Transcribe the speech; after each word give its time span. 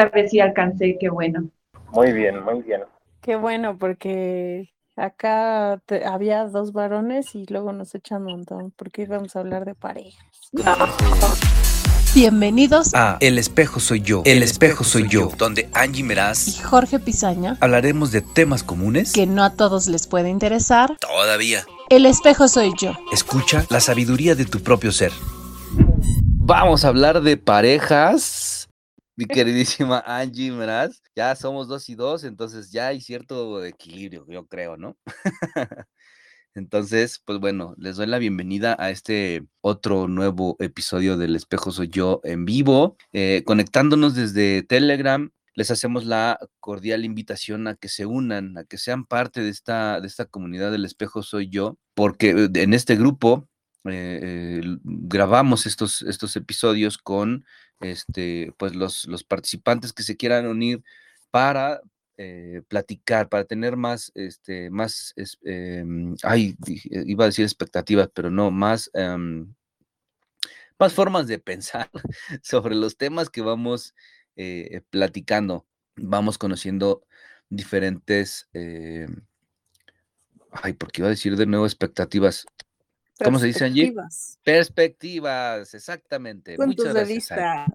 esta 0.00 0.16
vez 0.16 0.30
sí 0.30 0.40
alcancé, 0.40 0.96
qué 0.98 1.10
bueno. 1.10 1.50
Muy 1.92 2.12
bien, 2.12 2.42
muy 2.42 2.62
bien. 2.62 2.80
Qué 3.20 3.36
bueno, 3.36 3.76
porque 3.76 4.72
acá 4.96 5.80
había 6.06 6.44
dos 6.46 6.72
varones 6.72 7.34
y 7.34 7.44
luego 7.46 7.72
nos 7.72 7.94
echan 7.94 8.22
un 8.22 8.32
montón, 8.32 8.72
porque 8.76 9.02
íbamos 9.02 9.36
a 9.36 9.40
hablar 9.40 9.66
de 9.66 9.74
parejas. 9.74 10.24
Bienvenidos 12.14 12.94
a 12.94 13.18
El 13.20 13.38
espejo 13.38 13.78
soy 13.78 14.00
yo, 14.00 14.22
El 14.24 14.42
espejo 14.42 14.84
soy 14.84 15.06
yo, 15.06 15.30
donde 15.36 15.68
Angie 15.74 16.02
Meraz 16.02 16.48
y 16.48 16.62
Jorge 16.62 16.98
Pizaña 16.98 17.56
hablaremos 17.60 18.10
de 18.10 18.20
temas 18.20 18.64
comunes 18.64 19.12
que 19.12 19.26
no 19.26 19.44
a 19.44 19.54
todos 19.54 19.86
les 19.86 20.06
puede 20.06 20.28
interesar. 20.28 20.96
Todavía. 20.98 21.64
El 21.88 22.06
espejo 22.06 22.48
soy 22.48 22.72
yo. 22.80 22.92
Escucha 23.12 23.66
la 23.68 23.80
sabiduría 23.80 24.34
de 24.34 24.46
tu 24.46 24.60
propio 24.60 24.92
ser. 24.92 25.12
Vamos 25.72 26.84
a 26.84 26.88
hablar 26.88 27.20
de 27.20 27.36
parejas. 27.36 28.59
Mi 29.20 29.26
queridísima 29.26 30.02
Angie 30.06 30.50
Meraz, 30.50 31.02
ya 31.14 31.36
somos 31.36 31.68
dos 31.68 31.90
y 31.90 31.94
dos, 31.94 32.24
entonces 32.24 32.72
ya 32.72 32.86
hay 32.86 33.02
cierto 33.02 33.62
equilibrio, 33.66 34.24
yo 34.26 34.46
creo, 34.46 34.78
¿no? 34.78 34.96
Entonces, 36.54 37.20
pues 37.26 37.38
bueno, 37.38 37.74
les 37.76 37.96
doy 37.96 38.06
la 38.06 38.18
bienvenida 38.18 38.74
a 38.78 38.88
este 38.88 39.44
otro 39.60 40.08
nuevo 40.08 40.56
episodio 40.58 41.18
del 41.18 41.36
Espejo 41.36 41.70
Soy 41.70 41.88
Yo 41.88 42.22
en 42.24 42.46
vivo, 42.46 42.96
eh, 43.12 43.42
conectándonos 43.44 44.14
desde 44.14 44.62
Telegram. 44.62 45.30
Les 45.54 45.70
hacemos 45.70 46.06
la 46.06 46.38
cordial 46.58 47.04
invitación 47.04 47.68
a 47.68 47.74
que 47.74 47.90
se 47.90 48.06
unan, 48.06 48.56
a 48.56 48.64
que 48.64 48.78
sean 48.78 49.04
parte 49.04 49.42
de 49.42 49.50
esta, 49.50 50.00
de 50.00 50.06
esta 50.06 50.24
comunidad 50.24 50.72
del 50.72 50.86
Espejo 50.86 51.22
Soy 51.22 51.50
Yo, 51.50 51.76
porque 51.92 52.30
eh, 52.30 52.48
en 52.54 52.72
este 52.72 52.96
grupo 52.96 53.46
eh, 53.84 54.62
grabamos 54.82 55.66
estos, 55.66 56.00
estos 56.02 56.36
episodios 56.36 56.96
con 56.96 57.44
este, 57.80 58.52
pues 58.58 58.74
los, 58.74 59.06
los 59.06 59.24
participantes 59.24 59.92
que 59.92 60.02
se 60.02 60.16
quieran 60.16 60.46
unir 60.46 60.82
para 61.30 61.80
eh, 62.16 62.62
platicar, 62.68 63.28
para 63.28 63.44
tener 63.44 63.76
más, 63.76 64.12
este, 64.14 64.68
más, 64.70 65.14
em, 65.42 66.14
ay, 66.22 66.54
iba 66.90 67.24
a 67.24 67.28
decir 67.28 67.44
expectativas, 67.44 68.10
pero 68.12 68.30
no, 68.30 68.50
más, 68.50 68.90
em, 68.92 69.54
más 70.78 70.92
formas 70.92 71.26
de 71.26 71.38
pensar 71.38 71.90
sobre 72.42 72.74
los 72.74 72.96
temas 72.96 73.30
que 73.30 73.40
vamos 73.40 73.94
eh, 74.36 74.82
platicando. 74.90 75.66
Vamos 75.96 76.38
conociendo 76.38 77.04
diferentes, 77.48 78.48
eh, 78.54 79.06
ay, 80.52 80.72
porque 80.74 81.00
iba 81.00 81.08
a 81.08 81.10
decir 81.10 81.36
de 81.36 81.46
nuevo 81.46 81.66
expectativas. 81.66 82.46
¿Cómo 83.24 83.38
se 83.38 83.46
dice, 83.46 83.64
Angie? 83.64 83.94
Perspectivas, 84.42 85.74
exactamente. 85.74 86.56
Puntos 86.56 86.94
de 86.94 87.04
vista. 87.04 87.66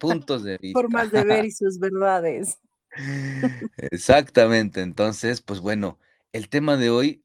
Puntos 0.00 0.42
de 0.42 0.58
vista. 0.62 0.80
Formas 0.80 1.10
de 1.10 1.24
ver 1.24 1.44
y 1.44 1.50
sus 1.52 1.78
verdades. 1.78 2.58
Exactamente, 3.76 4.80
entonces, 4.80 5.40
pues 5.40 5.60
bueno, 5.60 5.98
el 6.32 6.48
tema 6.48 6.76
de 6.76 6.90
hoy 6.90 7.24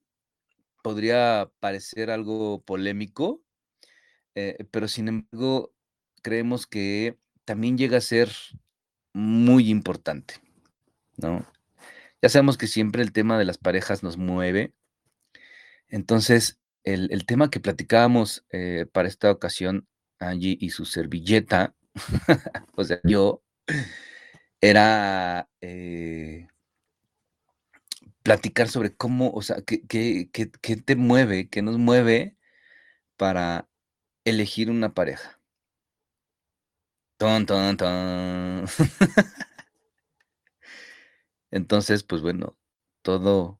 podría 0.81 1.51
parecer 1.59 2.09
algo 2.09 2.63
polémico, 2.63 3.41
eh, 4.35 4.65
pero 4.71 4.87
sin 4.87 5.07
embargo, 5.07 5.73
creemos 6.21 6.65
que 6.65 7.19
también 7.45 7.77
llega 7.77 7.97
a 7.97 8.01
ser 8.01 8.31
muy 9.13 9.69
importante, 9.69 10.35
¿no? 11.17 11.45
Ya 12.21 12.29
sabemos 12.29 12.57
que 12.57 12.67
siempre 12.67 13.01
el 13.01 13.11
tema 13.11 13.37
de 13.37 13.45
las 13.45 13.57
parejas 13.57 14.03
nos 14.03 14.17
mueve, 14.17 14.73
entonces 15.87 16.58
el, 16.83 17.25
tema 17.25 17.49
que 17.49 17.59
platicábamos 17.59 18.45
eh, 18.51 18.85
para 18.91 19.07
esta 19.07 19.31
ocasión, 19.31 19.87
Angie 20.19 20.57
y 20.59 20.69
su 20.71 20.85
servilleta, 20.85 21.75
o 22.75 22.83
sea, 22.83 22.99
yo, 23.03 23.43
era 24.61 25.49
eh, 25.61 26.47
platicar 28.23 28.67
sobre 28.69 28.95
cómo, 28.95 29.31
o 29.31 29.41
sea, 29.41 29.61
qué, 29.65 29.81
qué, 30.31 30.75
te 30.77 30.95
mueve, 30.95 31.49
qué 31.49 31.61
nos 31.61 31.77
mueve 31.77 32.37
para 33.17 33.67
elegir 34.25 34.69
una 34.69 34.93
pareja. 34.93 35.39
Ton, 37.17 37.45
ton, 37.45 37.75
ton. 37.77 38.65
Entonces, 41.51 42.03
pues 42.03 42.21
bueno, 42.21 42.57
todo 43.01 43.59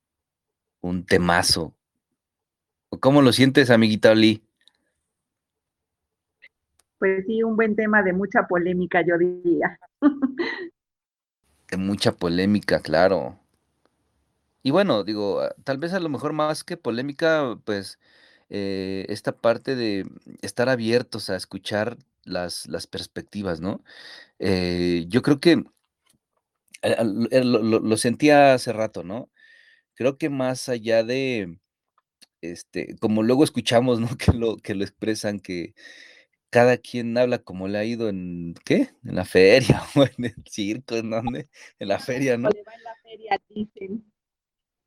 un 0.81 1.06
temazo. 1.06 1.75
¿Cómo 3.00 3.22
lo 3.22 3.31
sientes, 3.31 3.69
amiguita 3.69 4.11
Oli? 4.11 4.44
Pues 6.97 7.25
sí, 7.25 7.44
un 7.44 7.55
buen 7.55 7.75
tema 7.75 8.03
de 8.03 8.13
mucha 8.13 8.47
polémica, 8.47 9.01
yo 9.05 9.17
diría. 9.17 9.79
de 11.69 11.78
mucha 11.78 12.11
polémica, 12.11 12.79
claro. 12.81 13.39
Y 14.63 14.72
bueno, 14.72 15.03
digo, 15.03 15.41
tal 15.63 15.78
vez 15.78 15.94
a 15.94 15.99
lo 15.99 16.09
mejor 16.09 16.33
más 16.33 16.63
que 16.63 16.78
polémica, 16.78 17.57
pues 17.63 17.99
eh, 18.49 19.05
esta 19.09 19.31
parte 19.31 19.75
de 19.75 20.05
estar 20.41 20.69
abiertos 20.69 21.29
a 21.29 21.35
escuchar 21.35 21.97
las, 22.23 22.67
las 22.67 22.88
perspectivas, 22.88 23.61
¿no? 23.61 23.83
Eh, 24.39 25.05
yo 25.07 25.22
creo 25.22 25.39
que 25.39 25.63
eh, 26.81 27.44
lo, 27.44 27.97
sentía 27.97 28.53
hace 28.53 28.73
rato, 28.73 29.03
¿no? 29.03 29.29
Creo 29.95 30.17
que 30.17 30.29
más 30.29 30.69
allá 30.69 31.03
de, 31.03 31.59
este, 32.41 32.95
como 33.00 33.23
luego 33.23 33.44
escuchamos, 33.44 34.00
¿no? 34.00 34.07
Que 34.17 34.33
lo, 34.33 34.57
que 34.57 34.75
lo 34.75 34.83
expresan, 34.83 35.39
que 35.39 35.73
cada 36.50 36.77
quien 36.77 37.17
habla 37.17 37.39
como 37.39 37.67
le 37.67 37.77
ha 37.77 37.85
ido 37.85 38.09
en, 38.09 38.55
¿qué? 38.66 38.89
En 39.03 39.16
la 39.16 39.25
feria 39.25 39.81
o 39.95 40.03
en 40.03 40.25
el 40.25 40.35
circo, 40.49 40.95
¿en 40.95 41.09
dónde? 41.11 41.49
En 41.79 41.88
la 41.88 41.99
feria, 41.99 42.38
¿no? 42.38 42.49
Le 42.49 42.63
va 42.63 42.73
en 42.73 42.83
la 42.83 42.95
feria, 43.03 43.41
dicen. 43.49 44.11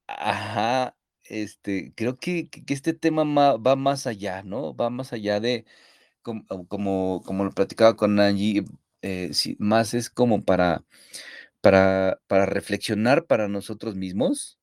Ajá, 0.06 0.96
este, 1.24 1.92
creo 1.94 2.18
que, 2.18 2.48
que 2.48 2.74
este 2.74 2.92
tema 2.92 3.24
va 3.56 3.76
más 3.76 4.06
allá, 4.06 4.42
¿no? 4.42 4.74
Va 4.74 4.91
más 4.91 5.12
allá 5.12 5.41
de, 5.41 5.64
como, 6.22 6.46
como, 6.68 7.22
como 7.24 7.44
lo 7.44 7.52
platicaba 7.52 7.96
con 7.96 8.20
Angie, 8.20 8.64
eh, 9.02 9.30
más 9.58 9.94
es 9.94 10.10
como 10.10 10.44
para, 10.44 10.84
para, 11.60 12.20
para 12.26 12.46
reflexionar 12.46 13.26
para 13.26 13.48
nosotros 13.48 13.96
mismos, 13.96 14.58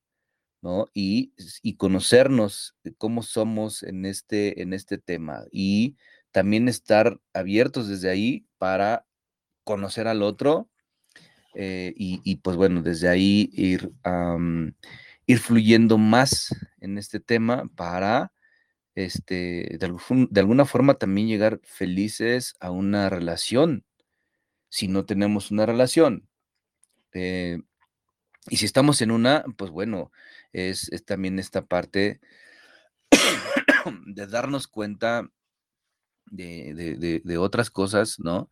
¿no? 0.62 0.88
Y, 0.94 1.34
y 1.62 1.76
conocernos 1.76 2.76
cómo 2.98 3.24
somos 3.24 3.84
en 3.84 4.06
este, 4.06 4.62
en 4.62 4.74
este 4.74 4.98
tema. 4.98 5.44
Y 5.52 5.96
también 6.32 6.68
estar 6.68 7.20
abiertos 7.34 7.88
desde 7.88 8.10
ahí 8.10 8.46
para 8.58 9.06
conocer 9.64 10.08
al 10.08 10.24
otro 10.24 10.70
eh, 11.56 11.94
y, 11.96 12.36
pues 12.38 12.58
bueno, 12.58 12.82
desde 12.82 13.10
ahí 13.10 13.50
ir, 13.54 13.92
ir 15.26 15.40
fluyendo 15.40 15.98
más 15.98 16.56
en 16.80 16.98
este 16.98 17.20
tema 17.20 17.66
para 17.76 18.32
este, 18.96 19.78
de, 19.80 20.40
alguna 20.40 20.66
forma 20.66 20.96
también 20.96 21.28
llegar 21.28 21.60
felices 21.64 22.56
a 22.60 22.72
una 22.72 23.10
relación, 23.10 23.84
si 24.70 24.88
no 24.88 25.06
tenemos 25.06 25.52
una 25.52 25.66
relación. 25.66 26.28
Eh, 27.14 27.60
y 28.50 28.58
si 28.58 28.66
estamos 28.66 29.02
en 29.02 29.12
una, 29.12 29.44
pues 29.58 29.72
bueno, 29.72 30.12
es, 30.54 30.92
es 30.92 31.06
también 31.06 31.40
esta 31.40 31.66
parte 31.66 32.20
de 34.06 34.28
darnos 34.28 34.68
cuenta 34.68 35.30
de, 36.32 37.38
otras 37.40 37.70
cosas, 37.70 38.20
¿no? 38.20 38.50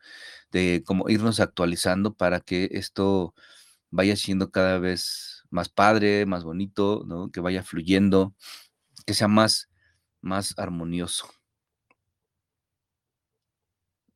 De 0.51 0.83
cómo 0.85 1.09
irnos 1.09 1.39
actualizando 1.39 2.15
para 2.15 2.39
que 2.39 2.69
esto 2.71 3.33
vaya 3.89 4.15
siendo 4.15 4.51
cada 4.51 4.79
vez 4.79 5.43
más 5.49 5.69
padre, 5.69 6.25
más 6.25 6.43
bonito, 6.43 7.03
¿no? 7.05 7.31
Que 7.31 7.39
vaya 7.39 7.63
fluyendo, 7.63 8.35
que 9.05 9.13
sea 9.13 9.27
más, 9.27 9.69
más 10.21 10.57
armonioso. 10.57 11.29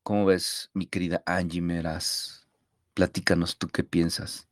¿Cómo 0.03 0.25
ves, 0.25 0.69
mi 0.73 0.87
querida 0.87 1.21
Angie 1.25 1.61
Meras? 1.61 2.47
Platícanos 2.93 3.57
tú 3.57 3.67
qué 3.67 3.83
piensas 3.83 4.47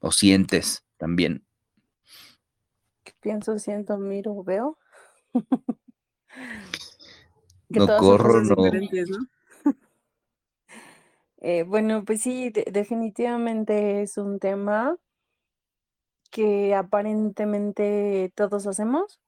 o 0.00 0.10
sientes 0.12 0.84
también. 0.96 1.47
¿Qué 3.28 3.32
pienso, 3.32 3.58
siento, 3.58 3.98
miro, 3.98 4.42
veo? 4.42 4.78
no 7.68 7.86
corro, 7.98 8.42
no. 8.42 8.56
Eh, 11.40 11.62
bueno, 11.62 12.04
pues 12.06 12.22
sí, 12.22 12.50
definitivamente 12.50 14.00
es 14.00 14.16
un 14.16 14.38
tema 14.40 14.96
que 16.30 16.74
aparentemente 16.74 18.32
todos 18.34 18.66
hacemos, 18.66 19.20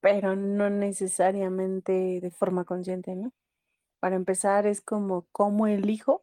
pero 0.00 0.36
no 0.36 0.68
necesariamente 0.68 2.20
de 2.20 2.30
forma 2.30 2.64
consciente, 2.64 3.16
¿no? 3.16 3.32
Para 3.98 4.14
empezar, 4.14 4.66
es 4.66 4.82
como 4.82 5.26
cómo 5.32 5.66
elijo 5.66 6.22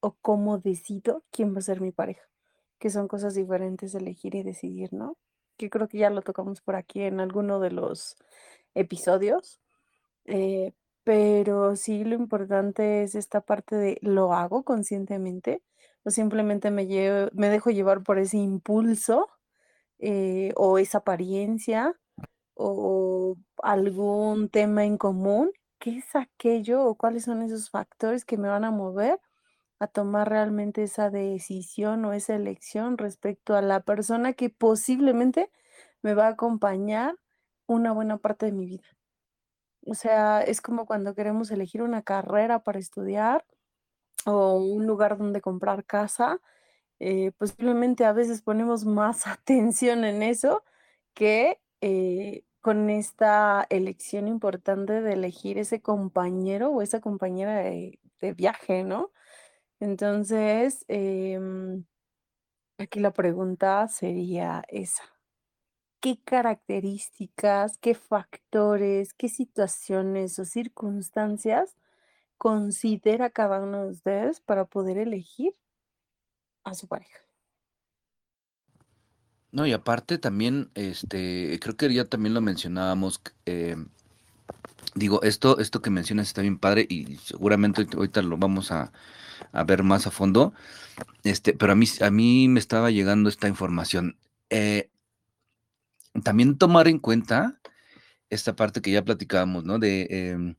o 0.00 0.16
cómo 0.20 0.58
decido 0.58 1.22
quién 1.30 1.54
va 1.54 1.60
a 1.60 1.62
ser 1.62 1.80
mi 1.80 1.92
pareja, 1.92 2.28
que 2.80 2.90
son 2.90 3.06
cosas 3.06 3.34
diferentes 3.34 3.92
de 3.92 4.00
elegir 4.00 4.34
y 4.34 4.42
decidir, 4.42 4.92
¿no? 4.92 5.16
Que 5.62 5.70
creo 5.70 5.86
que 5.86 5.98
ya 5.98 6.10
lo 6.10 6.22
tocamos 6.22 6.60
por 6.60 6.74
aquí 6.74 7.02
en 7.02 7.20
alguno 7.20 7.60
de 7.60 7.70
los 7.70 8.16
episodios, 8.74 9.60
eh, 10.24 10.72
pero 11.04 11.76
sí 11.76 12.02
lo 12.02 12.16
importante 12.16 13.04
es 13.04 13.14
esta 13.14 13.42
parte 13.42 13.76
de, 13.76 13.98
¿lo 14.02 14.34
hago 14.34 14.64
conscientemente? 14.64 15.62
O 16.02 16.10
simplemente 16.10 16.72
me 16.72 16.88
llevo 16.88 17.30
me 17.32 17.48
dejo 17.48 17.70
llevar 17.70 18.02
por 18.02 18.18
ese 18.18 18.38
impulso, 18.38 19.28
eh, 20.00 20.52
o 20.56 20.78
esa 20.78 20.98
apariencia, 20.98 21.94
o 22.54 23.36
algún 23.62 24.48
tema 24.48 24.84
en 24.84 24.98
común, 24.98 25.52
¿qué 25.78 25.98
es 25.98 26.16
aquello 26.16 26.84
o 26.84 26.96
cuáles 26.96 27.24
son 27.24 27.42
esos 27.42 27.70
factores 27.70 28.24
que 28.24 28.36
me 28.36 28.48
van 28.48 28.64
a 28.64 28.72
mover 28.72 29.20
a 29.84 29.88
tomar 29.88 30.28
realmente 30.30 30.82
esa 30.82 31.10
decisión 31.10 32.04
o 32.04 32.12
esa 32.12 32.34
elección 32.34 32.98
respecto 32.98 33.54
a 33.56 33.62
la 33.62 33.80
persona 33.80 34.32
que 34.34 34.50
posiblemente 34.50 35.50
me 36.02 36.14
va 36.14 36.26
a 36.26 36.30
acompañar 36.30 37.16
una 37.66 37.92
buena 37.92 38.18
parte 38.18 38.46
de 38.46 38.52
mi 38.52 38.66
vida? 38.66 38.84
O 39.86 39.94
sea, 39.94 40.42
es 40.42 40.60
como 40.60 40.86
cuando 40.86 41.14
queremos 41.14 41.50
elegir 41.50 41.82
una 41.82 42.02
carrera 42.02 42.60
para 42.60 42.78
estudiar 42.78 43.44
o 44.26 44.56
un 44.58 44.86
lugar 44.86 45.18
donde 45.18 45.40
comprar 45.40 45.84
casa, 45.84 46.40
eh, 47.00 47.32
posiblemente 47.38 48.04
a 48.04 48.12
veces 48.12 48.42
ponemos 48.42 48.84
más 48.84 49.26
atención 49.28 50.04
en 50.04 50.22
eso 50.22 50.64
que, 51.14 51.60
eh, 51.80 52.44
con 52.60 52.90
esta 52.90 53.66
elección 53.70 54.28
importante 54.28 55.02
de 55.02 55.14
elegir 55.14 55.58
ese 55.58 55.82
compañero 55.82 56.70
o 56.70 56.82
esa 56.82 57.00
compañera 57.00 57.56
de 57.58 58.00
de 58.22 58.32
viaje, 58.32 58.84
¿no? 58.84 59.10
Entonces, 59.82 60.84
em, 60.86 61.84
aquí 62.78 63.00
la 63.00 63.12
pregunta 63.12 63.88
sería 63.88 64.62
esa. 64.68 65.02
¿Qué 66.00 66.20
características, 66.22 67.78
qué 67.78 67.96
factores, 67.96 69.12
qué 69.12 69.28
situaciones 69.28 70.38
o 70.38 70.44
circunstancias 70.44 71.76
considera 72.38 73.30
cada 73.30 73.58
uno 73.58 73.82
de 73.82 73.90
ustedes 73.90 74.40
para 74.40 74.66
poder 74.66 74.98
elegir 74.98 75.52
a 76.62 76.74
su 76.74 76.86
pareja? 76.86 77.18
No, 79.50 79.66
y 79.66 79.72
aparte 79.72 80.16
también, 80.16 80.70
este, 80.76 81.58
creo 81.60 81.76
que 81.76 81.92
ya 81.92 82.04
también 82.04 82.34
lo 82.34 82.40
mencionábamos, 82.40 83.20
em, 83.46 83.88
digo, 84.94 85.22
esto 85.22 85.58
esto 85.58 85.82
que 85.82 85.90
mencionas 85.90 86.28
está 86.28 86.40
bien 86.40 86.60
padre 86.60 86.86
y 86.88 87.16
seguramente 87.16 87.84
ahorita 87.96 88.22
lo 88.22 88.36
vamos 88.36 88.70
a 88.70 88.92
a 89.52 89.64
ver 89.64 89.82
más 89.82 90.06
a 90.06 90.10
fondo, 90.10 90.54
este, 91.24 91.54
pero 91.54 91.72
a 91.72 91.76
mí 91.76 91.86
a 92.00 92.10
mí 92.10 92.48
me 92.48 92.60
estaba 92.60 92.90
llegando 92.90 93.28
esta 93.30 93.48
información, 93.48 94.18
eh 94.50 94.90
también 96.24 96.58
tomar 96.58 96.88
en 96.88 96.98
cuenta 96.98 97.58
esta 98.30 98.56
parte 98.56 98.82
que 98.82 98.92
ya 98.92 99.04
platicábamos, 99.04 99.64
¿no? 99.64 99.78
De, 99.78 100.06
em, 100.10 100.56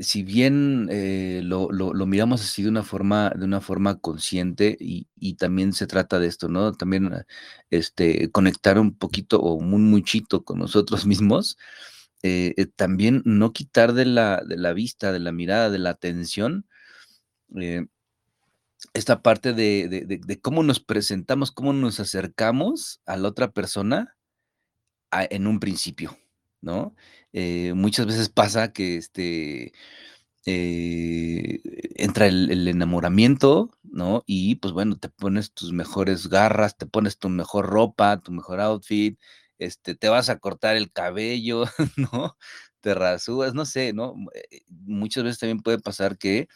si 0.00 0.22
bien, 0.22 0.88
eh, 0.92 1.40
lo 1.44 1.70
lo 1.72 2.06
miramos 2.06 2.42
así 2.42 2.62
de 2.62 2.68
una 2.68 2.84
forma 2.84 3.30
de 3.36 3.44
una 3.44 3.60
forma 3.60 3.98
consciente 4.00 4.76
y 4.80 5.08
y 5.16 5.34
también 5.34 5.72
se 5.72 5.86
trata 5.88 6.20
de 6.20 6.28
esto, 6.28 6.48
¿no? 6.48 6.72
También, 6.74 7.10
este, 7.70 8.30
conectar 8.30 8.78
un 8.78 8.96
poquito 8.96 9.40
o 9.40 9.54
un 9.54 9.90
muchito 9.90 10.44
con 10.44 10.58
nosotros 10.60 11.06
mismos, 11.06 11.58
eh, 12.22 12.54
también 12.76 13.22
no 13.24 13.52
quitar 13.52 13.92
de 13.94 14.06
la 14.06 14.42
de 14.46 14.56
la 14.58 14.72
vista, 14.74 15.12
de 15.12 15.20
la 15.20 15.32
mirada, 15.32 15.70
de 15.70 15.78
la 15.80 15.90
atención, 15.90 16.66
eh 17.60 17.86
esta 18.94 19.22
parte 19.22 19.54
de 19.54 19.88
de 19.88 20.40
cómo 20.40 20.62
nos 20.62 20.80
presentamos, 20.80 21.50
cómo 21.52 21.72
nos 21.72 22.00
acercamos 22.00 23.00
a 23.06 23.16
la 23.16 23.28
otra 23.28 23.52
persona, 23.52 24.16
en 25.30 25.46
un 25.46 25.60
principio, 25.60 26.16
¿no? 26.62 26.94
Eh, 27.32 27.72
muchas 27.74 28.06
veces 28.06 28.28
pasa 28.30 28.72
que, 28.72 28.96
este, 28.96 29.72
eh, 30.46 31.60
entra 31.96 32.26
el 32.28 32.68
enamoramiento, 32.68 33.70
¿no? 33.84 34.24
Y, 34.26 34.56
pues, 34.56 34.72
bueno, 34.74 34.98
te 34.98 35.08
pones 35.10 35.52
tus 35.54 35.72
mejores 35.72 36.28
garras, 36.28 36.76
te 36.78 36.86
pones 36.86 37.18
tu 37.18 37.28
mejor 37.30 37.66
ropa, 37.68 38.20
tu 38.20 38.32
mejor 38.32 38.60
outfit, 38.60 39.18
este, 39.58 39.94
te 39.96 40.08
vas 40.10 40.30
a 40.30 40.38
cortar 40.40 40.76
el 40.76 40.92
cabello, 40.92 41.64
¿no? 42.12 42.36
Te 42.80 42.94
rasúas, 42.94 43.54
no 43.54 43.66
sé, 43.66 43.92
¿no? 43.94 44.14
Muchas 44.68 45.24
veces 45.24 45.38
también 45.40 45.60
puede 45.62 45.78
pasar 45.80 46.18
que 46.18 46.48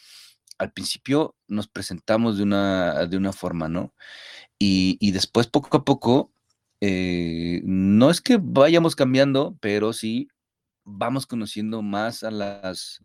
al 0.58 0.72
principio 0.72 1.36
nos 1.48 1.68
presentamos 1.68 2.38
de 2.38 2.44
una 2.44 3.06
de 3.06 3.16
una 3.16 3.32
forma, 3.32 3.68
¿no? 3.68 3.94
Y 4.58 4.98
y 5.00 5.12
después, 5.12 5.48
poco 5.48 5.76
a 5.78 5.84
poco, 5.84 6.32
eh, 6.82 7.62
no 7.64 8.10
es 8.10 8.20
que 8.22 8.38
vayamos 8.42 8.96
cambiando, 8.96 9.56
pero 9.60 9.92
sí 9.94 10.28
vamos 10.84 11.26
conociendo 11.26 11.82
más 11.82 12.24
a 12.24 12.30
las 12.32 13.00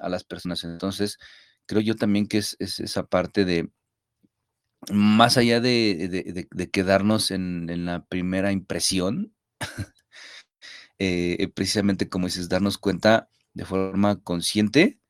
a 0.00 0.08
las 0.10 0.24
personas. 0.24 0.64
Entonces, 0.64 1.18
creo 1.66 1.82
yo 1.82 1.96
también 1.96 2.26
que 2.28 2.38
es 2.38 2.56
es 2.60 2.80
esa 2.80 3.06
parte 3.06 3.44
de 3.46 3.70
más 4.92 5.36
allá 5.38 5.60
de 5.60 6.08
de 6.10 6.22
de 6.32 6.48
de 6.50 6.70
quedarnos 6.70 7.30
en 7.30 7.70
en 7.70 7.86
la 7.86 8.04
primera 8.06 8.52
impresión, 8.52 9.34
eh, 11.00 11.48
precisamente, 11.54 12.08
como 12.08 12.26
dices, 12.26 12.48
darnos 12.48 12.78
cuenta 12.78 13.28
de 13.54 13.64
forma 13.66 14.20
consciente, 14.22 15.00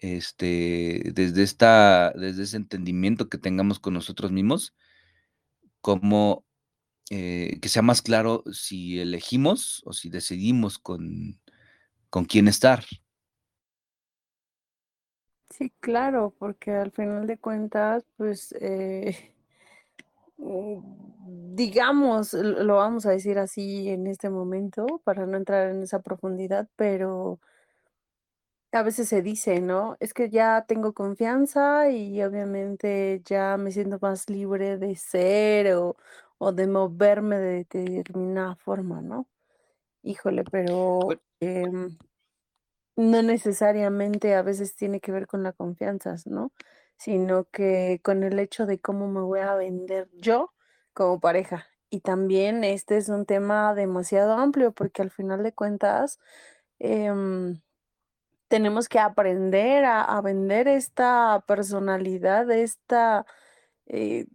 este, 0.00 1.12
desde 1.14 1.42
esta 1.42 2.12
desde 2.16 2.42
ese 2.44 2.56
entendimiento 2.56 3.28
que 3.28 3.38
tengamos 3.38 3.78
con 3.78 3.94
nosotros 3.94 4.32
mismos 4.32 4.74
cómo, 5.80 6.44
eh, 7.10 7.58
que 7.60 7.68
sea 7.68 7.82
más 7.82 8.02
claro 8.02 8.44
si 8.52 9.00
elegimos 9.00 9.82
o 9.84 9.92
si 9.92 10.10
decidimos 10.10 10.78
con 10.78 11.38
con 12.10 12.24
quién 12.24 12.48
estar. 12.48 12.84
Sí, 15.50 15.72
claro, 15.80 16.34
porque 16.38 16.72
al 16.72 16.90
final 16.90 17.26
de 17.26 17.38
cuentas, 17.38 18.04
pues, 18.16 18.54
eh, 18.60 19.34
mm, 20.38 21.54
digamos, 21.54 22.32
lo 22.34 22.76
vamos 22.76 23.06
a 23.06 23.10
decir 23.10 23.38
así 23.38 23.88
en 23.88 24.06
este 24.06 24.30
momento, 24.30 24.86
para 25.04 25.26
no 25.26 25.36
entrar 25.36 25.70
en 25.70 25.82
esa 25.82 26.00
profundidad, 26.02 26.68
pero 26.76 27.40
a 28.72 28.82
veces 28.82 29.08
se 29.08 29.22
dice, 29.22 29.60
¿no? 29.60 29.96
Es 30.00 30.14
que 30.14 30.30
ya 30.30 30.64
tengo 30.68 30.92
confianza 30.94 31.90
y 31.90 32.22
obviamente 32.22 33.22
ya 33.24 33.56
me 33.58 33.72
siento 33.72 33.98
más 34.00 34.28
libre 34.30 34.78
de 34.78 34.96
ser 34.96 35.74
o 35.76 35.96
o 36.42 36.52
de 36.52 36.66
moverme 36.66 37.38
de 37.38 37.66
determinada 37.66 38.56
forma, 38.56 39.02
¿no? 39.02 39.28
Híjole, 40.02 40.44
pero, 40.50 41.00
em, 41.40 41.98
no 42.96 43.22
necesariamente 43.22 44.34
a 44.34 44.42
veces 44.42 44.74
tiene 44.76 45.00
que 45.00 45.12
ver 45.12 45.26
con 45.26 45.42
la 45.42 45.52
confianzas, 45.52 46.26
¿no? 46.26 46.52
Sino 46.98 47.44
que 47.52 48.00
con 48.04 48.22
el 48.24 48.38
hecho 48.38 48.66
de 48.66 48.80
cómo 48.80 49.08
me 49.08 49.20
voy 49.22 49.40
a 49.40 49.54
vender 49.54 50.08
yo 50.14 50.52
como 50.94 51.20
pareja. 51.20 51.66
Y 51.90 52.00
también 52.00 52.64
este 52.64 52.96
es 52.98 53.08
un 53.08 53.26
tema 53.26 53.74
demasiado 53.74 54.34
amplio, 54.34 54.72
porque 54.72 55.02
al 55.02 55.10
final 55.10 55.42
de 55.42 55.52
cuentas, 55.54 56.18
em, 56.80 57.60
tenemos 58.50 58.90
que 58.90 59.00
aprender 59.00 59.86
a 59.86 60.20
vender 60.22 60.68
esta 60.68 61.44
personalidad, 61.48 62.50
esta, 62.52 63.26
eh, 63.86 64.26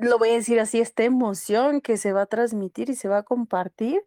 lo 0.00 0.18
voy 0.18 0.30
a 0.30 0.34
decir 0.34 0.60
así, 0.60 0.80
esta 0.80 1.04
emoción 1.04 1.80
que 1.82 1.96
se 1.98 2.12
va 2.14 2.22
a 2.22 2.26
transmitir 2.26 2.90
y 2.90 2.96
se 2.96 3.08
va 3.08 3.18
a 3.18 3.24
compartir, 3.24 4.02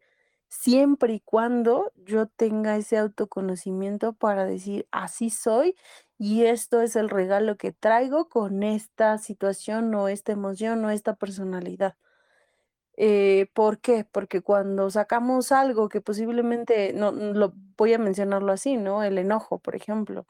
siempre 0.49 1.13
y 1.15 1.21
cuando 1.21 1.91
yo 1.97 2.27
tenga 2.27 2.77
ese 2.77 2.97
autoconocimiento 2.99 4.13
para 4.13 4.45
decir: 4.45 4.87
"Así 4.91 5.29
soy, 5.31 5.75
y 6.19 6.45
esto 6.45 6.81
es 6.81 6.95
el 6.97 7.09
regalo 7.09 7.57
que 7.57 7.71
traigo 7.73 8.29
con 8.29 8.63
esta 8.63 9.17
situación, 9.19 9.93
o 9.95 10.09
esta 10.09 10.33
emoción, 10.33 10.85
o 10.85 10.91
esta 10.91 11.15
personalidad". 11.15 11.95
Eh, 12.97 13.47
¿por 13.53 13.79
qué? 13.79 14.05
Porque 14.09 14.41
cuando 14.41 14.89
sacamos 14.89 15.51
algo 15.51 15.89
que 15.89 16.01
posiblemente 16.01 16.93
no 16.93 17.11
lo 17.11 17.53
voy 17.77 17.93
a 17.93 17.97
mencionarlo 17.99 18.51
así, 18.53 18.77
¿no? 18.77 19.03
El 19.03 19.17
enojo, 19.17 19.59
por 19.59 19.75
ejemplo, 19.75 20.27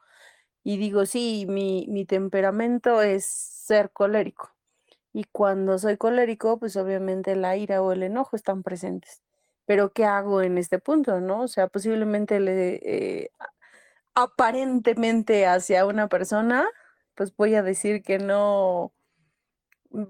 y 0.64 0.78
digo: 0.78 1.06
"Sí, 1.08 1.46
mi 1.50 1.88
mi 1.90 2.06
temperamento 2.06 3.02
es 3.04 3.26
ser 3.26 3.92
colérico", 3.92 4.52
y 5.14 5.26
cuando 5.26 5.80
soy 5.80 5.98
colérico, 5.98 6.60
pues, 6.60 6.78
obviamente 6.78 7.36
la 7.38 7.58
ira 7.58 7.82
o 7.84 7.92
el 7.94 8.04
enojo 8.04 8.36
están 8.38 8.64
presentes, 8.64 9.24
pero, 9.66 9.92
¿qué 9.94 10.06
hago 10.06 10.42
en 10.44 10.58
este 10.60 10.80
punto, 10.80 11.22
no? 11.22 11.44
O 11.44 11.48
sea, 11.50 11.68
posiblemente 11.70 12.40
le 12.42 12.76
eh, 13.26 13.32
aparentemente 14.16 15.46
hacia 15.48 15.86
una 15.86 16.08
persona, 16.10 16.68
pues, 17.16 17.36
voy 17.36 17.56
a 17.56 17.64
decir 17.64 18.04
que 18.04 18.20
no 18.20 18.94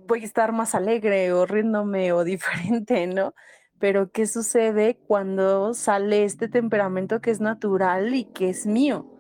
voy 0.07 0.21
a 0.23 0.25
estar 0.25 0.51
más 0.53 0.75
alegre, 0.75 1.33
o 1.33 1.45
riéndome, 1.45 2.11
o 2.13 2.23
diferente, 2.25 3.07
¿no? 3.07 3.33
Pero, 3.79 4.11
¿qué 4.11 4.27
sucede 4.27 4.99
cuando 5.07 5.73
sale 5.73 6.23
este 6.23 6.47
temperamento 6.49 7.21
que 7.21 7.31
es 7.31 7.41
natural 7.41 8.15
y 8.15 8.25
que 8.25 8.49
es 8.49 8.65
mío? 8.65 9.11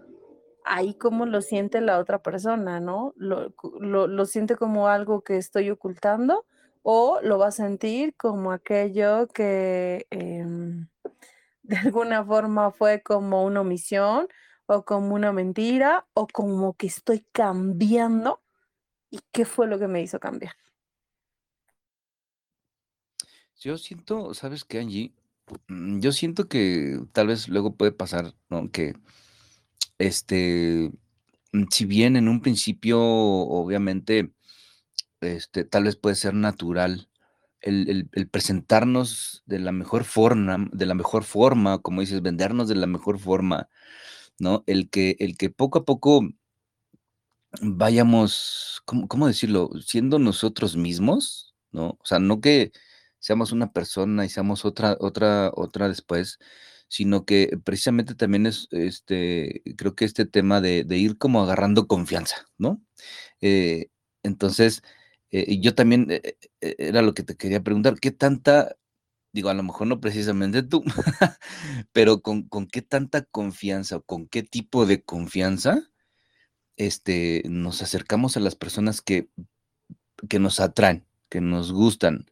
Ahí, 0.65 0.95
¿cómo 0.95 1.25
lo 1.25 1.41
siente 1.41 1.81
la 1.81 1.99
otra 1.99 2.21
persona, 2.23 2.79
no? 2.79 3.13
¿Lo 3.17 3.53
lo 3.81 4.25
siente 4.25 4.55
como 4.57 4.87
algo 4.87 5.23
que 5.23 5.37
estoy 5.37 5.69
ocultando, 5.71 6.45
o 6.83 7.19
lo 7.23 7.39
va 7.39 7.47
a 7.47 7.51
sentir 7.51 8.15
como 8.17 8.51
aquello 8.51 9.27
que, 9.29 10.07
em, 10.11 10.87
de 11.63 11.77
alguna 11.77 12.23
forma 12.25 12.71
fue 12.71 13.01
como 13.03 13.43
una 13.45 13.61
omisión 13.61 14.27
o 14.67 14.85
como 14.85 15.15
una 15.15 15.33
mentira 15.33 16.07
o 16.15 16.27
como 16.27 16.75
que 16.75 16.87
estoy 16.87 17.25
cambiando. 17.33 18.41
¿Y 19.15 19.21
qué 19.31 19.45
fue 19.45 19.65
lo 19.67 19.79
que 19.79 19.87
me 19.87 20.01
hizo 20.01 20.19
cambiar? 20.19 20.55
Yo 23.59 23.77
siento, 23.77 24.33
¿sabes 24.33 24.63
qué, 24.65 24.79
Angie? 24.79 25.13
Mm, 25.67 25.99
Yo 26.01 26.11
siento 26.11 26.47
que 26.49 26.99
tal 27.13 27.27
vez 27.27 27.47
luego 27.49 27.75
puede 27.75 27.91
pasar, 27.93 28.33
¿no? 28.49 28.71
Que 28.71 28.95
este, 29.99 30.91
mm, 31.53 31.63
si 31.71 31.85
bien 31.85 32.15
en 32.17 32.27
un 32.27 32.41
principio, 32.41 32.99
obviamente, 33.01 34.33
este, 35.21 35.65
tal 35.65 35.85
vez 35.85 35.95
puede 35.97 36.15
ser 36.15 36.33
natural 36.35 37.09
el, 37.61 37.89
el- 37.89 38.09
el 38.13 38.29
presentarnos 38.29 39.43
de 39.47 39.59
la 39.59 39.71
mejor 39.73 40.05
forma, 40.05 40.69
de 40.73 40.85
la 40.87 40.95
mejor 40.95 41.23
forma, 41.25 41.79
como 41.79 42.01
dices, 42.01 42.21
vendernos 42.23 42.69
de 42.69 42.75
la 42.75 42.87
mejor 42.87 43.19
forma, 43.19 43.69
¿no? 44.39 44.63
El 44.67 44.89
que, 44.89 45.17
el 45.19 45.37
que 45.37 45.49
poco 45.51 45.79
a 45.79 45.85
poco 45.85 46.29
vayamos, 47.61 48.81
¿cómo, 48.85 49.07
cómo 49.07 49.27
decirlo? 49.27 49.69
Siendo 49.85 50.19
nosotros 50.19 50.75
mismos, 50.77 51.55
¿no? 51.71 51.89
O 51.91 52.05
sea, 52.05 52.19
no 52.19 52.41
que 52.41 52.71
seamos 53.19 53.51
una 53.51 53.71
persona 53.73 54.25
y 54.25 54.29
seamos 54.29 54.65
otra, 54.65 54.97
otra, 54.99 55.51
otra 55.55 55.87
después, 55.89 56.39
sino 56.87 57.25
que 57.25 57.57
precisamente 57.63 58.15
también 58.15 58.45
es, 58.45 58.67
este, 58.71 59.63
creo 59.77 59.95
que 59.95 60.05
este 60.05 60.25
tema 60.25 60.61
de, 60.61 60.85
ir 60.89 61.17
como 61.17 61.41
agarrando 61.41 61.87
confianza, 61.87 62.47
¿no? 62.57 62.81
Eh, 63.41 63.89
entonces, 64.23 64.83
eh, 65.31 65.59
yo 65.61 65.75
también, 65.75 66.07
eh, 66.11 66.37
era 66.61 67.01
lo 67.01 67.13
que 67.13 67.23
te 67.23 67.35
quería 67.37 67.63
preguntar, 67.63 67.99
¿qué 67.99 68.11
tanta, 68.11 68.77
digo, 69.33 69.49
a 69.49 69.53
lo 69.55 69.63
mejor 69.63 69.87
no 69.87 69.99
precisamente 70.01 70.63
tú, 70.63 70.83
pero 71.93 72.21
con, 72.21 72.43
con 72.49 72.67
qué 72.67 72.81
tanta 72.81 73.23
confianza 73.25 73.97
o 73.97 74.03
con 74.03 74.27
qué 74.27 74.43
tipo 74.43 74.85
de 74.85 75.03
confianza? 75.03 75.89
Este, 76.77 77.43
nos 77.47 77.81
acercamos 77.81 78.37
a 78.37 78.39
las 78.39 78.55
personas 78.55 79.01
que, 79.01 79.29
que 80.29 80.39
nos 80.39 80.59
atraen, 80.59 81.05
que 81.29 81.41
nos 81.41 81.71
gustan, 81.71 82.25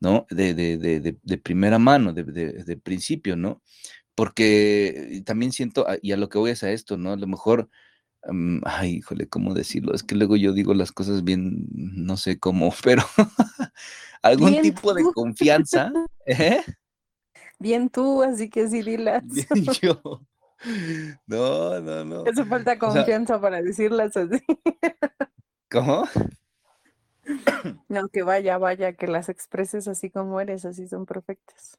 ¿no? 0.00 0.26
De, 0.30 0.54
de, 0.54 0.78
de, 0.78 1.00
de, 1.00 1.18
de 1.22 1.38
primera 1.38 1.78
mano, 1.78 2.12
de, 2.12 2.76
principio, 2.82 3.36
¿no? 3.36 3.62
Porque 4.14 5.22
también 5.24 5.52
siento, 5.52 5.86
ah, 5.88 5.96
y 6.02 6.12
a 6.12 6.16
lo 6.16 6.28
que 6.28 6.38
voy 6.38 6.50
es 6.50 6.62
a 6.62 6.72
esto, 6.72 6.96
¿no? 6.96 7.12
A 7.12 7.16
lo 7.16 7.26
mejor, 7.26 7.68
mm, 8.26 8.60
ay, 8.64 8.96
híjole, 8.96 9.28
¿cómo 9.28 9.54
decirlo? 9.54 9.94
Es 9.94 10.02
que 10.02 10.14
luego 10.14 10.36
yo 10.36 10.52
digo 10.52 10.74
las 10.74 10.92
cosas 10.92 11.24
bien, 11.24 11.66
no 11.72 12.16
sé 12.16 12.38
cómo, 12.38 12.72
pero 12.84 13.04
algún 14.22 14.52
Bien 14.52 14.62
tipo 14.62 14.94
de 14.94 15.04
confianza, 15.14 15.92
¿eh? 16.26 16.62
bien 17.58 17.90
tú, 17.90 18.22
así 18.22 18.48
que 18.48 18.68
sí 18.68 18.82
dilas. 18.82 19.22
Bien 19.26 19.46
yo. 19.82 20.22
No, 21.26 21.80
no, 21.80 22.04
no. 22.04 22.24
Hace 22.26 22.44
falta 22.44 22.72
O 22.72 22.74
sea, 22.92 22.94
confianza 22.94 23.40
para 23.40 23.62
decirlas 23.62 24.16
así. 24.16 24.42
¿cómo? 25.70 26.04
No, 27.88 28.08
que 28.08 28.22
vaya, 28.22 28.56
vaya, 28.58 28.92
que 28.92 29.06
las 29.08 29.28
expreses 29.28 29.88
así 29.88 30.10
como 30.10 30.40
eres, 30.40 30.64
así 30.64 30.86
son 30.88 31.06
perfectas. 31.06 31.76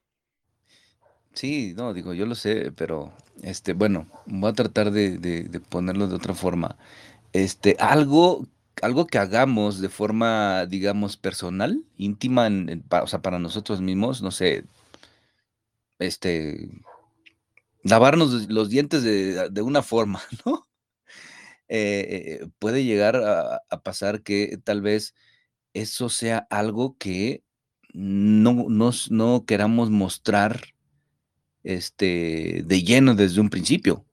Sí, 1.33 1.73
no, 1.77 1.93
digo, 1.93 2.13
yo 2.13 2.25
lo 2.25 2.35
sé, 2.35 2.71
pero 2.73 3.13
este, 3.41 3.73
bueno, 3.73 4.07
voy 4.25 4.49
a 4.51 4.53
tratar 4.53 4.91
de, 4.91 5.17
de- 5.17 5.43
de 5.43 5.59
ponerlo 5.61 6.07
de 6.07 6.15
otra 6.15 6.33
forma. 6.33 6.75
Este, 7.33 7.77
algo, 7.79 8.45
algo 8.81 9.07
que 9.07 9.17
hagamos 9.17 9.79
de 9.79 9.87
forma, 9.89 10.65
digamos, 10.65 11.15
personal, 11.17 11.81
íntima, 11.97 12.47
en- 12.47 12.67
en 12.69 12.81
pa- 12.81 13.03
o 13.03 13.07
sea, 13.07 13.21
para 13.21 13.39
nosotros 13.39 13.79
mismos, 13.81 14.21
no 14.21 14.31
sé, 14.31 14.65
este, 15.99 16.69
lavarnos 17.83 18.49
los 18.49 18.69
dientes 18.69 19.03
de, 19.03 19.49
de 19.49 19.61
una 19.61 19.81
forma, 19.81 20.21
¿no? 20.45 20.67
Eh, 21.73 22.39
eh, 22.43 22.47
puede 22.59 22.83
llegar 22.83 23.15
a, 23.15 23.61
pasar 23.83 24.23
que 24.23 24.57
tal 24.61 24.81
vez 24.81 25.15
eso 25.73 26.09
sea 26.09 26.39
algo 26.49 26.97
que 26.97 27.43
no, 27.93 28.65
no 29.09 29.45
queramos 29.45 29.89
mostrar 29.89 30.61
este, 31.63 32.63
de 32.65 32.83
lleno 32.83 33.15
desde 33.15 33.39
un 33.39 33.49
principio, 33.49 34.05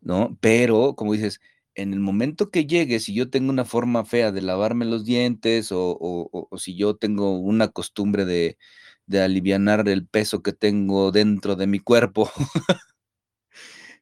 ¿no? 0.00 0.36
Pero, 0.40 0.94
como 0.96 1.12
dices, 1.12 1.40
en 1.74 1.92
el 1.92 2.00
momento 2.00 2.50
que 2.50 2.66
llegue, 2.66 2.98
si 3.00 3.12
yo 3.14 3.28
tengo 3.30 3.50
una 3.50 3.66
forma 3.66 4.04
fea 4.06 4.32
de 4.32 4.40
lavarme 4.42 4.86
los 4.86 5.04
dientes 5.04 5.70
o- 5.72 5.98
o 6.00 6.58
si 6.58 6.76
yo 6.76 6.96
tengo 6.96 7.38
una 7.38 7.68
costumbre 7.68 8.24
de, 8.24 8.56
de 9.12 9.22
alivianar 9.22 9.88
el 9.88 10.06
peso 10.06 10.42
que 10.42 10.52
tengo 10.52 11.12
dentro 11.12 11.54
de 11.54 11.68
mi 11.68 11.78
cuerpo 11.78 12.30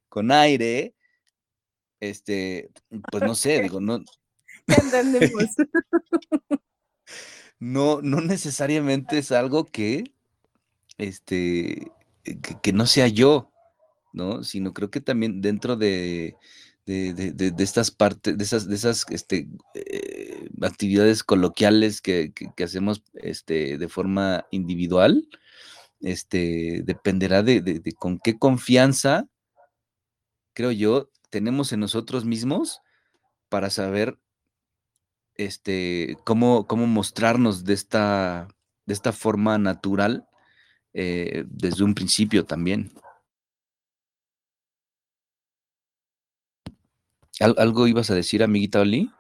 con 0.09 0.31
aire, 0.33 0.95
este, 2.01 2.71
pues 3.11 3.23
no 3.23 3.35
sé, 3.35 3.61
digo, 3.61 3.81
no, 3.81 4.03
no, 7.59 8.01
no 8.01 8.21
necesariamente 8.21 9.19
es 9.19 9.33
algo 9.33 9.67
que, 9.67 10.05
este, 10.97 11.93
que, 12.25 12.61
que 12.63 12.73
no 12.73 12.87
sea 12.87 13.09
yo, 13.09 13.51
¿no? 14.13 14.45
Sino 14.45 14.73
creo 14.73 14.91
que 14.91 15.01
también 15.01 15.43
dentro 15.43 15.77
de, 15.77 16.37
de, 17.13 17.33
de- 17.53 17.65
estas 17.65 17.91
partes, 17.91 18.37
de 18.37 18.45
esas, 18.45 18.69
de 18.69 18.75
esas 18.75 19.05
este, 19.11 19.49
eh, 19.75 20.49
actividades 20.63 21.23
coloquiales 21.23 22.01
que, 22.01 22.33
que- 22.33 22.65
hacemos 22.65 23.03
este, 23.15 23.79
de 23.79 23.89
forma 23.89 24.47
individual, 24.51 25.29
este, 26.01 26.83
dependerá 26.85 27.43
de, 27.43 27.61
de- 27.61 27.81
de 27.81 27.93
con 27.93 28.19
qué 28.19 28.39
confianza, 28.39 29.29
creo 30.55 30.71
yo, 30.73 31.11
tenemos 31.31 31.73
en 31.73 31.81
nosotros 31.81 32.25
mismos 32.25 32.81
para 33.49 33.71
saber 33.71 34.19
este, 35.37 36.17
cómo, 36.25 36.67
cómo 36.67 36.87
mostrarnos 36.87 37.65
de 37.65 37.75
esta, 37.75 38.49
de 38.87 38.95
esta 38.95 39.13
forma 39.13 39.59
natural 39.59 40.27
eh, 40.93 41.45
desde 41.49 41.85
un 41.85 41.95
principio 41.95 42.45
también. 42.45 42.93
¿Al- 47.41 47.55
¿Algo 47.59 47.87
ibas 47.87 48.11
a 48.11 48.15
decir, 48.15 48.43
amiguita 48.43 48.81
Oli? 48.81 49.11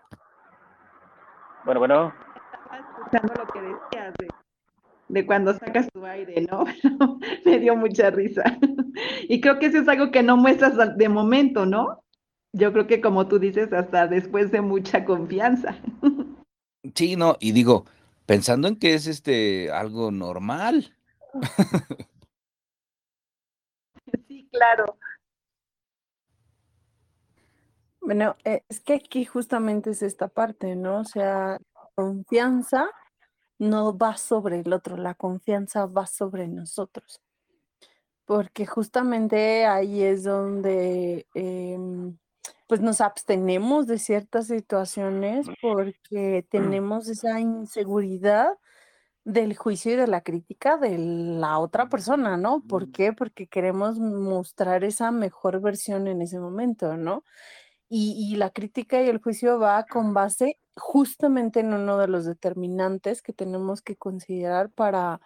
Bueno, 1.65 1.81
bueno, 1.81 2.15
Estaba 2.65 2.79
escuchando 2.79 3.35
lo 3.35 3.47
que 3.53 3.61
decías 3.61 4.15
de, 4.19 4.29
de 5.09 5.27
cuando 5.27 5.53
sacas 5.55 5.89
tu 5.93 6.05
aire, 6.07 6.47
¿no? 6.50 6.65
Me 7.45 7.59
dio 7.59 7.77
mucha 7.77 8.11
risa. 8.11 8.43
Y 9.29 9.41
creo 9.41 9.59
que 9.59 9.67
eso 9.67 9.79
es 9.79 9.89
algo 9.89 10.11
que 10.11 10.23
no 10.23 10.37
muestras 10.37 10.79
al- 10.79 10.97
de 10.97 11.09
momento, 11.09 11.67
¿no? 11.67 12.03
Yo 12.53 12.73
creo 12.73 12.87
que 12.87 13.00
como 13.00 13.29
tú 13.29 13.39
dices, 13.39 13.73
hasta 13.73 14.07
después 14.07 14.50
de 14.50 14.61
mucha 14.61 15.05
confianza. 15.05 15.77
Sí, 16.95 17.15
no, 17.15 17.37
y 17.41 17.53
digo, 17.53 17.85
pensando 18.25 18.67
en 18.67 18.75
que 18.77 18.95
es 18.95 19.07
este 19.07 19.71
algo 19.71 20.11
normal. 20.11 20.97
Sí, 24.27 24.49
claro. 24.50 24.97
Bueno, 28.02 28.37
eh, 28.45 28.62
es 28.69 28.80
que 28.80 28.95
aquí 28.95 29.25
justamente 29.25 29.90
es 29.90 30.02
esta 30.02 30.28
parte, 30.28 30.75
¿no? 30.76 31.00
O 31.00 31.04
sea, 31.04 31.59
confianza 31.95 32.88
no 33.59 33.97
va 33.99 34.16
sobre 34.19 34.61
el 34.61 34.73
otro, 34.73 34.97
la 34.99 35.14
confianza 35.14 35.87
va 35.87 36.07
sobre 36.07 36.49
nosotros, 36.49 37.21
porque 38.25 38.66
justamente 38.66 39.66
ahí 39.66 40.02
es 40.02 40.25
donde 40.25 41.26
em, 41.35 42.16
pues 42.69 42.80
nos 42.80 43.00
abstenemos 43.00 43.87
de 43.87 43.99
ciertas 43.99 44.47
situaciones 44.47 45.47
porque 45.61 46.47
tenemos 46.50 47.09
esa 47.09 47.40
inseguridad 47.40 48.50
del 49.25 49.57
juicio 49.57 49.92
y 49.95 49.97
de 49.97 50.07
la 50.09 50.23
crítica 50.23 50.78
de 50.78 50.99
la 50.99 51.59
otra 51.61 51.88
persona, 51.90 52.37
¿no? 52.38 52.62
¿Por 52.69 52.90
qué? 52.92 53.12
Porque 53.12 53.49
queremos 53.49 53.99
mostrar 54.00 54.85
esa 54.85 55.12
mejor 55.12 55.61
versión 55.62 56.09
en 56.09 56.23
ese 56.23 56.40
momento, 56.40 56.97
¿no? 56.97 57.25
Y, 57.93 58.37
la 58.37 58.51
crítica 58.51 59.03
y 59.03 59.09
el 59.09 59.19
juicio 59.19 59.59
va 59.59 59.85
con 59.85 60.15
base 60.15 60.61
justamente 60.77 61.59
en 61.59 61.75
uno 61.75 61.99
de 61.99 62.07
los 62.07 62.25
determinantes 62.25 63.21
que 63.21 63.33
tenemos 63.33 63.83
que 63.83 63.97
considerar 63.97 64.71
para, 64.71 65.21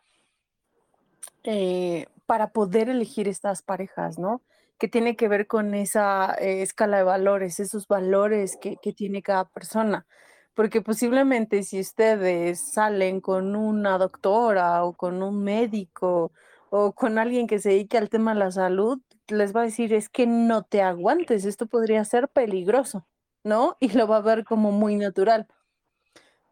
eh, 1.42 2.06
para 2.24 2.52
poder 2.52 2.88
elegir 2.88 3.28
estas 3.28 3.60
parejas, 3.60 4.18
¿no? 4.18 4.40
Que 4.78 4.88
tiene 4.88 5.14
que 5.14 5.28
ver 5.28 5.46
con 5.46 5.74
esa 5.74 6.34
eh, 6.40 6.62
escala 6.62 6.96
de 6.96 7.02
valores, 7.02 7.60
esos 7.60 7.86
valores 7.86 8.56
que, 8.56 8.78
que 8.78 8.94
tiene 8.94 9.22
cada 9.22 9.44
persona. 9.44 10.06
Porque 10.54 10.80
posiblemente 10.80 11.64
si 11.64 11.80
ustedes 11.80 12.72
salen 12.72 13.20
con 13.20 13.56
una 13.56 13.98
doctora 13.98 14.84
o 14.84 14.94
con 14.94 15.22
un 15.22 15.44
médico 15.44 16.32
o 16.70 16.92
con 16.94 17.18
alguien 17.18 17.46
que 17.46 17.58
se 17.58 17.70
dedique 17.70 17.98
al 17.98 18.08
tema 18.08 18.32
de 18.32 18.40
la 18.40 18.50
salud, 18.52 19.00
les 19.28 19.54
va 19.54 19.60
a 19.62 19.64
decir, 19.64 19.92
es 19.94 20.08
que 20.08 20.26
no 20.26 20.62
te 20.64 20.82
aguantes, 20.82 21.44
esto 21.44 21.66
podría 21.66 22.04
ser 22.04 22.28
peligroso, 22.28 23.06
¿no? 23.44 23.76
Y 23.80 23.90
lo 23.92 24.06
va 24.08 24.18
a 24.18 24.20
ver 24.22 24.44
como 24.44 24.72
muy 24.72 24.96
natural. 24.96 25.46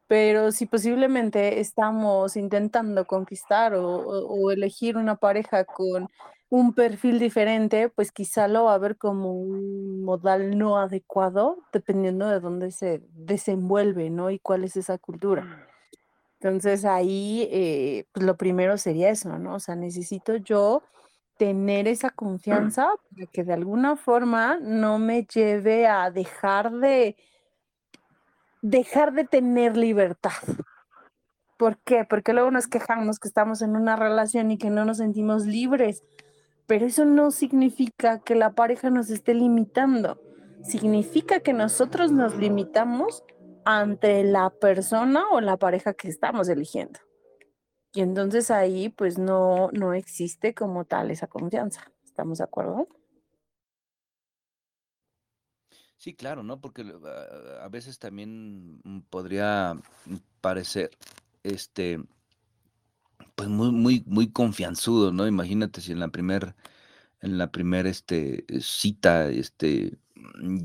Pero 0.09 0.53
si 0.53 0.67
posiblemente 0.67 1.61
estamos 1.61 2.37
intentando 2.37 3.07
conquistar 3.07 3.75
o, 3.75 3.83
o- 3.89 4.27
o 4.29 4.51
elegir 4.51 4.97
una 4.97 5.17
pareja 5.17 5.65
con 5.65 6.09
un 6.51 6.75
perfil 6.75 7.19
diferente, 7.19 7.89
pues 7.89 8.13
quizá 8.13 8.47
lo 8.49 8.65
va 8.65 8.75
a 8.75 8.79
ver 8.79 8.99
como 8.99 9.33
un 9.33 10.03
modal 10.05 10.59
no 10.59 10.77
adecuado, 10.79 11.57
dependiendo 11.73 12.29
de 12.29 12.41
dónde 12.41 12.71
se 12.73 13.01
desenvuelve, 13.15 14.11
¿no? 14.11 14.31
Y 14.31 14.39
cuál 14.39 14.65
es 14.65 14.77
esa 14.77 14.99
cultura. 14.99 15.47
Entonces 16.41 16.85
ahí, 16.85 17.49
eh, 17.53 18.07
pues 18.13 18.27
lo 18.27 18.37
primero 18.37 18.77
sería 18.79 19.11
eso, 19.11 19.39
¿no? 19.39 19.55
O 19.57 19.61
sea, 19.61 19.77
necesito 19.77 20.37
yo 20.37 20.83
tener 21.43 21.89
esa 21.89 22.11
confianza 22.25 22.89
para 23.11 23.27
que 23.27 23.43
de 23.43 23.53
alguna 23.53 23.97
forma 23.97 24.61
no 24.61 25.01
me 25.01 25.25
lleve 25.25 25.89
a 25.89 26.09
dejar 26.13 26.71
de 26.71 27.17
dejar 28.61 29.13
de 29.13 29.25
tener 29.25 29.77
libertad. 29.77 30.31
¿Por 31.57 31.79
qué? 31.79 32.05
Porque 32.09 32.33
luego 32.33 32.53
nos 32.53 32.69
quejamos 32.69 33.19
que 33.19 33.27
estamos 33.27 33.61
en 33.61 33.75
una 33.75 33.97
relación 33.97 34.53
y 34.53 34.59
que 34.59 34.71
no 34.71 34.85
nos 34.85 34.99
sentimos 34.99 35.45
libres, 35.45 36.05
pero 36.69 36.87
eso 36.87 37.05
no 37.05 37.33
significa 37.33 38.21
que 38.21 38.37
la 38.37 38.53
pareja 38.53 38.89
nos 38.91 39.11
esté 39.11 39.35
limitando. 39.35 40.21
Significa 40.63 41.41
que 41.41 41.53
nosotros 41.53 42.13
nos 42.13 42.37
limitamos 42.37 43.25
ante 43.65 44.23
la 44.23 44.51
persona 44.51 45.25
o 45.33 45.41
la 45.41 45.57
pareja 45.57 45.93
que 45.93 46.09
estamos 46.09 46.49
eligiendo. 46.49 47.01
Y 47.95 48.01
entonces 48.01 48.51
ahí 48.51 48.89
pues 48.89 49.19
no, 49.19 49.71
no 49.73 49.93
existe 49.93 50.55
como 50.55 50.85
tal 50.85 51.11
esa 51.11 51.27
confianza. 51.27 51.91
¿Estamos 52.05 52.39
de 52.39 52.45
acuerdo? 52.45 52.89
Sí, 56.03 56.15
claro, 56.15 56.43
¿no? 56.43 56.61
Porque 56.61 56.85
a, 57.61 57.69
veces 57.69 57.99
también 58.01 58.81
mm, 58.83 59.03
podría 59.09 59.81
parecer, 60.41 60.91
este, 61.45 62.01
pues 63.37 63.49
muy, 63.49 63.71
muy, 63.71 64.03
muy 64.07 64.33
confianzudo, 64.33 65.13
¿no? 65.13 65.29
Imagínate 65.29 65.81
si 65.81 65.93
en 65.93 66.01
la 66.01 66.09
primer, 66.09 66.57
en 67.21 67.39
la 67.39 67.53
primer, 67.53 67.87
este, 67.87 68.45
cita, 68.61 69.29
este, 69.31 69.97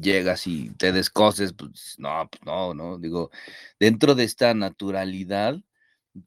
llegas 0.01 0.47
y 0.47 0.71
te 0.71 0.91
descoses, 0.91 1.53
pues 1.53 1.95
no, 1.99 2.27
pues 2.31 2.41
no, 2.45 2.73
no, 2.73 2.97
digo, 2.97 3.31
dentro 3.79 4.15
de 4.15 4.23
esta 4.23 4.53
naturalidad, 4.53 5.61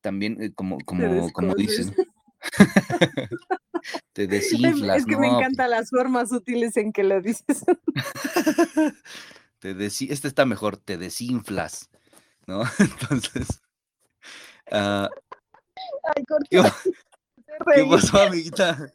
también, 0.01 0.43
eh, 0.43 0.53
como, 0.55 0.79
como, 0.85 1.33
como 1.33 1.55
dicen, 1.55 1.95
te 4.13 4.25
Es, 4.25 4.29
desinflas, 4.29 4.99
es 4.99 5.07
que 5.07 5.17
me 5.17 5.29
¿no? 5.29 5.39
Encantan 5.39 5.71
las 5.71 5.91
formas 5.91 6.29
sutiles 6.31 6.77
en 6.77 6.93
que 6.93 7.05
lo 7.05 7.21
dices. 7.21 7.65
te 9.59 9.87
este 9.87 10.29
está 10.29 10.47
mejor, 10.47 10.77
te 10.77 10.97
desinflas, 10.99 11.91
¿no? 12.47 12.63
Entonces, 12.79 13.63
ah, 14.71 15.09
Ay, 16.17 16.25
¿por 16.25 16.49
¿qué, 16.49 16.63
qué 17.75 17.87
pasó, 17.89 18.21
amiguita? 18.21 18.93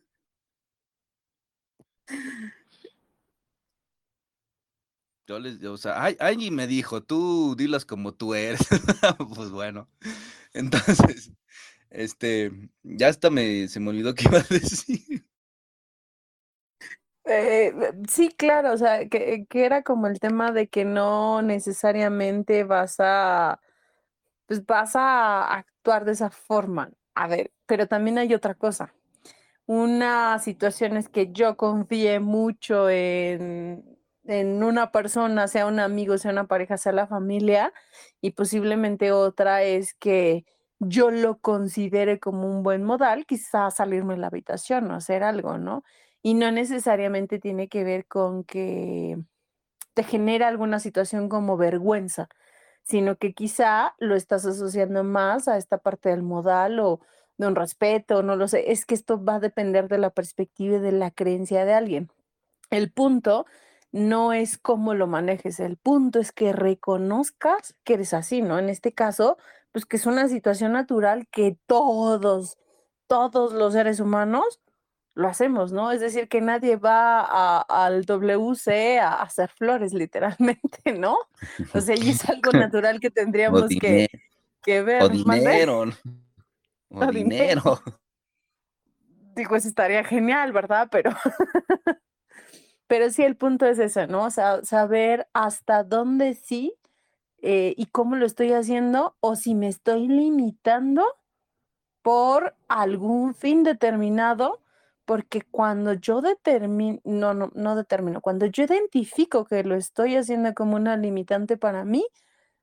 Yo 5.28 5.40
les, 5.40 5.64
o 5.64 5.78
sea, 5.78 6.06
Angie 6.20 6.52
me 6.52 6.68
dijo, 6.68 7.02
tú 7.02 7.56
dilas 7.58 7.84
como 7.86 8.14
tú 8.14 8.36
eres. 8.36 8.62
Pues 9.36 9.50
bueno, 9.50 9.90
entonces, 10.56 11.32
este, 11.90 12.52
ya 12.84 13.10
hasta 13.10 13.30
me, 13.30 13.68
se 13.68 13.80
me 13.80 13.90
olvidó 13.90 14.16
qué 14.16 14.26
iba 14.30 14.40
a 14.40 14.44
decir. 14.50 15.26
Eh, 17.26 17.74
sí, 18.08 18.30
claro, 18.30 18.74
o 18.74 18.78
sea, 18.78 19.08
que, 19.10 19.46
que 19.50 19.66
era 19.66 19.82
como 19.84 20.08
el 20.08 20.20
tema 20.20 20.52
de 20.52 20.68
que 20.68 20.86
no 20.86 21.42
necesariamente 21.42 22.64
vas 22.64 22.98
a, 23.00 23.60
pues 24.48 24.66
vas 24.66 24.96
a 24.96 25.56
actuar 25.56 26.06
de 26.06 26.14
esa 26.14 26.30
forma. 26.32 26.92
A 27.16 27.28
ver, 27.28 27.52
pero 27.68 27.88
también 27.88 28.18
hay 28.20 28.34
otra 28.34 28.56
cosa. 28.56 28.94
Una 29.68 30.40
situación 30.40 30.98
es 30.98 31.10
que 31.10 31.32
yo 31.32 31.58
confíe 31.58 32.20
mucho 32.20 32.90
en, 32.90 33.95
en 34.28 34.64
una 34.64 34.92
persona, 34.92 35.48
sea 35.48 35.68
un 35.68 35.80
amigo, 35.80 36.18
sea 36.18 36.32
una 36.32 36.48
pareja, 36.48 36.78
sea 36.78 36.92
la 36.92 37.08
familia, 37.08 37.74
y 38.22 38.32
posiblemente 38.32 39.12
otra 39.12 39.64
es 39.64 39.94
que 39.94 40.46
yo 40.80 41.12
lo 41.12 41.40
considere 41.40 42.20
como 42.20 42.48
un 42.48 42.64
buen 42.64 42.84
modal, 42.84 43.26
quizás 43.26 43.76
salirme 43.76 44.16
de 44.16 44.22
la 44.22 44.28
habitación 44.28 44.90
o 44.92 44.96
hacer 44.96 45.24
algo, 45.24 45.58
¿no? 45.58 45.84
Y 46.22 46.34
no 46.34 46.52
necesariamente 46.52 47.40
tiene 47.40 47.70
que 47.70 47.84
ver 47.84 48.06
con 48.08 48.44
que 48.44 49.18
te 49.94 50.04
genera 50.04 50.48
alguna 50.48 50.80
situación 50.80 51.30
como 51.30 51.58
vergüenza, 51.58 52.30
sino 52.84 53.18
que 53.18 53.34
quizá 53.34 53.96
lo 54.00 54.16
estás 54.16 54.46
asociando 54.46 55.04
más 55.04 55.48
a 55.48 55.58
esta 55.58 55.78
parte 55.80 56.10
del 56.10 56.24
modal 56.24 56.80
o 56.80 57.00
de 57.38 57.48
un 57.48 57.56
respeto, 57.56 58.24
no 58.24 58.36
lo 58.36 58.48
sé. 58.48 58.72
Es 58.72 58.86
que 58.86 58.96
esto 58.96 59.24
va 59.24 59.36
a 59.36 59.40
depender 59.40 59.88
de 59.88 59.98
la 59.98 60.10
perspectiva 60.12 60.78
y 60.78 60.80
de 60.80 60.92
la 60.92 61.12
creencia 61.12 61.66
de 61.66 61.74
alguien. 61.74 62.10
El 62.70 62.92
punto 62.92 63.46
no 63.96 64.34
es 64.34 64.58
cómo 64.58 64.94
lo 64.94 65.08
manejes, 65.08 65.62
el 65.62 65.78
punto 65.78 66.20
es 66.20 66.34
que 66.34 66.52
reconozcas 66.52 67.76
que 67.86 67.94
eres 67.94 68.14
así, 68.14 68.42
¿no? 68.42 68.60
En 68.60 68.68
este 68.68 68.92
caso, 68.92 69.38
pues 69.72 69.86
que 69.86 69.96
es 69.96 70.06
una 70.06 70.28
situación 70.28 70.74
natural 70.74 71.28
que 71.32 71.58
todos, 71.66 72.58
todos 73.08 73.54
los 73.54 73.72
seres 73.72 74.02
humanos 74.02 74.60
lo 75.14 75.30
hacemos, 75.30 75.72
¿no? 75.72 75.94
Es 75.94 76.02
decir, 76.02 76.28
que 76.28 76.42
nadie 76.42 76.76
va 76.76 77.22
a- 77.22 77.62
al 77.86 78.04
WC 78.06 79.00
a 79.00 79.22
hacer 79.22 79.50
flores, 79.50 79.94
literalmente, 80.74 80.92
¿no? 80.92 81.18
O 81.74 81.80
sea, 81.80 81.96
y 81.96 82.10
es 82.10 82.20
algo 82.30 82.52
natural 82.52 83.00
que 83.00 83.08
O, 83.08 83.14
tendríamos 83.14 83.70
que, 83.70 84.08
que 84.62 84.82
o 84.82 84.84
ver, 84.84 85.04
¿mande? 85.26 85.40
dinero, 85.52 85.80
o 86.90 87.00
O 87.06 87.12
dinero. 87.14 87.46
dinero. 87.72 87.82
Digo, 89.38 89.56
eso 89.56 89.70
estaría 89.70 90.04
genial, 90.04 90.52
¿verdad? 90.52 90.90
Pero, 90.92 91.12
pero 92.88 93.10
sí, 93.12 93.24
el 93.24 93.36
punto 93.38 93.66
es 93.66 93.80
ese, 93.80 94.08
¿no? 94.08 94.26
O 94.26 94.30
sea, 94.32 94.64
saber 94.64 95.28
hasta 95.34 95.84
dónde 95.84 96.36
sí 96.36 96.76
eh, 97.42 97.74
y 97.78 97.88
cómo 97.88 98.16
lo 98.16 98.26
estoy 98.26 98.54
haciendo 98.54 99.16
o 99.22 99.36
si 99.36 99.56
me 99.56 99.68
estoy 99.70 100.08
limitando 100.08 101.06
por 102.02 102.56
algún 102.68 103.34
fin 103.34 103.64
determinado, 103.64 104.62
porque 105.06 105.42
cuando 105.42 105.94
yo 105.94 106.22
determino, 106.22 107.00
no, 107.04 107.34
no, 107.34 107.52
no 107.56 107.76
determino, 107.76 108.22
cuando 108.22 108.46
yo 108.48 108.64
identifico 108.64 109.46
que 109.46 109.64
lo 109.64 109.76
estoy 109.76 110.16
haciendo 110.16 110.54
como 110.54 110.76
una 110.76 110.98
limitante 110.98 111.58
para 111.58 111.84
mí, 111.86 112.06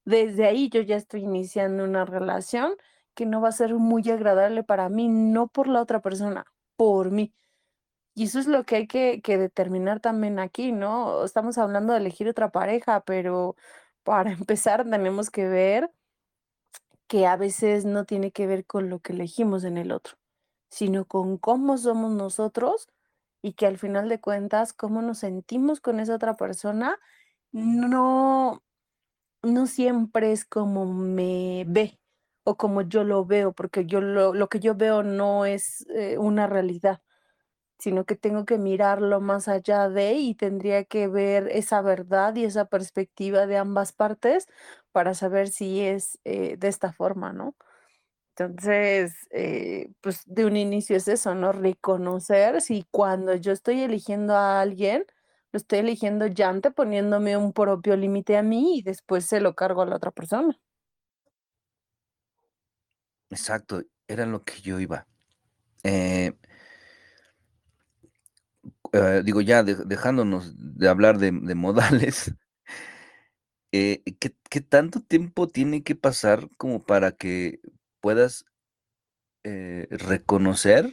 desde 0.04 0.46
ahí 0.46 0.68
yo 0.68 0.80
ya 0.82 0.96
estoy 0.96 1.22
iniciando 1.22 1.84
una 1.84 2.04
relación 2.04 2.74
que 3.14 3.26
no 3.26 3.40
va 3.40 3.48
a 3.48 3.52
ser 3.52 3.74
muy 3.74 4.08
agradable 4.10 4.64
para 4.64 4.88
mí, 4.88 5.08
no 5.08 5.48
por 5.48 5.68
la 5.68 5.80
otra 5.82 6.00
persona, 6.00 6.46
por 6.76 7.10
mí. 7.10 7.32
Y 8.14 8.24
eso 8.24 8.38
es 8.40 8.46
lo 8.46 8.64
que 8.64 8.76
hay 8.76 8.86
que, 8.86 9.22
que 9.22 9.38
determinar 9.38 10.00
también 10.00 10.38
aquí, 10.38 10.72
¿no? 10.72 11.24
Estamos 11.24 11.58
hablando 11.58 11.92
de 11.92 12.00
elegir 12.00 12.28
otra 12.28 12.50
pareja, 12.50 13.00
pero 13.04 13.56
para 14.02 14.32
empezar 14.32 14.84
tenemos 14.88 15.30
que 15.30 15.48
ver 15.48 15.90
que 17.06 17.26
a 17.26 17.36
veces 17.36 17.84
no 17.84 18.04
tiene 18.06 18.32
que 18.32 18.46
ver 18.46 18.64
con 18.66 18.88
lo 18.88 19.00
que 19.00 19.12
elegimos 19.12 19.64
en 19.64 19.76
el 19.78 19.92
otro, 19.92 20.14
sino 20.70 21.04
con 21.06 21.36
cómo 21.38 21.76
somos 21.78 22.12
nosotros 22.12 22.88
y 23.42 23.54
que 23.54 23.66
al 23.66 23.78
final 23.78 24.08
de 24.08 24.20
cuentas, 24.20 24.72
cómo 24.72 25.02
nos 25.02 25.18
sentimos 25.18 25.80
con 25.80 26.00
esa 26.00 26.14
otra 26.14 26.36
persona, 26.36 26.98
no, 27.52 28.62
no 29.42 29.66
siempre 29.66 30.32
es 30.32 30.44
como 30.44 30.86
me 30.86 31.64
ve 31.68 32.00
o 32.44 32.56
como 32.56 32.82
yo 32.82 33.04
lo 33.04 33.24
veo, 33.26 33.52
porque 33.52 33.86
yo 33.86 34.00
lo, 34.00 34.34
lo 34.34 34.48
que 34.48 34.60
yo 34.60 34.74
veo 34.74 35.02
no 35.02 35.44
es 35.44 35.86
eh, 35.90 36.18
una 36.18 36.46
realidad, 36.46 37.02
sino 37.82 38.04
que 38.04 38.14
tengo 38.16 38.44
que 38.44 38.58
mirarlo 38.58 39.20
más 39.20 39.48
allá 39.48 39.88
de 39.88 40.12
y 40.14 40.34
tendría 40.36 40.84
que 40.84 41.08
ver 41.08 41.48
esa 41.50 41.82
verdad 41.82 42.36
y 42.36 42.44
esa 42.44 42.66
perspectiva 42.66 43.46
de 43.48 43.56
ambas 43.58 43.92
partes 43.92 44.46
para 44.92 45.14
saber 45.14 45.48
si 45.48 45.80
es 45.80 46.18
eh, 46.24 46.56
de 46.58 46.68
esta 46.68 46.92
forma, 46.92 47.32
¿no? 47.32 47.56
Entonces, 48.36 49.14
eh, 49.30 49.90
pues 50.00 50.22
de 50.26 50.46
un 50.46 50.56
inicio 50.56 50.96
es 50.96 51.08
eso, 51.08 51.34
¿no? 51.34 51.52
Reconocer 51.52 52.60
si 52.62 52.86
cuando 52.90 53.34
yo 53.36 53.52
estoy 53.52 53.82
eligiendo 53.82 54.34
a 54.36 54.60
alguien, 54.60 55.06
lo 55.52 55.58
estoy 55.58 55.80
eligiendo 55.80 56.26
ya 56.28 56.48
anteponiéndome 56.50 57.36
un 57.36 57.52
propio 57.52 57.96
límite 57.96 58.36
a 58.38 58.42
mí 58.42 58.78
y 58.78 58.82
después 58.82 59.26
se 59.26 59.40
lo 59.40 59.54
cargo 59.54 59.82
a 59.82 59.86
la 59.86 59.96
otra 59.96 60.10
persona. 60.12 60.58
Exacto, 63.30 63.82
era 64.06 64.26
lo 64.26 64.44
que 64.44 64.60
yo 64.60 64.78
iba. 64.78 65.06
Eh, 65.84 66.32
eh, 68.92 69.22
digo, 69.24 69.40
ya 69.40 69.62
de- 69.62 69.76
dejándonos 69.86 70.52
de 70.56 70.88
hablar 70.88 71.18
de, 71.18 71.32
modales, 71.54 72.32
eh, 73.72 74.02
¿qué, 74.20 74.34
qué 74.50 74.60
tanto 74.60 75.00
tiempo 75.00 75.48
tiene 75.48 75.82
que 75.82 75.94
pasar 75.94 76.48
como 76.56 76.84
para 76.84 77.12
que 77.12 77.60
puedas 78.00 78.44
eh, 79.44 79.86
reconocer 79.90 80.92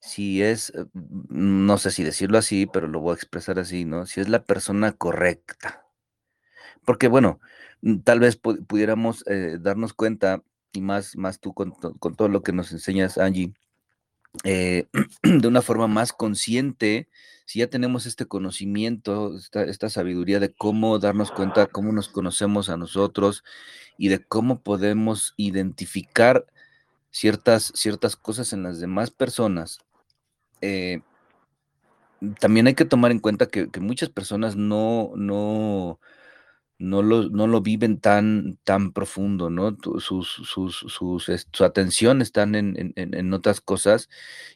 si 0.00 0.42
es, 0.42 0.72
mm, 0.92 1.66
no 1.66 1.78
sé 1.78 1.90
si 1.90 2.02
decirlo 2.04 2.38
así, 2.38 2.66
pero 2.66 2.88
lo 2.88 3.00
voy 3.00 3.12
a 3.12 3.14
expresar 3.14 3.58
así, 3.58 3.84
¿no? 3.84 4.06
Si 4.06 4.20
es 4.20 4.28
la 4.28 4.44
persona 4.44 4.92
correcta. 4.92 5.84
porque 6.84 7.08
bueno, 7.08 7.40
mm, 7.82 7.98
tal 8.00 8.20
vez 8.20 8.40
pu- 8.40 8.64
pudiéramos 8.66 9.24
darnos 9.60 9.92
cuenta, 9.94 10.42
y 10.72 10.80
más, 10.80 11.16
más 11.16 11.40
tú 11.40 11.54
con, 11.54 11.70
con 11.72 12.14
todo 12.14 12.28
lo 12.28 12.42
que 12.42 12.52
nos 12.52 12.72
enseñas, 12.72 13.18
Angie, 13.18 13.52
eh, 14.44 14.86
de 15.22 15.48
una 15.48 15.62
forma 15.62 15.86
más 15.86 16.12
consciente, 16.12 17.08
si 17.44 17.60
ya 17.60 17.68
tenemos 17.68 18.06
este 18.06 18.26
conocimiento, 18.26 19.34
esta, 19.36 19.88
sabiduría 19.88 20.38
de 20.38 20.52
cómo 20.52 20.98
darnos 20.98 21.30
cuenta, 21.30 21.66
cómo 21.66 21.92
nos 21.92 22.08
conocemos 22.08 22.68
a 22.68 22.76
nosotros 22.76 23.42
y 23.96 24.08
de 24.08 24.22
cómo 24.22 24.60
podemos 24.60 25.34
identificar 25.36 26.44
ciertas, 27.10 27.72
ciertas 27.74 28.16
cosas 28.16 28.52
en 28.52 28.62
las 28.62 28.80
demás 28.80 29.10
personas, 29.10 29.78
eh, 30.60 31.00
también 32.40 32.66
hay 32.66 32.74
que 32.74 32.84
tomar 32.84 33.12
en 33.12 33.20
cuenta 33.20 33.46
que, 33.46 33.70
que 33.70 33.80
muchas 33.80 34.10
personas 34.10 34.56
no, 34.56 35.12
no, 35.16 36.00
no 36.78 37.02
lo, 37.02 37.28
no 37.30 37.46
lo 37.46 37.60
viven 37.62 38.00
tan, 38.00 38.58
tan 38.64 38.92
profundo, 38.92 39.50
¿no? 39.50 39.76
Sus, 40.00 40.28
sus, 40.28 40.76
sus, 40.88 41.24
su 41.52 41.64
atención 41.64 42.22
están 42.22 42.54
en, 42.54 42.78
en- 42.78 42.92
en- 42.96 43.14
en 43.14 43.32
otras 43.34 43.60
cosas 43.60 44.08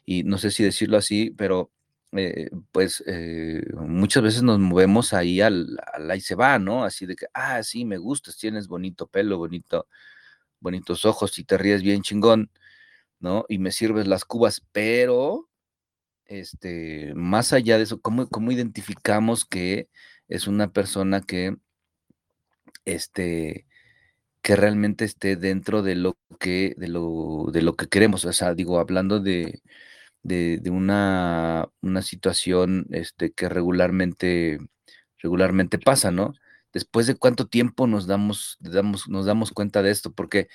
y 0.05 0.23
no 0.23 0.37
sé 0.37 0.51
si 0.51 0.63
decirlo 0.63 0.97
así, 0.97 1.31
pero 1.31 1.71
eh, 2.13 2.49
pues 2.71 3.03
eh, 3.07 3.63
muchas 3.75 4.23
veces 4.23 4.43
nos 4.43 4.59
movemos 4.59 5.13
ahí 5.13 5.41
al, 5.41 5.77
al 5.93 6.09
ahí 6.11 6.21
se 6.21 6.35
va, 6.35 6.59
¿no? 6.59 6.83
Así 6.85 7.05
de 7.05 7.15
que, 7.15 7.25
ah, 7.33 7.61
sí, 7.63 7.85
me 7.85 7.97
gustas, 7.97 8.37
tienes 8.37 8.67
bonito 8.67 9.07
pelo, 9.07 9.37
bonito, 9.37 9.87
bonitos 10.59 11.05
ojos 11.05 11.37
y 11.39 11.43
te 11.45 11.57
ríes 11.57 11.81
bien 11.83 12.01
chingón, 12.03 12.51
¿no? 13.19 13.45
Y 13.49 13.59
me 13.59 13.71
sirves 13.71 14.07
las 14.07 14.25
cubas, 14.25 14.63
pero 14.73 15.49
este, 16.25 17.13
más 17.15 17.53
allá 17.53 17.77
de 17.77 17.83
eso, 17.83 18.01
¿cómo, 18.01 18.27
cómo 18.29 18.51
identificamos 18.51 19.45
que 19.45 19.89
es 20.27 20.47
una 20.47 20.71
persona 20.71 21.21
que, 21.21 21.57
este, 22.85 23.65
que 24.41 24.55
realmente 24.55 25.05
esté 25.05 25.35
dentro 25.35 25.81
de 25.83 25.95
lo 25.95 26.17
que, 26.39 26.75
de 26.77 26.87
lo, 26.89 27.47
de 27.51 27.61
lo 27.61 27.75
que 27.75 27.87
queremos? 27.87 28.25
O 28.25 28.33
sea, 28.33 28.53
digo, 28.53 28.79
hablando 28.79 29.19
de, 29.19 29.61
de, 30.23 30.69
una, 30.69 31.67
una 31.81 32.01
situación, 32.01 32.87
este, 32.91 33.31
que 33.33 33.49
regularmente, 33.49 34.59
regularmente 35.19 35.77
pasa, 35.79 36.11
¿no? 36.11 36.33
Después 36.73 37.07
de 37.07 37.15
cuánto 37.15 37.47
tiempo 37.47 37.87
nos 37.87 38.07
damos, 38.07 38.57
damos, 38.59 39.07
nos 39.07 39.25
damos 39.25 39.51
cuenta 39.51 39.81
de 39.83 39.91
esto, 39.91 40.11
porque 40.13 40.47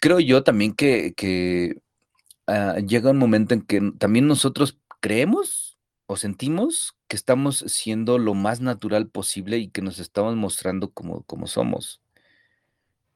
creo 0.00 0.20
yo 0.20 0.42
también 0.44 0.74
que, 0.74 1.76
ah, 2.46 2.78
llega 2.86 3.10
un 3.10 3.18
momento 3.18 3.54
en 3.54 3.62
que 3.62 3.80
también 3.98 4.26
nosotros 4.26 4.78
creemos 5.00 5.73
o 6.06 6.16
sentimos 6.16 6.96
que 7.08 7.16
estamos 7.16 7.64
siendo 7.68 8.18
lo 8.18 8.34
más 8.34 8.60
natural 8.60 9.08
posible 9.08 9.58
y 9.58 9.68
que 9.68 9.82
nos 9.82 9.98
estamos 9.98 10.36
mostrando 10.36 10.90
como, 10.92 11.22
como 11.22 11.46
somos. 11.46 12.02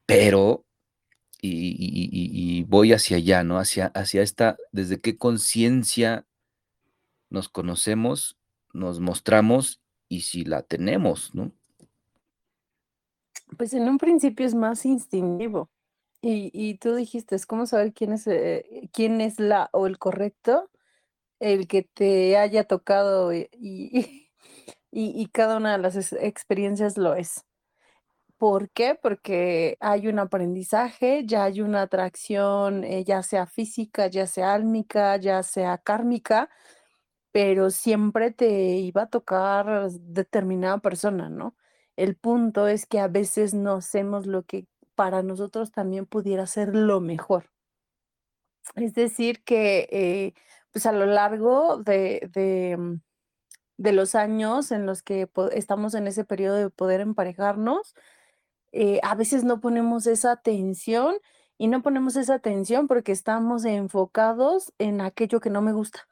Pero, 0.05 0.65
y, 1.41 2.63
voy 2.63 2.93
hacia 2.93 3.17
allá, 3.17 3.43
¿no? 3.43 3.59
Hacia, 3.59 3.87
hacia 3.87 4.23
esta, 4.23 4.57
desde 4.71 4.99
qué 4.99 5.17
conciencia 5.17 6.25
nos 7.29 7.47
conocemos, 7.47 8.37
nos 8.73 8.99
mostramos 8.99 9.81
y 10.07 10.21
si 10.21 10.43
la 10.43 10.63
tenemos, 10.63 11.33
¿no? 11.35 11.51
Pues 13.57 13.73
en 13.73 13.87
un 13.87 13.97
principio 13.97 14.45
es 14.45 14.55
más 14.55 14.85
instintivo. 14.85 15.69
Y, 16.21 16.51
y 16.53 16.75
tú 16.79 16.95
dijiste, 16.95 17.35
es 17.35 17.45
como 17.45 17.65
saber 17.65 17.93
quién 17.93 18.13
es, 18.13 18.27
eh, 18.27 18.89
quién 18.91 19.21
es 19.21 19.39
la 19.39 19.69
o 19.71 19.87
el 19.87 19.97
correcto, 19.97 20.69
el 21.39 21.67
que 21.67 21.83
te 21.83 22.37
haya 22.37 22.63
tocado 22.65 23.33
y, 23.33 23.49
y, 24.91 25.21
y- 25.21 25.27
cada 25.29 25.57
una 25.57 25.73
de 25.73 25.77
las 25.79 25.95
ex- 25.95 26.13
experiencias 26.13 26.97
lo 26.97 27.15
es. 27.15 27.45
¿Por 28.37 28.69
qué? 28.71 28.95
Porque 29.01 29.77
hay 29.81 30.07
un 30.07 30.17
aprendizaje, 30.19 31.23
ya 31.25 31.43
hay 31.45 31.61
una 31.61 31.81
atracción, 31.83 32.83
eh, 32.85 33.03
ya 33.03 33.21
sea 33.23 33.45
física, 33.47 34.07
ya 34.07 34.27
sea 34.27 34.53
álmica, 34.53 35.17
ya 35.17 35.43
sea 35.43 35.77
kármica, 35.77 36.49
pero 37.31 37.69
siempre 37.71 38.31
te 38.31 38.49
iba 38.77 39.03
a 39.03 39.09
tocar 39.09 39.89
determinada 39.91 40.79
persona, 40.79 41.29
¿no? 41.29 41.55
El 41.97 42.15
punto 42.17 42.67
es 42.67 42.85
que 42.87 42.99
a 42.99 43.07
veces 43.09 43.53
no 43.53 43.75
hacemos 43.75 44.25
lo 44.27 44.43
que 44.45 44.67
para 44.95 45.23
nosotros 45.23 45.71
también 45.71 46.05
pudiera 46.05 46.47
ser 46.47 46.75
lo 46.75 47.01
mejor. 47.01 47.51
Es 48.75 48.93
decir, 48.93 49.43
que 49.43 49.87
eh, 49.91 50.33
pues 50.71 50.85
a 50.85 50.91
lo 50.91 51.05
largo 51.05 51.77
de, 51.77 52.29
de, 52.33 52.77
mm, 52.77 53.01
los 53.93 54.15
años 54.15 54.71
en 54.71 54.85
los 54.85 55.03
que 55.03 55.29
estamos 55.53 55.93
en 55.95 56.07
ese 56.07 56.25
periodo 56.25 56.57
de 56.57 56.69
poder 56.69 57.01
emparejarnos, 57.01 57.95
eh, 58.71 58.99
a 59.03 59.15
veces 59.15 59.43
no 59.43 59.59
ponemos 59.61 60.07
esa 60.07 60.31
atención 60.33 61.15
y 61.57 61.67
no 61.67 61.81
ponemos 61.81 62.15
esa 62.15 62.35
atención 62.35 62.87
porque 62.87 63.11
estamos 63.11 63.65
enfocados 63.65 64.73
en 64.79 65.01
aquello 65.01 65.39
que 65.41 65.49
no 65.49 65.61
me 65.61 65.73
gusta 65.73 66.07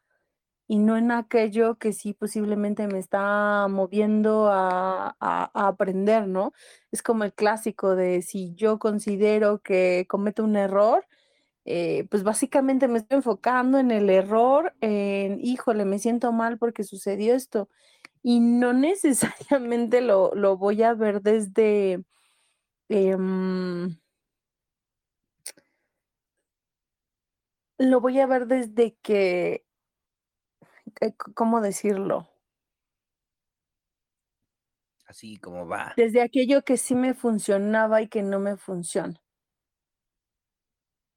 y 0.68 0.80
no 0.80 0.98
en 0.98 1.12
aquello 1.12 1.78
que 1.78 1.94
sí 1.94 2.14
posiblemente 2.14 2.88
me 2.88 3.00
está 3.00 3.68
moviendo 3.70 4.48
a, 4.50 5.16
a- 5.20 5.52
a 5.54 5.68
aprender, 5.68 6.28
¿no? 6.28 6.54
Es 6.92 7.02
como 7.04 7.24
el 7.24 7.34
clásico 7.34 7.96
de 7.96 8.22
si 8.22 8.54
yo 8.56 8.78
considero 8.80 9.62
que 9.62 10.06
cometo 10.10 10.44
un 10.44 10.58
error, 10.58 11.06
eh, 11.68 12.08
pues 12.12 12.24
básicamente 12.24 12.88
me 12.90 13.00
estoy 13.00 13.18
enfocando 13.18 13.80
en 13.80 13.92
el 13.92 14.10
error, 14.10 14.76
en, 14.82 15.40
híjole, 15.44 15.86
me 15.86 16.00
siento 16.00 16.32
mal 16.34 16.58
porque 16.60 16.84
sucedió 16.86 17.36
esto 17.36 17.70
y 18.24 18.42
no 18.42 18.74
necesariamente 18.76 20.02
lo, 20.02 20.34
lo 20.36 20.58
voy 20.58 20.84
a 20.84 20.94
ver 20.96 21.22
desde... 21.24 22.04
em, 22.90 23.98
lo 27.80 28.00
voy 28.02 28.20
a 28.20 28.28
ver 28.28 28.46
desde 28.48 28.96
que, 29.02 29.66
eh, 31.02 31.14
¿cómo 31.34 31.62
decirlo? 31.62 32.28
Así 35.06 35.38
como 35.38 35.68
va. 35.68 35.94
Desde 35.98 36.22
aquello 36.22 36.64
que 36.64 36.78
sí 36.78 36.96
me 36.96 37.14
funcionaba 37.14 38.02
y 38.02 38.08
que 38.10 38.24
no 38.24 38.40
me 38.40 38.58
funciona, 38.58 39.20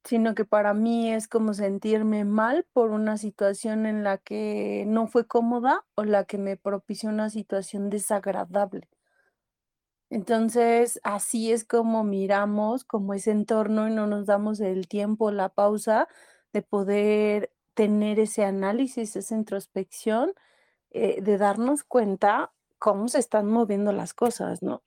sino 0.05 0.35
que 0.35 0.45
para 0.45 0.75
mí 0.75 1.13
es 1.13 1.29
como 1.29 1.55
sentirme 1.55 2.25
mal 2.25 2.67
por 2.73 2.91
una 2.91 3.19
situación 3.19 3.87
en 3.87 4.05
la 4.05 4.19
que 4.19 4.85
no 4.87 5.07
fue 5.07 5.27
cómoda 5.27 5.85
o 5.95 6.05
la 6.05 6.25
que 6.25 6.39
me 6.39 6.57
propició 6.57 7.11
una 7.11 7.31
situación 7.31 7.91
desagradable. 7.91 8.89
Entonces, 10.11 11.01
así 11.05 11.53
es 11.53 11.65
como 11.65 12.03
miramos 12.03 12.85
como 12.85 13.15
ese 13.15 13.31
entorno 13.31 13.89
y 13.89 13.93
no 13.93 14.07
nos 14.09 14.27
damos 14.27 14.61
el 14.61 14.89
tiempo, 14.89 15.31
la 15.31 15.49
pausa 15.51 16.09
de 16.53 16.63
poder 16.63 17.53
tener 17.75 18.19
ese 18.19 18.45
análisis, 18.45 19.15
esa 19.15 19.35
introspección, 19.37 20.33
eh, 20.91 21.23
de 21.23 21.39
darnos 21.39 21.85
cuenta 21.85 22.53
cómo 22.79 23.09
se 23.09 23.21
están 23.21 23.47
moviendo 23.49 23.93
las 23.93 24.15
cosas, 24.15 24.63
¿no? 24.63 24.83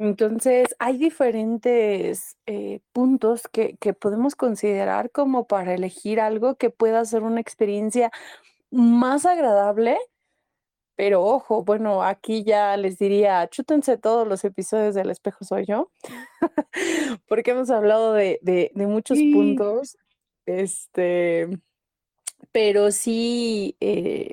Entonces, 0.00 0.74
hay 0.78 0.96
diferentes 0.96 2.38
eh, 2.46 2.80
puntos 2.92 3.42
que, 3.52 3.76
que 3.78 3.92
podemos 3.92 4.34
considerar 4.34 5.10
como 5.10 5.46
para 5.46 5.74
elegir 5.74 6.20
algo 6.20 6.54
que 6.56 6.70
pueda 6.70 7.04
ser 7.04 7.22
una 7.22 7.38
experiencia 7.40 8.10
más 8.70 9.26
agradable, 9.26 9.98
pero 10.96 11.22
ojo, 11.22 11.64
bueno, 11.64 12.02
aquí 12.02 12.44
ya 12.44 12.78
les 12.78 12.98
diría, 12.98 13.46
chútense 13.50 13.98
todos 13.98 14.26
los 14.26 14.42
episodios 14.44 14.94
del 14.94 15.10
espejo 15.10 15.44
soy 15.44 15.66
yo, 15.66 15.90
porque 17.28 17.50
hemos 17.50 17.68
hablado 17.70 18.14
de, 18.14 18.38
de- 18.40 18.70
de 18.74 18.86
muchos 18.86 19.18
Sí. 19.18 19.34
puntos, 19.34 19.98
este, 20.46 21.48
pero 22.52 22.90
sí, 22.90 23.76
eh, 23.80 24.32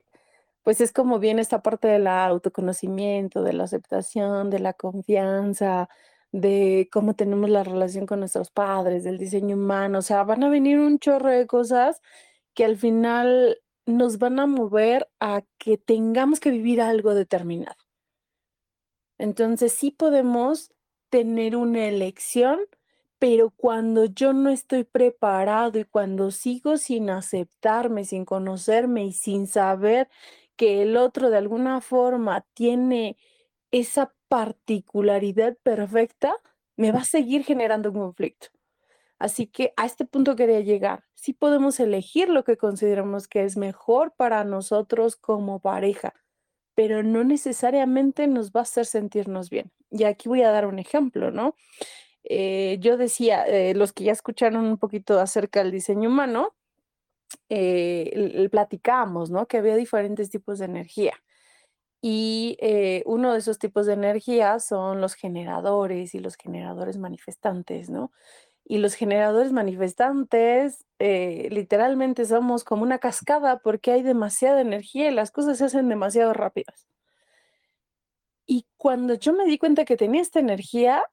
pues 0.67 0.81
es 0.81 0.91
como 0.91 1.19
viene 1.19 1.41
esta 1.41 1.61
parte 1.61 1.87
del 1.87 2.07
autoconocimiento, 2.07 3.41
de 3.41 3.53
la 3.53 3.63
aceptación, 3.63 4.49
de 4.49 4.59
la 4.59 4.73
confianza, 4.73 5.87
de 6.33 6.89
cómo 6.91 7.15
tenemos 7.15 7.49
la 7.49 7.63
relación 7.63 8.05
con 8.05 8.19
nuestros 8.19 8.51
padres, 8.51 9.05
del 9.05 9.17
diseño 9.17 9.55
humano, 9.55 9.99
o 9.99 10.01
sea, 10.01 10.25
van 10.25 10.43
a 10.43 10.49
venir 10.49 10.77
un 10.79 10.99
chorro 10.99 11.29
de 11.29 11.47
cosas 11.47 12.01
que 12.53 12.65
al 12.65 12.75
final 12.75 13.61
nos 13.85 14.17
van 14.17 14.41
a 14.41 14.45
mover 14.45 15.07
a 15.21 15.43
que 15.57 15.77
tengamos 15.77 16.41
que 16.41 16.51
vivir 16.51 16.81
algo 16.81 17.15
determinado. 17.15 17.77
Entonces 19.17 19.71
sí 19.71 19.91
podemos 19.91 20.73
tener 21.09 21.55
una 21.55 21.87
elección, 21.87 22.59
pero 23.19 23.51
cuando 23.51 24.03
yo 24.03 24.33
no 24.33 24.49
estoy 24.49 24.83
preparado 24.83 25.79
y 25.79 25.85
cuando 25.85 26.29
sigo 26.31 26.75
sin 26.75 27.09
aceptarme, 27.09 28.03
sin 28.03 28.25
conocerme 28.25 29.05
y 29.05 29.13
sin 29.13 29.47
saber 29.47 30.09
que 30.57 30.81
el 30.81 30.97
otro 30.97 31.29
de 31.29 31.37
alguna 31.37 31.81
forma 31.81 32.45
tiene 32.53 33.17
esa 33.71 34.13
particularidad 34.27 35.57
perfecta, 35.63 36.35
me 36.75 36.91
va 36.91 36.99
a 36.99 37.05
seguir 37.05 37.43
generando 37.43 37.91
un 37.91 37.99
conflicto. 37.99 38.47
Así 39.19 39.47
que 39.47 39.73
a 39.77 39.85
este 39.85 40.05
punto 40.05 40.35
quería 40.35 40.59
llegar. 40.59 41.03
Sí 41.15 41.33
podemos 41.33 41.79
elegir 41.79 42.29
lo 42.29 42.43
que 42.43 42.57
consideramos 42.57 43.27
que 43.27 43.43
es 43.43 43.57
mejor 43.57 44.13
para 44.15 44.43
nosotros 44.43 45.15
como 45.15 45.59
pareja, 45.59 46.13
pero 46.75 47.01
no 47.01 47.23
necesariamente 47.23 48.27
nos 48.27 48.51
va 48.51 48.61
a 48.61 48.63
hacer 48.63 48.85
sentirnos 48.85 49.49
bien. 49.49 49.71
Y 49.89 50.03
aquí 50.03 50.29
voy 50.29 50.43
a 50.43 50.51
dar 50.51 50.67
un 50.67 50.79
ejemplo, 50.79 51.31
¿no? 51.31 51.55
Eh, 52.23 52.77
yo 52.81 52.97
decía, 52.97 53.43
eh, 53.45 53.73
los 53.73 53.93
que 53.93 54.03
ya 54.03 54.11
escucharon 54.11 54.65
un 54.65 54.77
poquito 54.77 55.19
acerca 55.19 55.63
del 55.63 55.71
diseño 55.71 56.09
humano, 56.09 56.55
eh, 57.49 58.47
platicábamos, 58.51 59.29
¿no? 59.31 59.47
Que 59.47 59.57
había 59.57 59.75
diferentes 59.75 60.29
tipos 60.29 60.59
de 60.59 60.65
energía. 60.65 61.13
Y 62.01 62.57
eh, 62.61 63.03
uno 63.05 63.33
de 63.33 63.39
esos 63.39 63.59
tipos 63.59 63.85
de 63.87 63.93
energía 63.93 64.59
son 64.59 65.01
los 65.01 65.15
generadores 65.15 66.13
y 66.15 66.19
los 66.19 66.35
generadores 66.35 66.97
manifestantes, 66.97 67.89
¿no? 67.89 68.11
Y 68.65 68.79
los 68.79 68.95
generadores 68.95 69.51
manifestantes 69.53 70.85
eh, 70.99 71.47
literalmente 71.51 72.25
somos 72.25 72.63
como 72.63 72.83
una 72.83 72.99
cascada 72.99 73.59
porque 73.59 73.91
hay 73.93 74.03
demasiada 74.03 74.61
energía 74.61 75.09
y 75.09 75.13
las 75.13 75.31
cosas 75.31 75.57
se 75.57 75.65
hacen 75.65 75.89
demasiado 75.89 76.33
rápidas. 76.33 76.87
Y 78.45 78.65
cuando 78.77 79.13
yo 79.15 79.33
me 79.33 79.45
di 79.45 79.57
cuenta 79.57 79.85
que 79.85 79.97
tenía 79.97 80.21
esta 80.21 80.39
energía, 80.39 81.03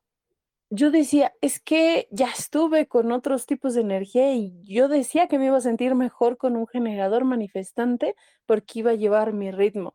yo 0.74 0.90
decía, 0.90 1.32
es 1.40 1.60
que 1.60 2.08
ya 2.10 2.28
estuve 2.30 2.88
con 2.88 3.12
otros 3.12 3.46
tipos 3.46 3.74
de 3.74 3.82
energía 3.82 4.32
y 4.34 4.52
yo 4.64 4.88
decía 4.88 5.28
que 5.28 5.38
me 5.38 5.46
iba 5.46 5.56
a 5.56 5.60
sentir 5.60 5.94
mejor 5.94 6.36
con 6.36 6.56
un 6.56 6.66
generador 6.66 7.24
manifestante 7.24 8.16
porque 8.46 8.80
iba 8.80 8.90
a 8.92 8.94
llevar 8.94 9.32
mi 9.32 9.50
ritmo. 9.52 9.94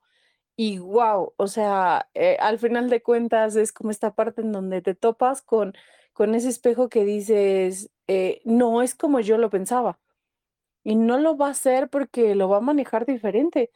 Y 0.55 0.79
wow, 0.79 1.33
o 1.37 1.47
sea, 1.47 2.09
eh, 2.13 2.37
al 2.41 2.59
final 2.59 2.89
de 2.89 3.01
cuentas 3.03 3.55
es 3.55 3.71
como 3.73 3.91
esta 3.91 4.15
parte 4.15 4.41
en 4.41 4.51
donde 4.51 4.81
te 4.81 4.95
topas 4.95 5.41
con, 5.41 5.73
con 6.13 6.35
ese 6.35 6.49
espejo 6.49 6.89
que 6.89 7.05
dices, 7.05 7.91
eh, 8.07 8.41
no 8.45 8.81
es 8.81 8.95
como 8.95 9.19
yo 9.21 9.37
lo 9.37 9.49
pensaba. 9.49 9.99
Y 10.83 10.95
no 10.95 11.19
lo 11.19 11.37
va 11.37 11.47
a 11.47 11.51
hacer 11.51 11.89
porque 11.89 12.35
lo 12.35 12.49
va 12.49 12.57
a 12.57 12.61
manejar 12.61 13.05
diferente. 13.05 13.71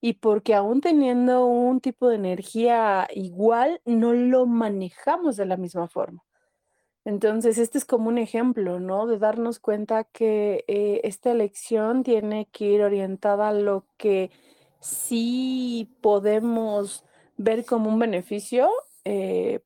Y 0.00 0.14
porque 0.14 0.54
aún 0.54 0.80
teniendo 0.80 1.46
un 1.46 1.80
tipo 1.80 2.08
de 2.08 2.16
energía 2.16 3.08
igual, 3.14 3.80
no 3.84 4.12
lo 4.14 4.46
manejamos 4.46 5.36
de 5.36 5.46
la 5.46 5.56
misma 5.56 5.88
forma. 5.88 6.27
Entonces, 7.08 7.56
este 7.56 7.78
es 7.78 7.86
como 7.86 8.10
un 8.10 8.18
ejemplo, 8.18 8.80
¿no? 8.80 9.06
De 9.06 9.18
darnos 9.18 9.60
cuenta 9.60 10.04
que 10.04 10.66
eh, 10.68 11.00
esta 11.04 11.30
elección 11.30 12.02
tiene 12.02 12.48
que 12.52 12.66
ir 12.66 12.82
orientada 12.82 13.48
a 13.48 13.54
lo 13.54 13.86
que 13.96 14.30
sí 14.78 15.96
podemos 16.02 17.06
ver 17.38 17.64
como 17.64 17.88
un 17.88 17.98
beneficio, 17.98 18.68
eh, 19.04 19.60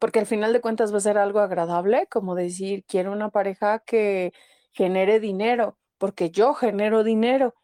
porque 0.00 0.18
al 0.18 0.26
final 0.26 0.52
de 0.52 0.60
cuentas 0.60 0.92
va 0.92 0.96
a 0.96 1.00
ser 1.00 1.18
algo 1.18 1.38
agradable, 1.38 2.08
como 2.08 2.34
decir, 2.34 2.84
quiero 2.88 3.12
una 3.12 3.30
pareja 3.30 3.78
que 3.78 4.32
genere 4.72 5.20
dinero, 5.20 5.78
porque 5.98 6.32
yo 6.32 6.54
genero 6.54 7.04
dinero 7.04 7.54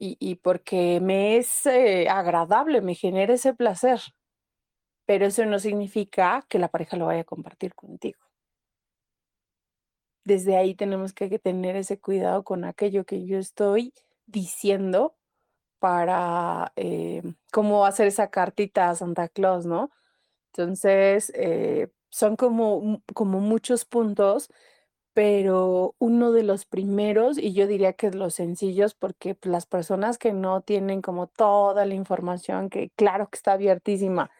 y, 0.00 0.34
porque 0.36 1.00
me 1.00 1.36
es 1.36 1.64
eh, 1.66 2.08
agradable, 2.08 2.80
me 2.80 2.96
genera 2.96 3.34
ese 3.34 3.54
placer. 3.54 4.00
Pero 5.08 5.24
eso 5.24 5.42
no 5.46 5.58
significa 5.58 6.44
que 6.50 6.58
la 6.58 6.68
pareja 6.68 6.98
lo 6.98 7.06
vaya 7.06 7.22
a 7.22 7.24
compartir 7.24 7.74
contigo. 7.74 8.20
Desde 10.22 10.58
ahí 10.58 10.74
tenemos 10.74 11.14
que 11.14 11.38
tener 11.38 11.76
ese 11.76 11.98
cuidado 11.98 12.44
con 12.44 12.66
aquello 12.66 13.06
que 13.06 13.24
yo 13.24 13.38
estoy 13.38 13.94
diciendo 14.26 15.16
para 15.78 16.74
eh, 16.76 17.22
cómo 17.50 17.86
hacer 17.86 18.06
esa 18.06 18.28
cartita 18.28 18.90
a 18.90 18.96
Santa 18.96 19.30
Claus, 19.30 19.64
¿no? 19.64 19.90
Entonces, 20.52 21.32
eh, 21.34 21.88
son 22.10 22.36
como, 22.36 23.02
como 23.14 23.40
muchos 23.40 23.86
puntos, 23.86 24.50
pero 25.14 25.94
uno 25.98 26.32
de 26.32 26.42
los 26.42 26.66
primeros, 26.66 27.38
y 27.38 27.54
yo 27.54 27.66
diría 27.66 27.94
que 27.94 28.10
los 28.10 28.34
sencillos, 28.34 28.94
porque 28.94 29.34
pues, 29.34 29.50
las 29.50 29.64
personas 29.64 30.18
que 30.18 30.34
no 30.34 30.60
tienen 30.60 31.00
como 31.00 31.28
toda 31.28 31.86
la 31.86 31.94
información, 31.94 32.68
que 32.68 32.90
claro 32.90 33.30
que 33.30 33.36
está 33.36 33.52
abiertísima, 33.52 34.30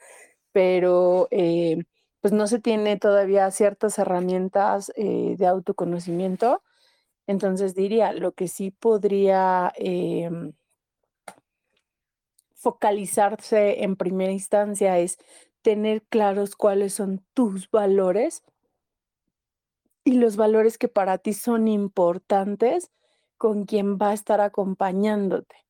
pero 0.52 1.28
eh, 1.30 1.84
pues 2.20 2.32
no 2.32 2.46
se 2.46 2.58
tiene 2.58 2.96
todavía 2.98 3.50
ciertas 3.50 3.98
herramientas 3.98 4.92
de 4.96 5.46
autoconocimiento, 5.46 6.62
entonces 7.28 7.74
diría, 7.74 8.12
lo 8.14 8.32
que 8.32 8.48
sí 8.48 8.70
podría 8.70 9.72
em, 9.76 10.54
focalizarse 12.54 13.84
en 13.84 13.96
primera 13.96 14.32
instancia 14.32 14.98
es 14.98 15.18
tener 15.62 16.02
claros 16.04 16.56
cuáles 16.56 16.94
son 16.94 17.22
tus 17.34 17.70
valores 17.70 18.42
y 20.04 20.14
los 20.14 20.36
valores 20.36 20.78
que 20.78 20.88
para 20.88 21.18
ti 21.18 21.34
son 21.34 21.68
importantes 21.68 22.90
con 23.36 23.66
quien 23.66 23.98
va 23.98 24.10
a 24.10 24.14
estar 24.14 24.40
acompañándote. 24.40 25.67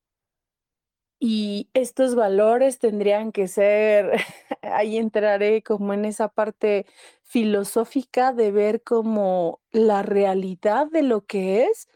Y 1.19 1.69
estos 1.73 2.15
valores 2.15 2.79
tendrían 2.79 3.31
que 3.31 3.47
ser, 3.47 4.11
ahí 4.61 4.97
entraré 4.97 5.61
como 5.63 5.93
en 5.93 6.05
esa 6.05 6.29
parte 6.29 6.85
filosófica 7.23 8.33
de 8.33 8.51
ver 8.51 8.83
como 8.83 9.59
la 9.71 10.01
realidad 10.01 10.87
de 10.87 11.03
lo 11.03 11.25
que 11.25 11.65
es 11.65 11.87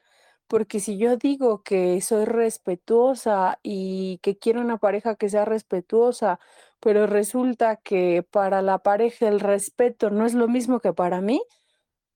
porque 0.48 0.80
si 0.80 0.98
yo 1.00 1.18
digo 1.18 1.64
que 1.64 2.00
soy 2.02 2.26
respetuosa 2.26 3.60
y 3.64 4.20
que 4.22 4.38
quiero 4.38 4.62
una 4.62 4.78
pareja 4.78 5.16
que 5.16 5.28
sea 5.30 5.46
respetuosa, 5.46 6.40
pero 6.80 7.08
resulta 7.08 7.78
que 7.78 8.22
para 8.30 8.62
la 8.62 8.80
pareja 8.80 9.28
el 9.30 9.40
respeto 9.40 10.12
no 10.12 10.28
es 10.28 10.36
lo 10.36 10.48
mismo 10.48 10.80
que 10.80 10.94
para 10.94 11.22
mí, 11.22 11.42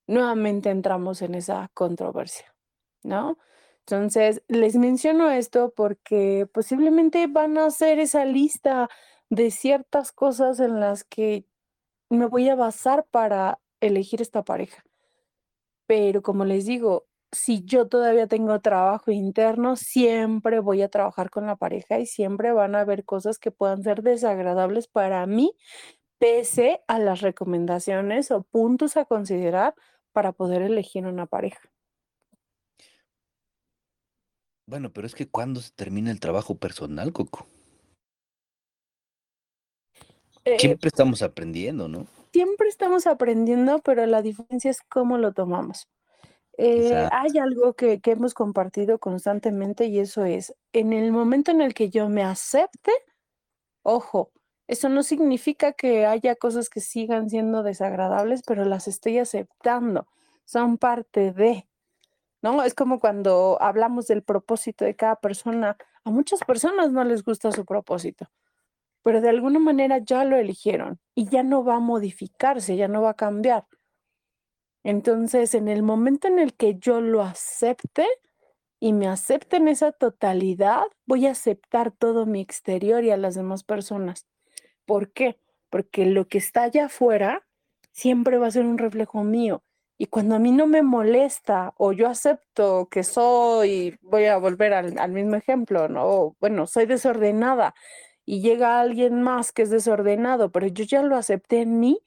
nuevamente 0.07 0.69
entramos 0.69 1.21
en 1.23 1.35
esa 1.35 1.71
controversia, 1.73 2.53
¿no? 3.03 3.37
Entonces, 3.89 4.43
les 4.49 4.75
menciono 4.75 5.31
esto 5.31 5.73
porque 5.73 6.45
posiblemente 6.53 7.25
van 7.27 7.57
a 7.57 7.67
hacer 7.67 7.99
esa 7.99 8.25
lista 8.25 8.89
de 9.29 9.49
ciertas 9.49 10.11
cosas 10.11 10.59
en 10.59 10.81
las 10.81 11.05
que 11.05 11.45
me 12.09 12.25
voy 12.25 12.49
a 12.49 12.55
basar 12.55 13.05
para 13.09 13.59
elegir 13.81 14.21
esta 14.21 14.43
pareja. 14.43 14.83
Pero 15.87 16.21
como 16.21 16.43
les 16.43 16.65
digo, 16.65 17.07
si 17.31 17.63
yo 17.63 17.87
todavía 17.87 18.27
tengo 18.27 18.59
trabajo 18.59 19.11
interno, 19.11 19.77
siempre 19.77 20.59
voy 20.59 20.81
a 20.81 20.89
trabajar 20.89 21.29
con 21.29 21.45
la 21.47 21.55
pareja 21.55 21.99
y 21.99 22.05
siempre 22.05 22.51
van 22.51 22.75
a 22.75 22.81
haber 22.81 23.05
cosas 23.05 23.39
que 23.39 23.51
puedan 23.51 23.83
ser 23.83 24.03
desagradables 24.03 24.87
para 24.89 25.25
mí, 25.27 25.55
pese 26.19 26.81
a 26.87 26.99
las 26.99 27.21
recomendaciones 27.21 28.31
o 28.31 28.43
puntos 28.43 28.97
a 28.97 29.05
considerar 29.05 29.75
para 30.13 30.33
poder 30.33 30.61
elegir 30.61 31.05
una 31.07 31.25
pareja. 31.27 31.61
Bueno, 34.67 34.91
pero 34.91 35.07
es 35.07 35.15
que 35.15 35.27
¿cuándo 35.27 35.61
se 35.61 35.71
termina 35.71 36.11
el 36.11 36.19
trabajo 36.19 36.55
personal, 36.55 37.13
Coco? 37.13 37.47
Eh, 40.43 40.59
siempre 40.59 40.89
estamos 40.89 41.21
aprendiendo, 41.21 41.87
¿no? 41.87 42.05
Siempre 42.33 42.67
estamos 42.67 43.07
aprendiendo, 43.07 43.79
pero 43.79 44.05
la 44.05 44.21
diferencia 44.21 44.69
es 44.69 44.81
cómo 44.81 45.17
lo 45.17 45.33
tomamos. 45.33 45.87
Eh, 46.57 47.07
hay 47.11 47.37
algo 47.37 47.73
que, 47.73 48.01
que 48.01 48.11
hemos 48.11 48.33
compartido 48.33 48.99
constantemente 48.99 49.85
y 49.85 49.99
eso 49.99 50.25
es, 50.25 50.53
en 50.73 50.91
el 50.91 51.11
momento 51.11 51.51
en 51.51 51.61
el 51.61 51.73
que 51.73 51.89
yo 51.89 52.09
me 52.09 52.23
acepte, 52.23 52.91
ojo, 53.83 54.31
eso 54.67 54.89
no 54.89 55.03
significa 55.03 55.73
que 55.73 56.05
haya 56.05 56.35
cosas 56.35 56.69
que 56.69 56.81
sigan 56.81 57.29
siendo 57.29 57.63
desagradables, 57.63 58.41
pero 58.45 58.65
las 58.65 58.87
estoy 58.87 59.19
aceptando, 59.19 60.07
son 60.45 60.77
parte 60.77 61.31
de, 61.31 61.66
¿no? 62.55 62.63
Es 62.63 62.73
como 62.73 62.99
cuando 62.99 63.57
hablamos 63.61 64.07
del 64.07 64.23
propósito 64.23 64.85
de 64.85 64.95
cada 64.95 65.17
persona, 65.17 65.77
a 66.05 66.09
muchas 66.11 66.39
personas 66.45 66.91
no 66.91 67.03
les 67.03 67.23
gusta 67.23 67.51
su 67.51 67.65
propósito, 67.65 68.29
pero 69.03 69.21
de 69.21 69.29
alguna 69.29 69.59
manera 69.59 69.99
ya 69.99 70.23
lo 70.23 70.37
eligieron 70.37 70.99
y 71.15 71.27
ya 71.27 71.43
no 71.43 71.65
va 71.65 71.75
a 71.75 71.79
modificarse, 71.79 72.77
ya 72.77 72.87
no 72.87 73.01
va 73.01 73.11
a 73.11 73.15
cambiar. 73.15 73.65
Entonces, 74.83 75.53
en 75.55 75.67
el 75.67 75.83
momento 75.83 76.29
en 76.29 76.39
el 76.39 76.53
que 76.53 76.75
yo 76.75 77.01
lo 77.01 77.21
acepte 77.21 78.07
y 78.79 78.93
me 78.93 79.09
acepte 79.09 79.57
en 79.57 79.67
esa 79.67 79.91
totalidad, 79.91 80.83
voy 81.05 81.27
a 81.27 81.31
aceptar 81.31 81.91
todo 81.91 82.25
mi 82.25 82.39
exterior 82.39 83.03
y 83.03 83.11
a 83.11 83.17
las 83.17 83.35
demás 83.35 83.63
personas. 83.65 84.25
¿Por 84.85 85.11
qué? 85.11 85.37
Porque 85.69 86.05
lo 86.05 86.29
que 86.29 86.37
está 86.37 86.63
allá 86.63 86.85
afuera 86.85 87.45
siempre 87.91 88.37
va 88.37 88.47
a 88.47 88.51
ser 88.51 88.65
un 88.65 88.77
reflejo 88.77 89.25
mío. 89.25 89.63
Y 89.97 90.07
cuando 90.07 90.35
a 90.35 90.39
mí 90.39 90.51
no 90.51 90.67
me 90.67 90.83
molesta 90.83 91.73
o 91.77 91.91
yo 91.91 92.07
acepto 92.07 92.87
que 92.89 93.03
soy, 93.03 93.97
voy 94.01 94.25
a 94.25 94.37
volver 94.37 94.73
al, 94.73 95.11
mismo 95.11 95.35
ejemplo, 95.35 95.87
¿no? 95.89 96.35
Bueno, 96.39 96.67
soy 96.67 96.85
desordenada 96.85 97.73
y 98.25 98.41
llega 98.41 98.79
alguien 98.79 99.23
más 99.23 99.51
que 99.51 99.63
es 99.63 99.71
desordenado, 99.71 100.51
pero 100.51 100.67
yo 100.67 100.83
ya 100.85 101.01
lo 101.01 101.15
acepté 101.15 101.61
en 101.61 101.79
mí, 101.79 101.99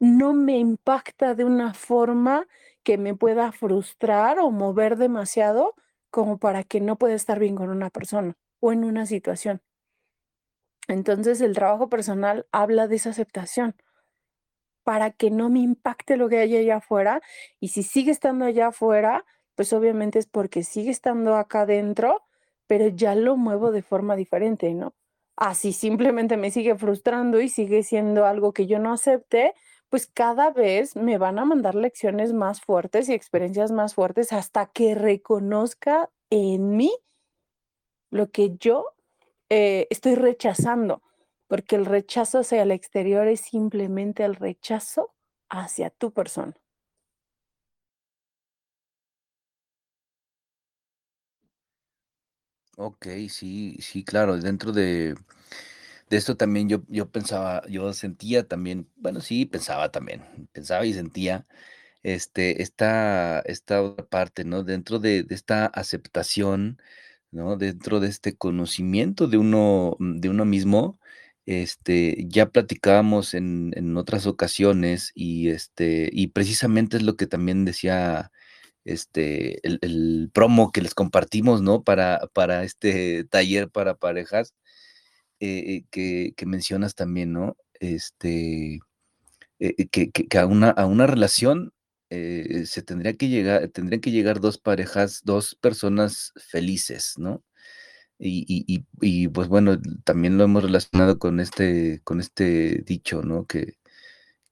no 0.00 0.34
me 0.34 0.58
impacta 0.58 1.34
de 1.34 1.44
una 1.44 1.74
forma 1.74 2.46
que 2.82 2.98
me 2.98 3.14
pueda 3.14 3.52
frustrar 3.52 4.38
o 4.40 4.50
mover 4.50 4.96
demasiado 4.96 5.74
como 6.10 6.38
para 6.38 6.64
que 6.64 6.80
no 6.80 6.96
pueda 6.96 7.14
estar 7.14 7.38
bien 7.38 7.56
con 7.56 7.70
una 7.70 7.90
persona 7.90 8.36
o 8.60 8.72
en 8.72 8.84
una 8.84 9.06
situación. 9.06 9.62
Entonces 10.88 11.40
el 11.40 11.54
trabajo 11.54 11.88
personal 11.88 12.46
habla 12.52 12.88
de 12.88 12.96
esa 12.96 13.10
aceptación 13.10 13.76
para 14.90 15.12
que 15.12 15.30
no 15.30 15.50
me 15.50 15.60
impacte 15.60 16.16
lo 16.16 16.28
que 16.28 16.38
hay 16.38 16.56
allá 16.56 16.78
afuera 16.78 17.22
y 17.60 17.68
si 17.68 17.84
sigue 17.84 18.10
estando 18.10 18.44
allá 18.44 18.66
afuera, 18.68 19.24
pues 19.54 19.72
obviamente 19.72 20.18
es 20.18 20.26
porque 20.26 20.64
sigue 20.64 20.90
estando 20.90 21.36
acá 21.36 21.60
adentro, 21.60 22.22
pero 22.66 22.88
ya 22.88 23.14
lo 23.14 23.36
muevo 23.36 23.70
de 23.70 23.82
forma 23.82 24.16
diferente, 24.16 24.74
¿no? 24.74 24.94
así 25.40 25.72
simplemente 25.72 26.36
me 26.36 26.50
sigue 26.50 26.76
frustrando 26.76 27.40
y 27.40 27.48
sigue 27.48 27.82
siendo 27.82 28.26
algo 28.26 28.52
que 28.52 28.66
yo 28.66 28.78
no 28.78 28.92
acepte, 28.92 29.54
pues 29.88 30.06
cada 30.06 30.50
vez 30.50 30.96
me 30.96 31.18
van 31.18 31.38
a 31.38 31.46
mandar 31.46 31.74
lecciones 31.74 32.32
más 32.34 32.60
fuertes 32.60 33.08
y 33.08 33.14
experiencias 33.14 33.72
más 33.72 33.94
fuertes 33.94 34.32
hasta 34.32 34.66
que 34.66 34.94
reconozca 34.94 36.10
en 36.28 36.76
mí 36.76 36.92
lo 38.10 38.30
que 38.30 38.56
yo 38.58 38.84
eh, 39.48 39.86
estoy 39.90 40.14
rechazando, 40.14 41.02
porque 41.50 41.76
el 41.76 41.84
rechazo 41.86 42.40
hacia 42.40 42.62
el 42.62 42.72
exterior 42.72 43.28
es 43.28 43.42
simplemente 43.42 44.24
el 44.24 44.36
rechazo 44.36 45.14
hacia 45.50 45.90
tu 45.90 46.14
persona. 46.14 46.54
Ok, 52.76 53.06
sí, 53.28 53.76
sí, 53.80 54.04
claro, 54.04 54.38
dentro 54.38 54.72
de, 54.72 55.14
de 56.10 56.16
esto 56.16 56.36
también 56.36 56.68
yo, 56.68 56.82
yo 56.88 57.10
pensaba, 57.10 57.62
yo 57.68 57.92
sentía 57.94 58.48
también, 58.48 58.88
bueno, 58.96 59.20
sí, 59.20 59.46
pensaba 59.46 59.90
también, 59.92 60.48
pensaba 60.52 60.86
y 60.86 60.94
sentía 60.94 61.46
este, 62.04 62.62
esta, 62.62 63.40
esta 63.42 63.82
otra 63.82 64.06
parte, 64.08 64.44
¿no? 64.44 64.64
Dentro 64.64 65.00
de, 65.00 65.24
de 65.24 65.34
esta 65.36 65.66
aceptación, 65.66 66.78
¿no? 67.32 67.56
Dentro 67.58 68.00
de 68.00 68.08
este 68.08 68.36
conocimiento 68.38 69.28
de 69.28 69.38
uno, 69.38 69.96
de 70.00 70.30
uno 70.30 70.46
mismo, 70.46 70.99
este, 71.50 72.24
ya 72.28 72.50
platicábamos 72.50 73.34
en, 73.34 73.72
en 73.76 73.96
otras 73.96 74.26
ocasiones 74.26 75.12
y, 75.14 75.48
este, 75.50 76.08
y 76.12 76.28
precisamente 76.28 76.96
es 76.98 77.02
lo 77.02 77.16
que 77.16 77.26
también 77.26 77.64
decía 77.64 78.30
este, 78.84 79.60
el, 79.66 80.30
promo 80.34 80.72
que 80.72 80.82
les 80.82 80.94
compartimos, 80.94 81.62
¿no? 81.62 81.84
Para, 81.84 82.20
para 82.34 82.64
este 82.64 83.24
taller 83.24 83.70
para 83.70 83.96
parejas 83.96 84.54
eh, 85.40 85.84
que, 85.90 86.34
que 86.36 86.46
mencionas 86.46 86.94
también, 86.94 87.32
¿no? 87.32 87.56
Este, 87.80 88.80
eh, 89.60 89.88
que, 89.88 90.10
que- 90.12 90.38
a 90.38 90.46
una, 90.46 90.70
a 90.70 90.86
una 90.86 91.06
relación 91.06 91.72
eh, 92.10 92.64
se 92.66 92.82
tendría 92.82 93.14
que 93.14 93.28
llegar, 93.28 93.68
tendrían 93.70 94.00
que 94.00 94.10
llegar 94.12 94.40
dos 94.40 94.58
parejas, 94.58 95.22
dos 95.24 95.56
personas 95.56 96.32
felices, 96.36 97.14
¿no? 97.18 97.42
Y, 98.22 99.28
pues 99.30 99.48
bueno, 99.48 99.78
también 100.04 100.36
lo 100.38 100.44
hemos 100.44 100.62
relacionado 100.64 101.18
con 101.18 101.40
este, 101.40 102.00
con 102.04 102.20
este 102.20 102.82
dicho, 102.86 103.22
¿no? 103.22 103.46
Que, 103.46 103.78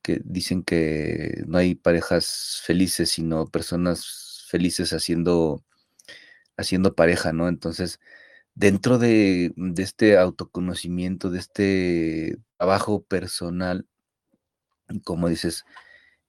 que 0.03 0.21
dicen 0.25 0.63
que 0.65 1.43
no 1.47 1.59
hay 1.59 1.75
parejas 1.77 2.63
felices, 2.65 3.11
sino 3.11 3.47
personas 3.49 4.47
felices 4.51 4.93
haciendo, 4.95 5.65
haciendo 6.57 6.95
pareja, 6.95 7.33
¿no? 7.33 7.49
Entonces, 7.49 8.01
dentro 8.55 8.99
de, 8.99 9.53
de 9.57 9.83
este 9.85 10.19
autoconocimiento, 10.19 11.31
de 11.31 11.41
este 11.41 12.39
trabajo 12.59 13.03
personal, 13.05 13.87
como 15.05 15.29
dices, 15.29 15.65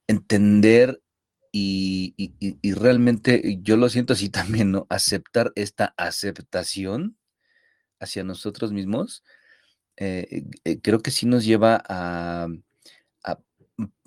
entender 0.08 1.02
y- 1.52 2.14
y- 2.18 2.58
y 2.62 2.72
realmente 2.74 3.58
yo 3.62 3.76
lo 3.78 3.90
siento 3.90 4.14
así 4.14 4.30
también, 4.64 4.72
¿no? 4.72 4.86
Aceptar 4.90 5.52
esta 5.56 5.94
aceptación 5.98 7.18
hacia 8.00 8.24
nosotros 8.24 8.72
mismos, 8.72 9.24
eh, 9.96 10.44
eh, 10.64 10.80
creo 10.82 11.00
que 11.00 11.10
sí 11.10 11.26
nos 11.26 11.44
lleva 11.44 11.82
a, 11.88 12.48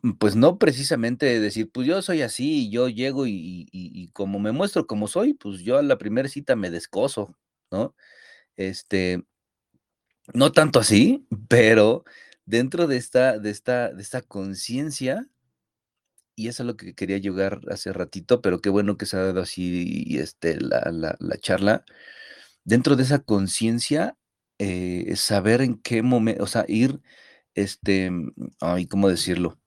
mm, 0.02 0.12
pues 0.20 0.36
no 0.36 0.58
precisamente 0.60 1.40
decir, 1.40 1.72
pues 1.72 1.88
yo 1.88 2.02
soy 2.02 2.22
así, 2.22 2.70
yo 2.70 2.90
llego 2.90 3.26
y, 3.28 4.10
como 4.14 4.40
me 4.40 4.52
muestro 4.52 4.88
como 4.88 5.08
soy, 5.08 5.34
pues 5.34 5.62
yo 5.62 5.78
a 5.78 5.84
la 5.84 5.98
primera 5.98 6.30
cita 6.30 6.56
me 6.56 6.70
descoso, 6.72 7.36
¿no? 7.72 7.96
Este, 8.58 9.24
no 10.34 10.52
tanto 10.52 10.80
así, 10.80 11.28
pero 11.50 12.04
dentro 12.46 12.88
de 12.88 12.98
esta, 12.98 13.40
de 13.40 13.50
esta, 13.52 13.94
de 13.94 14.02
esta 14.02 14.22
conciencia, 14.22 15.28
y 16.36 16.48
eso 16.48 16.64
es 16.64 16.68
lo 16.68 16.76
que 16.78 16.96
quería 16.96 17.18
llegar 17.20 17.62
hace 17.70 17.94
ratito, 17.94 18.42
pero 18.42 18.60
qué 18.60 18.70
bueno 18.70 18.98
que 18.98 19.06
se 19.06 19.18
ha 19.18 19.22
dado 19.24 19.42
así 19.42 20.18
este, 20.18 20.60
la, 20.60 20.82
la 21.20 21.38
charla. 21.38 21.86
Dentro 22.66 22.96
de 22.96 23.04
esa 23.04 23.20
conciencia, 23.20 24.18
eh, 24.60 25.14
saber 25.18 25.62
en 25.62 25.78
qué 25.82 26.02
momento, 26.02 26.44
o 26.44 26.48
sea, 26.48 26.66
ir, 26.68 27.02
este, 27.56 28.12
ay, 28.62 28.88
¿cómo 28.88 29.10
decirlo? 29.10 29.60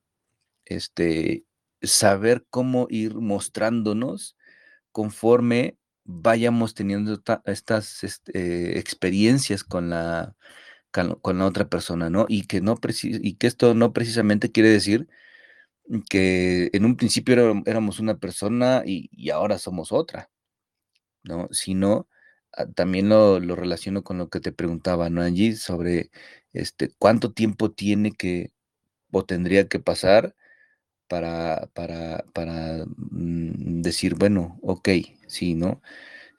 Este, 0.66 1.44
saber 1.82 2.46
cómo 2.50 2.86
ir 2.90 3.14
mostrándonos 3.16 4.36
conforme 4.92 5.78
vayamos 6.04 6.74
teniendo 6.74 7.20
ta- 7.20 7.42
estas 7.46 8.04
este, 8.04 8.78
experiencias 8.78 9.64
con 9.64 9.90
la, 9.90 10.36
con, 10.92 11.38
la 11.38 11.46
otra 11.46 11.68
persona, 11.68 12.10
¿no? 12.10 12.26
Y 12.28 12.46
que, 12.46 12.60
no 12.62 12.78
y 13.02 13.34
que 13.36 13.46
esto 13.48 13.74
no 13.74 13.92
precisamente 13.94 14.52
quiere 14.52 14.70
decir 14.70 15.08
que 16.10 16.70
en 16.72 16.84
un 16.84 16.96
principio 16.96 17.62
éramos 17.66 18.00
una 18.00 18.16
persona 18.18 18.82
y, 18.84 19.08
y 19.12 19.30
ahora 19.30 19.58
somos 19.58 19.92
otra, 19.92 20.30
¿no? 21.24 21.48
Sino 21.52 22.08
también 22.74 23.08
lo, 23.08 23.40
lo 23.40 23.56
relaciono 23.56 24.02
con 24.02 24.18
lo 24.18 24.28
que 24.28 24.40
te 24.40 24.52
preguntaba, 24.52 25.10
¿no, 25.10 25.22
Angie? 25.22 25.56
Sobre 25.56 26.10
este, 26.52 26.90
cuánto 26.98 27.32
tiempo 27.32 27.70
tiene 27.72 28.12
que 28.12 28.52
o 29.12 29.24
tendría 29.24 29.68
que 29.68 29.80
pasar 29.80 30.34
para, 31.08 31.68
para, 31.74 32.24
para 32.32 32.84
mm, 32.86 33.82
decir, 33.82 34.14
bueno, 34.16 34.58
ok, 34.62 34.88
sí, 35.26 35.54
¿no? 35.54 35.82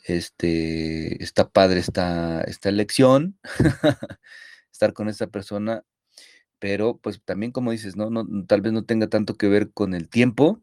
Este, 0.06 1.22
está 1.24 1.50
padre 1.50 1.80
esta, 1.80 2.42
esta 2.42 2.70
elección, 2.70 3.40
estar 4.72 4.94
con 4.94 5.10
esta 5.10 5.28
persona, 5.28 5.84
pero 6.60 6.98
pues 6.98 7.22
también 7.24 7.52
como 7.52 7.72
dices, 7.72 7.96
¿no? 7.96 8.10
no 8.10 8.26
tal 8.46 8.62
vez 8.62 8.74
no 8.74 8.86
tenga 8.86 9.08
tanto 9.08 9.36
que 9.36 9.48
ver 9.50 9.72
con 9.72 9.94
el 9.94 10.10
tiempo, 10.10 10.62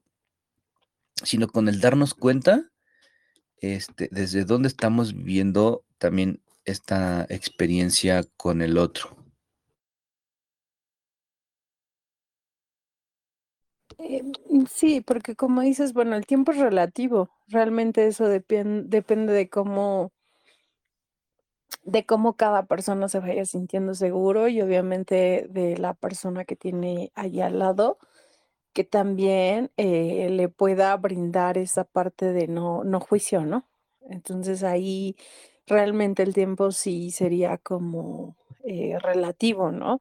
sino 1.23 1.49
con 1.49 1.69
el 1.69 1.81
darnos 1.81 2.15
cuenta, 2.15 2.71
este, 3.61 4.09
desde 4.13 4.45
dónde 4.45 4.69
estamos 4.69 5.15
viviendo 5.15 5.85
también 5.99 6.41
esta 6.65 7.27
experiencia 7.29 8.25
con 8.37 8.63
el 8.63 8.79
otro. 8.79 9.17
Eh, 13.99 14.23
mm, 14.51 14.65
sí, 14.71 15.01
porque 15.01 15.37
como 15.37 15.61
dices, 15.63 15.93
bueno, 15.93 16.17
el 16.17 16.27
tiempo 16.27 16.53
es 16.53 16.59
relativo. 16.59 17.31
Realmente 17.49 18.07
eso 18.07 18.27
depende 18.29 19.33
de 19.33 19.49
cómo, 19.49 20.13
de 21.85 22.05
cómo 22.07 22.35
cada 22.37 22.67
persona 22.67 23.09
se 23.09 23.21
vaya 23.21 23.45
sintiendo 23.45 23.95
seguro 23.95 24.49
y 24.49 24.61
obviamente 24.63 25.47
de 25.51 25.77
la 25.79 25.95
persona 25.95 26.45
que 26.45 26.57
tiene 26.57 27.13
allí 27.15 27.41
al 27.41 27.59
lado, 27.59 27.99
que 28.75 28.85
también 28.85 29.71
eh, 29.79 30.29
le 30.31 30.49
pueda 30.51 30.97
brindar 30.97 31.59
esa 31.59 31.85
parte 31.85 32.33
de 32.33 32.49
no, 32.49 32.85
no 32.85 33.01
juicio, 33.01 33.47
¿no? 33.47 33.67
Entonces 34.11 34.63
ahí 34.65 35.17
realmente 35.67 36.23
el 36.23 36.35
tiempo 36.35 36.73
sí 36.73 37.11
sería 37.13 37.59
como 37.59 38.37
eh, 38.65 38.99
relativo, 39.01 39.73
¿no? 39.73 40.01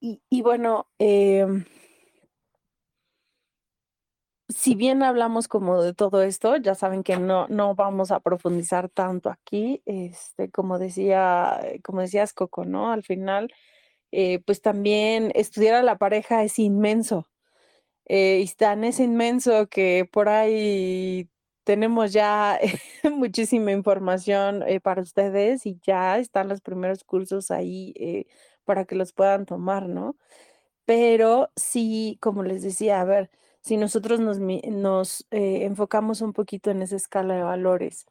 Y, 0.00 0.20
y 0.30 0.42
bueno, 0.42 0.88
em, 0.98 1.64
si 4.48 4.74
bien 4.76 5.02
hablamos 5.02 5.48
como 5.48 5.82
de 5.82 5.92
todo 5.94 6.22
esto, 6.22 6.56
ya 6.56 6.74
saben 6.74 7.02
que 7.02 7.16
no, 7.18 7.48
no 7.48 7.74
vamos 7.74 8.10
a 8.12 8.20
profundizar 8.20 8.88
tanto 8.88 9.28
aquí, 9.30 9.82
este, 9.86 10.50
como 10.50 10.78
decía, 10.78 11.60
como 11.84 12.00
decías 12.00 12.32
Coco, 12.32 12.64
¿no? 12.64 12.92
Al 12.92 13.02
final, 13.02 13.52
eh, 14.12 14.40
pues 14.46 14.62
también 14.62 15.32
estudiar 15.34 15.74
a 15.76 15.82
la 15.82 15.98
pareja 15.98 16.44
es 16.44 16.58
inmenso. 16.60 17.28
Eh, 18.06 18.46
tan 18.56 18.84
es 18.84 19.00
inmenso 19.00 19.68
que 19.68 20.08
por 20.10 20.28
ahí 20.28 21.28
tenemos 21.64 22.12
ya 22.12 22.58
muchísima 23.12 23.72
información 23.72 24.62
eh, 24.66 24.80
para 24.80 25.02
ustedes 25.02 25.66
y 25.66 25.78
ya 25.82 26.18
están 26.18 26.48
los 26.48 26.60
primeros 26.60 27.04
cursos 27.04 27.50
ahí 27.50 27.92
eh, 27.96 28.26
para 28.64 28.84
que 28.84 28.94
los 28.96 29.12
puedan 29.12 29.46
tomar, 29.46 29.88
¿no? 29.88 30.16
Pero 30.84 31.50
sí, 31.56 32.18
como 32.20 32.42
les 32.44 32.62
decía, 32.62 33.00
a 33.00 33.04
ver, 33.04 33.30
si 33.60 33.76
nosotros 33.76 34.20
nos, 34.20 34.38
nos 34.40 35.26
eh, 35.32 35.64
enfocamos 35.64 36.20
un 36.20 36.32
poquito 36.32 36.70
en 36.70 36.82
esa 36.82 36.96
escala 36.96 37.34
de 37.36 37.42
valores, 37.42 38.06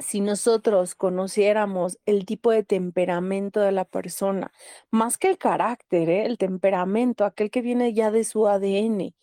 si 0.00 0.20
nosotros 0.20 0.94
conociéramos 0.94 1.98
el 2.06 2.26
tipo 2.26 2.50
de 2.50 2.62
temperamento 2.64 3.60
de 3.60 3.72
la 3.72 3.84
persona, 3.84 4.52
más 4.90 5.18
que 5.18 5.30
el 5.30 5.38
carácter, 5.38 6.08
¿eh? 6.10 6.26
el 6.26 6.38
temperamento, 6.38 7.24
aquel 7.24 7.50
que 7.50 7.62
viene 7.62 7.92
ya 7.94 8.10
de 8.10 8.24
su 8.24 8.48
ADN, 8.48 9.14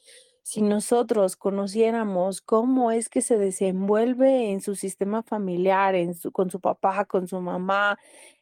si 0.43 0.61
nosotros 0.61 1.35
conociéramos 1.35 2.41
cómo 2.41 2.91
es 2.91 3.09
que 3.09 3.21
se 3.21 3.37
desenvuelve 3.37 4.51
en 4.51 4.61
su 4.61 4.75
sistema 4.75 5.23
familiar, 5.23 5.95
con 6.33 6.49
su 6.51 6.61
papá, 6.61 7.05
con 7.05 7.27
su 7.27 7.41
mamá, 7.41 7.99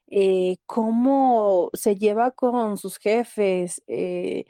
eh, 0.08 0.58
cómo 0.68 1.70
se 1.74 1.96
lleva 1.96 2.32
con 2.32 2.78
sus 2.78 2.98
jefes, 3.00 3.82
eh, 3.88 4.46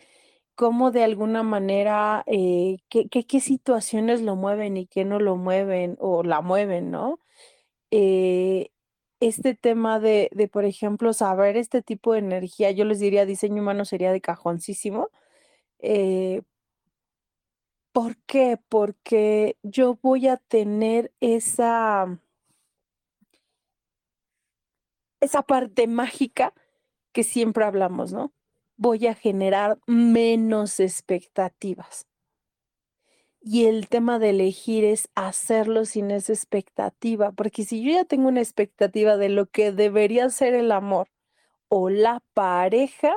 cómo 0.56 0.92
de 0.92 1.04
alguna 1.04 1.44
manera, 1.44 2.24
qué, 2.28 3.08
qué 3.10 3.40
situaciones 3.42 4.22
lo 4.22 4.36
mueven 4.36 4.78
y 4.78 4.88
qué 4.88 5.06
no 5.06 5.20
lo 5.20 5.38
mueven 5.38 5.98
o 6.00 6.24
la 6.24 6.42
mueven, 6.42 6.92
¿no? 6.92 7.20
Eh, 7.92 8.70
este 9.20 9.56
tema 9.56 10.00
de, 10.00 10.30
de, 10.34 10.48
por 10.48 10.66
ejemplo, 10.66 11.14
saber 11.14 11.58
este 11.58 11.82
tipo 11.82 12.14
de 12.14 12.20
energía, 12.20 12.72
yo 12.72 12.86
les 12.86 13.00
diría 13.00 13.26
diseño 13.26 13.62
humano 13.62 13.86
sería 13.86 14.12
de 14.12 14.22
cajoncísimo. 14.22 15.10
Eh, 15.80 16.42
¿Por 17.94 18.18
qué? 18.28 18.60
Porque 18.68 19.58
yo 19.64 19.98
voy 20.02 20.28
a 20.28 20.36
tener 20.38 21.14
esa 21.22 22.20
esa 25.22 25.42
parte 25.44 25.88
mágica 25.88 26.54
que 27.14 27.24
siempre 27.24 27.66
hablamos, 27.66 28.14
¿no? 28.14 28.34
Voy 28.78 29.08
a 29.08 29.16
generar 29.16 29.80
menos 29.88 30.80
expectativas. 30.80 32.08
Y 33.48 33.66
el 33.68 33.90
tema 33.90 34.18
de 34.18 34.32
elegir 34.32 34.84
es 34.84 35.08
hacerlo 35.14 35.86
sin 35.86 36.10
esa 36.10 36.34
expectativa, 36.34 37.32
porque 37.32 37.64
si 37.64 37.84
yo 37.84 37.92
ya 37.92 38.04
tengo 38.04 38.28
una 38.28 38.42
expectativa 38.42 39.18
de 39.18 39.30
lo 39.30 39.46
que 39.46 39.72
debería 39.72 40.32
ser 40.32 40.56
el 40.56 40.72
amor 40.72 41.10
o 41.68 41.90
la 41.92 42.24
pareja, 42.34 43.14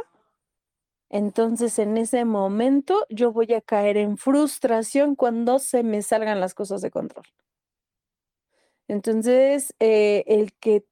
entonces 1.09 1.79
en 1.79 1.97
ese 1.97 2.26
momento 2.26 3.07
yo 3.09 3.33
voy 3.33 3.55
a 3.55 3.62
caer 3.62 3.97
en 3.97 4.18
frustración 4.18 5.16
cuando 5.16 5.59
se 5.59 5.83
me 5.83 6.03
salgan 6.03 6.41
las 6.41 6.53
cosas 6.53 6.83
de 6.83 6.91
control. 6.91 7.24
Entonces, 8.87 9.74
eh, 9.81 10.24
el 10.26 10.53
que 10.55 10.85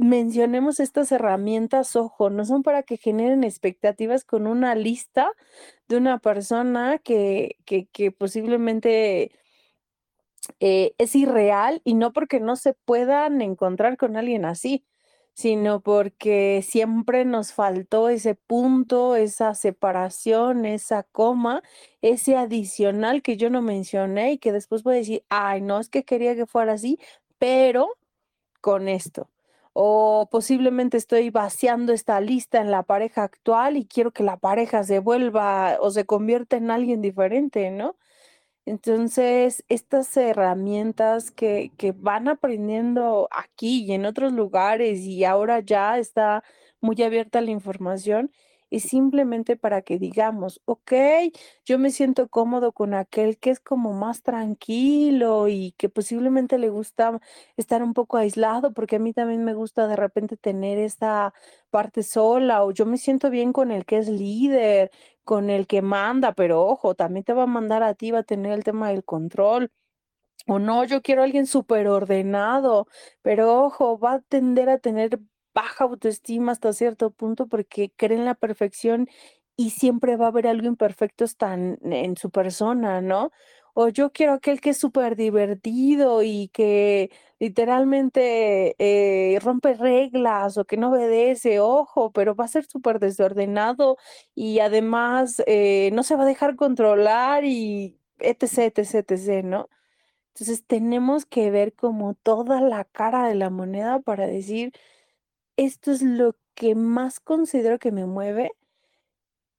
mencionemos 0.00 0.80
estas 0.80 1.12
herramientas, 1.12 1.96
ojo, 1.96 2.30
no 2.30 2.44
son 2.44 2.62
para 2.62 2.82
que 2.82 2.96
generen 2.96 3.44
expectativas 3.44 4.24
con 4.24 4.46
una 4.46 4.74
lista 4.74 5.32
de 5.88 5.96
una 5.96 6.18
persona 6.18 6.98
que, 6.98 7.56
que, 7.66 7.86
que 7.86 8.12
posiblemente 8.12 9.32
eh, 10.60 10.94
es 10.98 11.14
irreal 11.16 11.82
y 11.84 11.94
no 11.94 12.12
porque 12.12 12.40
no 12.40 12.56
se 12.56 12.74
puedan 12.74 13.40
encontrar 13.42 13.96
con 13.96 14.16
alguien 14.16 14.44
así, 14.44 14.84
sino 15.34 15.80
porque 15.80 16.62
siempre 16.66 17.24
nos 17.24 17.52
faltó 17.52 18.08
ese 18.08 18.34
punto, 18.34 19.16
esa 19.16 19.54
separación, 19.54 20.66
esa 20.66 21.04
coma, 21.04 21.62
ese 22.02 22.36
adicional 22.36 23.22
que 23.22 23.36
yo 23.36 23.50
no 23.50 23.62
mencioné 23.62 24.32
y 24.32 24.38
que 24.38 24.52
después 24.52 24.82
voy 24.82 24.94
a 24.96 24.98
decir, 24.98 25.24
ay, 25.28 25.60
no, 25.62 25.80
es 25.80 25.88
que 25.88 26.04
quería 26.04 26.34
que 26.36 26.46
fuera 26.46 26.74
así, 26.74 26.98
pero 27.38 27.90
con 28.60 28.88
esto 28.88 29.28
o 29.72 30.28
posiblemente 30.30 30.96
estoy 30.96 31.30
vaciando 31.30 31.92
esta 31.92 32.20
lista 32.20 32.60
en 32.60 32.70
la 32.70 32.82
pareja 32.82 33.24
actual 33.24 33.76
y 33.76 33.86
quiero 33.86 34.12
que 34.12 34.22
la 34.24 34.36
pareja 34.36 34.84
se 34.84 34.98
vuelva 34.98 35.78
o 35.80 35.90
se 35.90 36.06
convierta 36.06 36.56
en 36.56 36.70
alguien 36.70 37.00
diferente, 37.02 37.70
¿no? 37.70 37.96
Entonces, 38.66 39.64
estas 39.68 40.16
herramientas 40.16 41.30
que, 41.30 41.72
que 41.78 41.92
van 41.92 42.28
aprendiendo 42.28 43.28
aquí 43.32 43.84
y 43.84 43.92
en 43.92 44.06
otros 44.06 44.32
lugares 44.32 45.00
y 45.00 45.24
ahora 45.24 45.60
ya 45.60 45.98
está 45.98 46.44
muy 46.80 47.02
abierta 47.02 47.40
la 47.40 47.50
información, 47.50 48.32
es 48.70 48.84
simplemente 48.84 49.56
para 49.56 49.82
que 49.82 49.98
digamos, 49.98 50.60
ok, 50.64 50.92
yo 51.64 51.78
me 51.78 51.90
siento 51.90 52.28
cómodo 52.28 52.72
con 52.72 52.94
aquel 52.94 53.38
que 53.38 53.50
es 53.50 53.60
como 53.60 53.92
más 53.92 54.22
tranquilo 54.22 55.48
y 55.48 55.72
que 55.78 55.88
posiblemente 55.88 56.58
le 56.58 56.68
gusta 56.70 57.20
estar 57.56 57.82
un 57.82 57.94
poco 57.94 58.16
aislado, 58.16 58.72
porque 58.72 58.96
a 58.96 58.98
mí 58.98 59.12
también 59.12 59.44
me 59.44 59.54
gusta 59.54 59.86
de 59.88 59.96
repente 59.96 60.36
tener 60.36 60.78
esta 60.78 61.32
parte 61.70 62.02
sola, 62.02 62.64
o 62.64 62.70
yo 62.72 62.86
me 62.86 62.98
siento 62.98 63.30
bien 63.30 63.52
con 63.52 63.70
el 63.70 63.84
que 63.84 63.98
es 63.98 64.08
líder, 64.08 64.90
con 65.24 65.50
el 65.50 65.66
que 65.66 65.82
manda, 65.82 66.32
pero 66.34 66.62
ojo, 66.64 66.94
también 66.94 67.24
te 67.24 67.32
va 67.32 67.44
a 67.44 67.46
mandar 67.46 67.82
a 67.82 67.94
ti, 67.94 68.10
va 68.10 68.20
a 68.20 68.22
tener 68.24 68.52
el 68.52 68.64
tema 68.64 68.88
del 68.90 69.04
control. 69.04 69.70
O 70.46 70.58
no, 70.58 70.84
yo 70.84 71.02
quiero 71.02 71.22
a 71.22 71.24
alguien 71.26 71.46
súper 71.46 71.86
ordenado, 71.88 72.86
pero 73.22 73.62
ojo, 73.64 73.98
va 73.98 74.14
a 74.14 74.20
tender 74.20 74.68
a 74.70 74.78
tener 74.78 75.20
baja 75.54 75.84
autoestima 75.84 76.52
hasta 76.52 76.72
cierto 76.72 77.10
punto 77.10 77.46
porque 77.46 77.92
cree 77.96 78.18
en 78.18 78.24
la 78.24 78.34
perfección 78.34 79.08
y 79.56 79.70
siempre 79.70 80.16
va 80.16 80.26
a 80.26 80.28
haber 80.28 80.46
algo 80.46 80.66
imperfecto 80.68 81.26
en, 81.42 81.78
en 81.92 82.16
su 82.16 82.30
persona, 82.30 83.00
¿no? 83.02 83.30
O 83.74 83.88
yo 83.88 84.10
quiero 84.12 84.32
aquel 84.34 84.60
que 84.60 84.70
es 84.70 84.78
súper 84.78 85.16
divertido 85.16 86.22
y 86.22 86.48
que 86.48 87.10
literalmente 87.38 88.74
eh, 88.78 89.38
rompe 89.40 89.74
reglas 89.74 90.58
o 90.58 90.64
que 90.64 90.76
no 90.76 90.90
obedece, 90.90 91.60
ojo, 91.60 92.10
pero 92.12 92.34
va 92.34 92.44
a 92.46 92.48
ser 92.48 92.64
súper 92.66 92.98
desordenado 92.98 93.96
y 94.34 94.58
además 94.60 95.42
eh, 95.46 95.90
no 95.92 96.02
se 96.02 96.16
va 96.16 96.24
a 96.24 96.26
dejar 96.26 96.56
controlar 96.56 97.44
y 97.44 97.98
etc, 98.18 98.72
etc, 98.78 98.94
etc, 99.10 99.44
¿no? 99.44 99.68
Entonces 100.34 100.64
tenemos 100.66 101.26
que 101.26 101.50
ver 101.50 101.74
como 101.74 102.14
toda 102.14 102.60
la 102.60 102.84
cara 102.84 103.28
de 103.28 103.34
la 103.34 103.50
moneda 103.50 104.00
para 104.00 104.26
decir, 104.26 104.72
esto 105.64 105.92
es 105.92 106.02
lo 106.02 106.36
que 106.54 106.74
más 106.74 107.20
considero 107.20 107.78
que 107.78 107.92
me 107.92 108.06
mueve. 108.06 108.52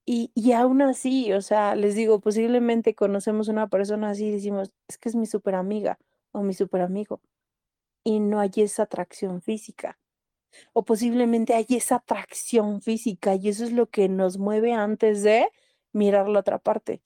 Y, 0.04 0.32
y 0.34 0.52
aún 0.52 0.82
así, 0.82 1.32
o 1.32 1.40
sea, 1.42 1.76
les 1.76 1.94
digo, 1.94 2.20
posiblemente 2.20 2.94
conocemos 2.94 3.46
una 3.48 3.68
persona 3.68 4.10
así 4.10 4.26
y 4.26 4.32
decimos, 4.32 4.72
es 4.88 4.98
que 4.98 5.08
es 5.08 5.14
mi 5.14 5.26
super 5.26 5.54
amiga 5.54 5.98
o 6.32 6.42
mi 6.42 6.54
super 6.54 6.80
amigo. 6.82 7.20
Y 8.04 8.18
no 8.18 8.40
hay 8.40 8.50
esa 8.56 8.84
atracción 8.84 9.42
física. 9.42 9.98
O 10.72 10.84
posiblemente 10.84 11.54
hay 11.54 11.66
esa 11.70 11.96
atracción 11.96 12.82
física 12.82 13.36
y 13.36 13.48
eso 13.48 13.64
es 13.64 13.72
lo 13.72 13.88
que 13.88 14.08
nos 14.08 14.38
mueve 14.38 14.72
antes 14.72 15.22
de 15.22 15.48
mirar 15.92 16.28
la 16.28 16.40
otra 16.40 16.58
parte. 16.58 17.00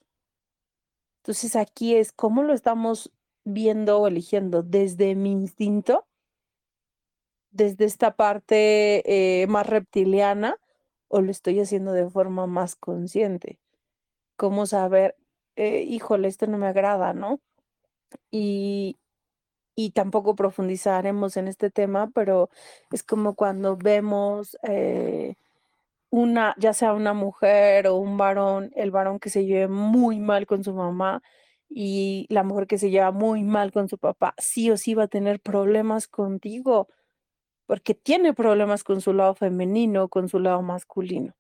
Entonces 1.22 1.55
aquí 1.55 1.97
es 1.97 2.12
cómo 2.12 2.42
lo 2.42 2.55
estamos 2.55 3.12
viendo 3.44 4.01
o 4.01 4.09
eligiendo 4.09 4.62
desde 4.62 5.14
mi 5.14 5.32
instinto 5.32 6.07
desde 7.57 7.84
esta 7.86 8.16
parte 8.16 9.02
eh, 9.42 9.46
más 9.48 9.66
reptiliana 9.66 10.59
o 11.09 11.20
lo 11.20 11.30
estoy 11.30 11.61
haciendo 11.61 11.92
de 11.92 12.09
forma 12.11 12.46
más 12.46 12.76
consciente. 12.76 13.59
Cómo 14.36 14.66
saber, 14.66 15.16
eh, 15.57 15.82
híjole, 15.82 16.28
esto 16.28 16.46
no 16.46 16.59
me 16.59 16.66
agrada, 16.68 17.14
¿no? 17.14 17.40
Y, 18.30 18.98
y 19.76 19.90
tampoco 19.92 20.36
profundizaremos 20.36 21.36
en 21.36 21.48
este 21.48 21.70
tema, 21.70 22.11
pero 22.14 22.50
es 22.92 23.02
como 23.02 23.34
cuando 23.34 23.76
vemos 23.76 24.59
eh, 24.62 25.36
una, 26.11 26.54
ya 26.59 26.72
sea 26.74 26.94
una 26.94 27.14
mujer 27.14 27.88
o 27.88 27.96
un 27.96 28.16
varón, 28.18 28.72
el 28.76 28.90
varón 28.90 29.20
que 29.20 29.30
se 29.30 29.44
lleve 29.46 29.68
muy 29.68 30.20
mal 30.20 30.46
con 30.46 30.64
su 30.64 30.74
mamá 30.74 31.22
y 31.68 32.26
la 32.30 32.44
mujer 32.44 32.66
que 32.66 32.78
se 32.78 32.90
lleva 32.90 33.12
muy 33.12 33.42
mal 33.44 33.72
con 33.72 33.88
su 33.88 33.98
papá, 33.98 34.34
sí 34.38 34.70
o 34.70 34.76
sí 34.76 34.94
va 34.94 35.04
a 35.04 35.09
tener 35.09 35.40
problemas 35.40 36.09
contigo 36.09 36.88
porque 37.67 37.95
tiene 37.95 38.35
problemas 38.35 38.85
con 38.85 39.01
su 39.01 39.12
lado 39.12 39.35
femenino, 39.35 40.09
con 40.09 40.29
su 40.29 40.39
lado 40.39 40.62
masculino. 40.62 41.35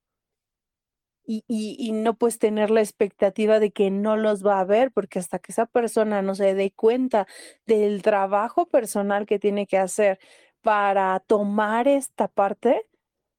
Y, 1.28 1.42
y, 1.48 1.90
no 1.90 2.14
puedes 2.14 2.38
tener 2.38 2.70
la 2.70 2.80
expectativa 2.80 3.58
de 3.58 3.72
que 3.72 3.90
no 3.90 4.16
los 4.16 4.46
va 4.46 4.60
a 4.60 4.64
ver, 4.64 4.92
porque 4.92 5.18
hasta 5.18 5.40
que 5.40 5.50
esa 5.50 5.66
persona 5.66 6.22
no 6.22 6.36
se 6.36 6.54
dé 6.54 6.70
cuenta 6.70 7.26
del 7.66 8.02
trabajo 8.02 8.66
personal 8.66 9.26
que 9.26 9.40
tiene 9.40 9.66
que 9.66 9.76
hacer 9.76 10.20
para 10.62 11.18
tomar 11.20 11.88
esta 11.88 12.28
parte, 12.28 12.86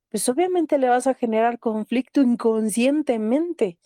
pues 0.09 0.27
obviamente 0.29 0.77
le 0.77 0.89
vas 0.89 1.07
a 1.07 1.13
generar 1.13 1.59
conflicto 1.59 2.21
inconscientemente. 2.21 3.79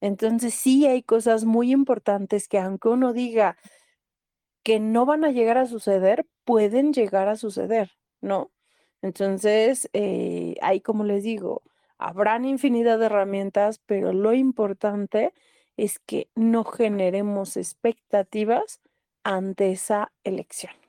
Entonces 0.00 0.54
sí 0.54 0.86
hay 0.86 1.02
cosas 1.02 1.44
muy 1.44 1.72
importantes 1.72 2.48
que 2.48 2.58
aunque 2.58 2.88
uno 2.88 3.12
diga, 3.14 3.56
que 4.64 4.80
no 4.80 5.06
van 5.06 5.24
a 5.24 5.30
llegar 5.30 5.58
a 5.58 5.66
suceder, 5.66 6.26
pueden 6.44 6.92
llegar 6.92 7.28
a 7.28 7.36
suceder, 7.36 7.92
¿no? 8.20 8.50
Entonces, 9.02 9.88
eh, 9.92 10.56
ahí 10.62 10.80
como 10.80 11.04
les 11.04 11.22
digo, 11.22 11.62
habrán 11.98 12.44
infinidad 12.46 12.98
de 12.98 13.06
herramientas, 13.06 13.80
pero 13.86 14.12
lo 14.12 14.32
importante 14.34 15.34
es 15.76 15.98
que 16.00 16.28
no 16.34 16.64
generemos 16.64 17.56
expectativas 17.56 18.80
ante 19.24 19.72
esa 19.72 20.12
elección. 20.24 20.83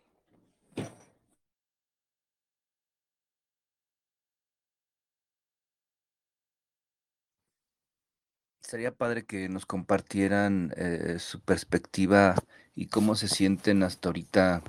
Sería 8.67 8.91
padre 8.91 9.27
que 9.27 9.47
nos 9.47 9.67
compartieran 9.67 10.73
eh, 10.75 11.19
su 11.19 11.39
perspectiva 11.39 12.33
y 12.73 12.87
cómo 12.87 13.13
se 13.13 13.27
sienten 13.27 13.83
hasta 13.83 14.09
ahorita 14.09 14.63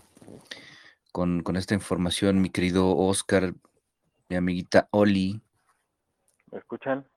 con, 1.12 1.42
esta 1.56 1.72
información, 1.72 2.42
mi 2.42 2.50
querido 2.50 2.94
Oscar, 2.94 3.54
mi 4.28 4.36
amiguita 4.36 4.86
Oli. 4.90 5.40
¿Me 6.52 6.58
escuchan? 6.58 7.08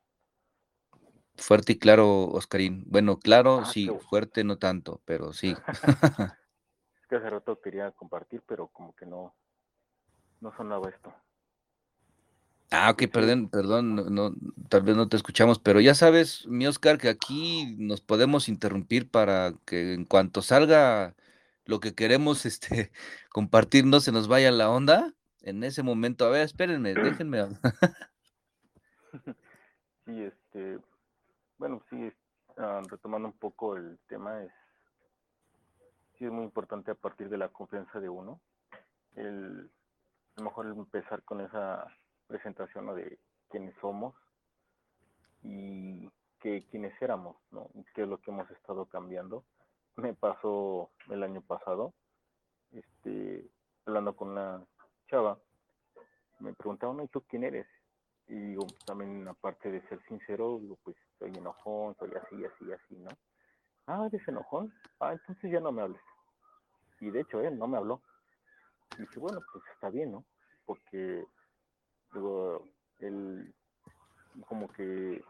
Fuerte 1.36 1.74
y 1.74 1.80
claro, 1.80 2.30
Oscarín. 2.30 2.86
Bueno, 2.88 3.20
claro, 3.20 3.64
Ah, 3.64 3.66
sí, 3.66 3.90
fuerte 4.10 4.46
no 4.46 4.58
tanto, 4.58 5.02
pero 5.04 5.34
sí. 5.34 5.58
Es 7.02 7.08
que 7.10 7.18
hace 7.18 7.30
rato 7.30 7.60
quería 7.60 7.92
compartir, 7.92 8.42
pero 8.48 8.70
como 8.70 8.96
que 8.96 9.06
no, 9.06 9.36
no 10.40 10.56
sonaba 10.56 10.90
esto. 10.90 11.14
Ah, 12.72 12.92
ok, 12.92 13.04
perdón, 13.12 13.50
perdón, 13.50 13.96
no, 13.96 14.04
no, 14.12 14.36
tal 14.70 14.84
vez 14.84 14.96
no 14.96 15.10
te 15.10 15.18
escuchamos, 15.18 15.58
pero 15.58 15.82
ya 15.82 15.96
sabes, 15.96 16.46
mi 16.48 16.68
Oscar, 16.68 17.00
que 17.00 17.10
aquí 17.10 17.76
nos 17.80 18.02
podemos 18.02 18.48
interrumpir 18.48 19.10
para 19.10 19.54
que 19.66 19.96
en 19.96 20.06
cuanto 20.06 20.44
salga 20.44 21.16
lo 21.66 21.80
que 21.80 21.96
queremos 21.96 22.46
este, 22.46 22.92
compartir 23.32 23.86
no 23.86 24.00
se 24.00 24.12
nos 24.12 24.28
vaya 24.28 24.52
la 24.52 24.70
onda, 24.70 25.16
en 25.42 25.64
ese 25.64 25.82
momento, 25.82 26.26
a 26.26 26.30
ver, 26.30 26.44
espérenme, 26.44 26.94
déjenme. 26.94 27.48
Sí, 30.06 30.24
este, 30.24 30.80
bueno, 31.60 31.84
sí, 31.88 32.12
ah, 32.58 32.82
retomando 32.88 33.28
un 33.28 33.38
poco 33.38 33.76
el 33.78 34.00
tema, 34.08 34.44
es, 34.44 34.52
sí 36.18 36.26
es 36.26 36.32
muy 36.32 36.44
importante 36.44 36.90
a 36.90 36.96
partir 36.96 37.30
de 37.30 37.38
la 37.38 37.50
confianza 37.50 38.00
de 38.00 38.10
uno, 38.10 38.42
el, 39.16 39.70
a 40.36 40.40
lo 40.42 40.46
mejor 40.46 40.66
empezar 40.66 41.22
con 41.22 41.42
esa 41.42 41.86
presentación 42.30 42.86
¿no? 42.86 42.96
de 42.96 43.18
quiénes 43.50 43.76
somos 43.82 44.16
y 45.44 46.10
que 46.40 46.64
quiénes 46.70 46.94
éramos, 47.02 47.36
¿no? 47.52 47.70
qué 47.94 48.04
es 48.04 48.08
lo 48.08 48.20
que 48.20 48.32
hemos 48.32 48.50
estado 48.52 48.86
cambiando. 48.86 49.44
Me 49.98 50.14
pasó 50.14 50.90
el 51.10 51.24
año 51.24 51.42
pasado, 51.42 51.94
este, 52.72 53.46
hablando 53.86 54.16
con 54.16 54.30
una 54.30 54.64
chava, 55.08 55.38
me 56.40 56.54
preguntaban, 56.54 57.02
¿y 57.04 57.08
tú 57.08 57.22
quién 57.28 57.44
eres? 57.44 57.68
Y 58.28 58.36
digo, 58.36 58.68
también 58.86 59.28
aparte 59.28 59.72
de 59.72 59.82
ser 59.90 60.00
sincero, 60.08 60.60
digo, 60.60 60.78
pues 60.84 60.96
soy 61.18 61.36
enojón, 61.36 61.96
soy 61.96 62.12
así, 62.16 62.46
así, 62.46 62.72
así, 62.72 62.96
¿no? 62.96 63.10
Ah, 63.88 64.06
eres 64.06 64.26
enojón. 64.28 64.72
Ah, 65.00 65.14
entonces 65.14 65.52
ya 65.52 65.60
no 65.60 65.72
me 65.72 65.82
hables. 65.82 66.02
Y 67.00 67.10
de 67.10 67.22
hecho, 67.22 67.42
él 67.42 67.58
no 67.58 67.68
me 67.68 67.78
habló. 67.78 68.02
Y 68.98 69.02
dije, 69.02 69.20
bueno, 69.20 69.40
pues 69.52 69.64
está 69.74 69.90
bien, 69.90 70.12
¿no? 70.12 70.24
Porque, 70.66 71.26
digo, 72.14 72.68
él 73.00 73.54
como 74.48 74.68
que 74.70 75.24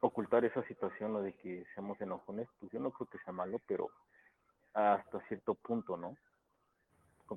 ocultar 0.00 0.44
esa 0.44 0.62
situación, 0.64 1.12
lo 1.12 1.22
de 1.22 1.34
que 1.34 1.64
seamos 1.74 2.00
enojones, 2.00 2.48
pues 2.58 2.72
yo 2.72 2.80
no 2.80 2.90
creo 2.90 3.08
que 3.08 3.18
sea 3.18 3.32
malo, 3.32 3.60
pero 3.66 3.90
hasta 4.72 5.20
cierto 5.28 5.54
punto, 5.54 5.96
¿no? 5.96 6.16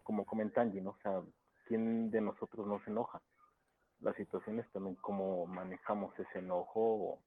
Como 0.03 0.25
comentan, 0.25 0.73
¿no? 0.83 0.91
O 0.91 0.97
sea, 1.01 1.21
¿quién 1.67 2.09
de 2.09 2.21
nosotros 2.21 2.65
no 2.67 2.79
se 2.83 2.89
enoja? 2.89 3.21
las 4.03 4.15
situaciones 4.15 4.69
también 4.71 4.95
cómo 4.95 5.45
manejamos 5.47 6.17
ese 6.19 6.39
enojo, 6.39 7.19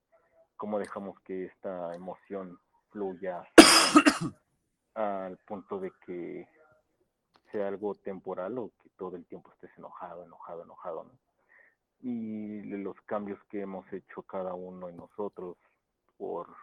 cómo 0.57 0.79
dejamos 0.79 1.19
que 1.21 1.47
esta 1.47 1.95
emoción 1.95 2.59
fluya 2.91 3.43
al 4.95 5.39
punto 5.39 5.81
de 5.81 5.91
que 6.05 6.47
sea 7.57 7.69
algo 7.69 7.95
temporal 7.95 8.59
o 8.59 8.71
que 8.83 8.91
todo 8.99 9.17
el 9.17 9.25
tiempo 9.25 9.51
estés 9.53 9.71
enojado, 9.79 10.25
enojado, 10.25 10.63
enojado, 10.63 11.05
¿no? 11.05 11.19
Y 12.01 12.63
los 12.63 13.01
cambios 13.03 13.43
que 13.49 13.63
hemos 13.63 13.91
hecho 13.93 14.23
cada 14.23 14.53
uno 14.55 14.91
en 14.91 14.99
nosotros 14.99 15.57
por 16.19 16.55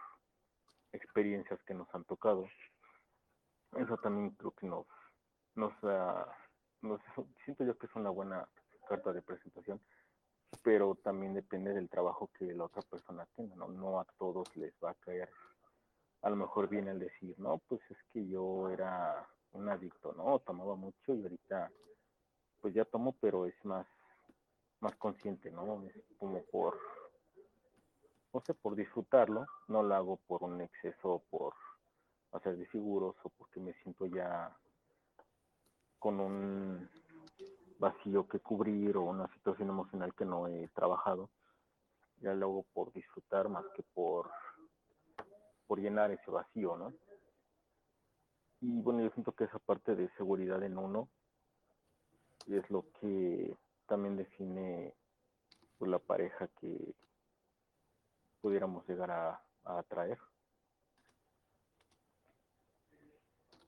experiencias 0.92 1.60
que 1.64 1.74
nos 1.74 1.92
han 1.92 2.04
tocado, 2.04 2.46
eso 3.76 3.96
también 3.96 4.30
creo 4.30 4.52
que 4.52 4.66
nos, 4.66 4.86
nos, 5.56 5.72
nos 6.82 7.00
siento 7.44 7.64
yo 7.64 7.76
que 7.76 7.86
es 7.86 7.94
una 7.96 8.10
buena 8.10 8.48
carta 8.88 9.12
de 9.12 9.22
presentación 9.22 9.80
pero 10.62 10.94
también 11.02 11.34
depende 11.34 11.74
del 11.74 11.88
trabajo 11.88 12.30
que 12.38 12.54
la 12.54 12.64
otra 12.64 12.82
persona 12.82 13.26
tenga, 13.34 13.56
¿no? 13.56 13.66
No 13.68 13.98
a 13.98 14.04
todos 14.16 14.56
les 14.56 14.72
va 14.82 14.90
a 14.90 14.94
caer, 14.94 15.28
a 16.22 16.30
lo 16.30 16.36
mejor 16.36 16.68
viene 16.68 16.92
el 16.92 17.00
decir, 17.00 17.34
no, 17.38 17.58
pues 17.66 17.80
es 17.90 17.98
que 18.12 18.24
yo 18.28 18.70
era 18.70 19.28
un 19.54 19.68
adicto, 19.68 20.12
¿no? 20.12 20.38
Tomaba 20.40 20.74
mucho 20.76 21.14
y 21.14 21.22
ahorita, 21.22 21.70
pues 22.60 22.74
ya 22.74 22.84
tomo, 22.84 23.14
pero 23.20 23.46
es 23.46 23.64
más, 23.64 23.86
más 24.80 24.94
consciente, 24.96 25.50
¿no? 25.50 25.82
Es 25.86 25.94
como 26.18 26.42
por, 26.44 26.78
no 28.32 28.40
sé, 28.40 28.54
por 28.54 28.74
disfrutarlo, 28.74 29.46
no 29.68 29.82
lo 29.82 29.94
hago 29.94 30.16
por 30.26 30.42
un 30.42 30.60
exceso, 30.60 31.22
por 31.30 31.54
hacer 32.32 32.56
de 32.56 32.66
seguros 32.68 33.14
o 33.22 33.28
porque 33.30 33.60
me 33.60 33.72
siento 33.74 34.06
ya 34.06 34.54
con 35.98 36.20
un 36.20 36.90
vacío 37.78 38.26
que 38.28 38.40
cubrir 38.40 38.96
o 38.96 39.02
una 39.02 39.28
situación 39.28 39.68
emocional 39.68 40.14
que 40.14 40.24
no 40.24 40.48
he 40.48 40.68
trabajado. 40.68 41.30
Ya 42.20 42.34
lo 42.34 42.46
hago 42.46 42.62
por 42.72 42.92
disfrutar 42.92 43.48
más 43.48 43.64
que 43.74 43.82
por, 43.94 44.30
por 45.66 45.80
llenar 45.80 46.10
ese 46.10 46.30
vacío, 46.30 46.76
¿no? 46.76 46.92
Y 48.66 48.80
bueno, 48.80 49.02
yo 49.02 49.10
siento 49.10 49.32
que 49.32 49.44
esa 49.44 49.58
parte 49.58 49.94
de 49.94 50.08
seguridad 50.16 50.62
en 50.62 50.78
uno 50.78 51.10
es 52.46 52.70
lo 52.70 52.90
que 52.98 53.54
también 53.86 54.16
define 54.16 54.94
pues, 55.76 55.90
la 55.90 55.98
pareja 55.98 56.48
que 56.58 56.94
pudiéramos 58.40 58.88
llegar 58.88 59.10
a, 59.10 59.44
a 59.64 59.78
atraer. 59.80 60.18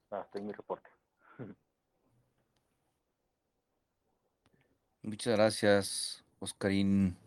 Hasta 0.09 0.39
ahí 0.39 0.45
mi 0.45 0.55
reporte. 0.55 0.89
Muchas 5.03 5.37
gracias, 5.37 6.25
Oscarín. 6.39 7.19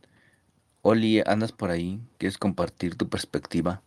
Oli, 0.81 1.21
¿andas 1.23 1.51
por 1.51 1.69
ahí? 1.69 2.01
¿Quieres 2.17 2.39
compartir 2.39 2.97
tu 2.97 3.07
perspectiva? 3.09 3.83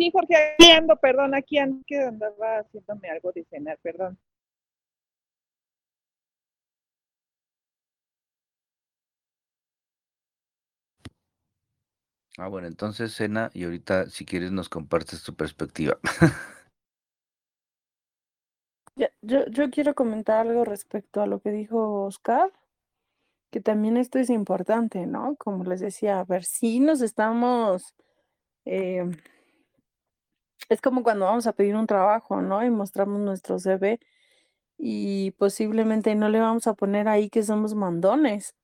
Sí, 0.00 0.10
Jorge, 0.14 0.34
aquí 0.54 0.70
ando, 0.70 0.96
perdón, 0.96 1.34
aquí 1.34 1.58
ando, 1.58 1.82
que 1.86 1.98
andaba 2.02 2.60
haciéndome 2.60 3.10
algo 3.10 3.32
de 3.32 3.44
cenar, 3.44 3.78
perdón. 3.82 4.18
Ah, 12.38 12.48
bueno, 12.48 12.66
entonces 12.66 13.12
cena 13.12 13.50
y 13.52 13.64
ahorita 13.64 14.08
si 14.08 14.24
quieres 14.24 14.52
nos 14.52 14.70
compartes 14.70 15.22
tu 15.22 15.34
perspectiva. 15.34 15.98
Yo, 19.22 19.46
yo 19.46 19.70
quiero 19.70 19.94
comentar 19.94 20.46
algo 20.46 20.64
respecto 20.64 21.22
a 21.22 21.26
lo 21.26 21.40
que 21.40 21.50
dijo 21.50 22.04
Oscar, 22.04 22.52
que 23.50 23.60
también 23.60 23.96
esto 23.96 24.18
es 24.18 24.30
importante, 24.30 25.06
¿no? 25.06 25.36
Como 25.36 25.64
les 25.64 25.80
decía, 25.80 26.20
a 26.20 26.24
ver 26.24 26.44
si 26.44 26.80
nos 26.80 27.00
estamos, 27.00 27.94
eh, 28.66 29.04
es 30.70 30.80
como 30.80 31.02
cuando 31.02 31.26
vamos 31.26 31.46
a 31.46 31.52
pedir 31.52 31.76
un 31.76 31.86
trabajo, 31.86 32.40
¿no? 32.42 32.64
Y 32.64 32.70
mostramos 32.70 33.20
nuestro 33.20 33.58
CV 33.58 34.00
y 34.78 35.32
posiblemente 35.32 36.14
no 36.14 36.28
le 36.30 36.40
vamos 36.40 36.66
a 36.66 36.74
poner 36.74 37.08
ahí 37.08 37.30
que 37.30 37.42
somos 37.42 37.74
mandones, 37.74 38.54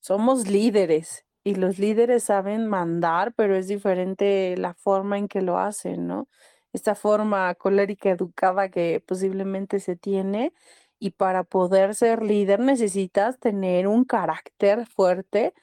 somos 0.00 0.48
líderes 0.48 1.26
y 1.44 1.56
los 1.56 1.78
líderes 1.78 2.24
saben 2.24 2.66
mandar, 2.66 3.34
pero 3.34 3.56
es 3.56 3.68
diferente 3.68 4.56
la 4.56 4.74
forma 4.74 5.18
en 5.18 5.28
que 5.28 5.42
lo 5.42 5.58
hacen, 5.58 6.06
¿no? 6.06 6.28
esta 6.72 6.94
forma 6.94 7.54
colérica 7.54 8.10
educada 8.10 8.68
que 8.70 9.02
posiblemente 9.06 9.80
se 9.80 9.96
tiene 9.96 10.52
y 10.98 11.10
para 11.12 11.44
poder 11.44 11.94
ser 11.94 12.22
líder 12.22 12.60
necesitas 12.60 13.38
tener 13.38 13.86
un 13.86 14.04
carácter 14.04 14.86
fuerte 14.86 15.54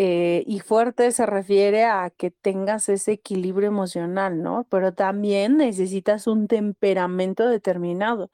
eh, 0.00 0.44
y 0.46 0.60
fuerte 0.60 1.10
se 1.10 1.26
refiere 1.26 1.84
a 1.84 2.10
que 2.10 2.30
tengas 2.30 2.88
ese 2.88 3.12
equilibrio 3.12 3.66
emocional, 3.68 4.42
¿no? 4.44 4.64
Pero 4.70 4.94
también 4.94 5.56
necesitas 5.56 6.28
un 6.28 6.46
temperamento 6.46 7.48
determinado. 7.48 8.30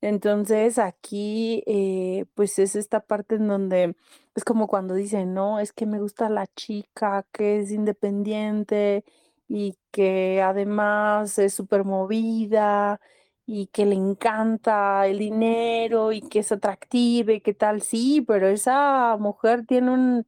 Entonces 0.00 0.78
aquí, 0.78 1.64
eh, 1.66 2.26
pues 2.34 2.58
es 2.60 2.76
esta 2.76 3.00
parte 3.00 3.36
en 3.36 3.48
donde 3.48 3.96
es 4.36 4.44
como 4.44 4.68
cuando 4.68 4.94
dicen, 4.94 5.34
no, 5.34 5.60
es 5.60 5.72
que 5.72 5.86
me 5.86 6.00
gusta 6.00 6.30
la 6.30 6.46
chica 6.48 7.26
que 7.32 7.60
es 7.60 7.72
independiente 7.72 9.04
y 9.48 9.76
que 9.90 10.42
además 10.42 11.38
es 11.38 11.54
súper 11.54 11.84
movida 11.84 13.00
y 13.46 13.68
que 13.68 13.86
le 13.86 13.94
encanta 13.96 15.06
el 15.06 15.18
dinero 15.18 16.12
y 16.12 16.20
que 16.22 16.40
es 16.40 16.52
atractiva 16.52 17.32
y 17.32 17.40
qué 17.40 17.54
tal, 17.54 17.82
sí, 17.82 18.22
pero 18.26 18.48
esa 18.48 19.16
mujer 19.18 19.66
tiene 19.66 19.90
un 19.92 20.26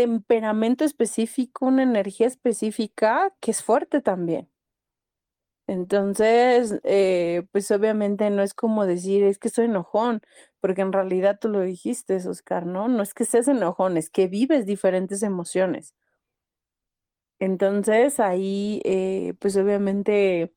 temperamento 0.00 0.84
específico, 0.84 1.66
una 1.66 1.82
energía 1.82 2.26
específica 2.26 3.34
que 3.40 3.50
es 3.50 3.62
fuerte 3.62 4.00
también. 4.00 4.48
Entonces, 5.66 6.80
eh, 6.82 7.44
pues 7.52 7.70
obviamente 7.70 8.28
no 8.30 8.42
es 8.42 8.54
como 8.54 8.86
decir, 8.86 9.22
es 9.22 9.38
que 9.38 9.50
soy 9.50 9.66
enojón, 9.66 10.20
porque 10.60 10.80
en 10.82 10.92
realidad 10.92 11.38
tú 11.40 11.48
lo 11.48 11.60
dijiste, 11.60 12.16
Oscar, 12.16 12.66
¿no? 12.66 12.88
No 12.88 13.02
es 13.04 13.14
que 13.14 13.24
seas 13.24 13.46
enojón, 13.46 13.96
es 13.96 14.10
que 14.10 14.26
vives 14.26 14.66
diferentes 14.66 15.22
emociones. 15.22 15.94
Entonces 17.40 18.20
ahí, 18.20 18.82
eh, 18.84 19.34
pues 19.40 19.56
obviamente 19.56 20.52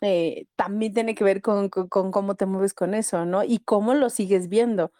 eh, 0.00 0.46
también 0.56 0.92
tiene 0.94 1.14
que 1.14 1.24
ver 1.24 1.40
con, 1.42 1.68
cómo 1.68 2.34
te 2.36 2.46
mueves 2.46 2.74
con 2.74 2.94
eso, 2.94 3.24
¿no? 3.24 3.44
Y 3.44 3.60
cómo 3.60 3.94
lo 3.94 4.10
sigues 4.10 4.48
viendo, 4.48 4.92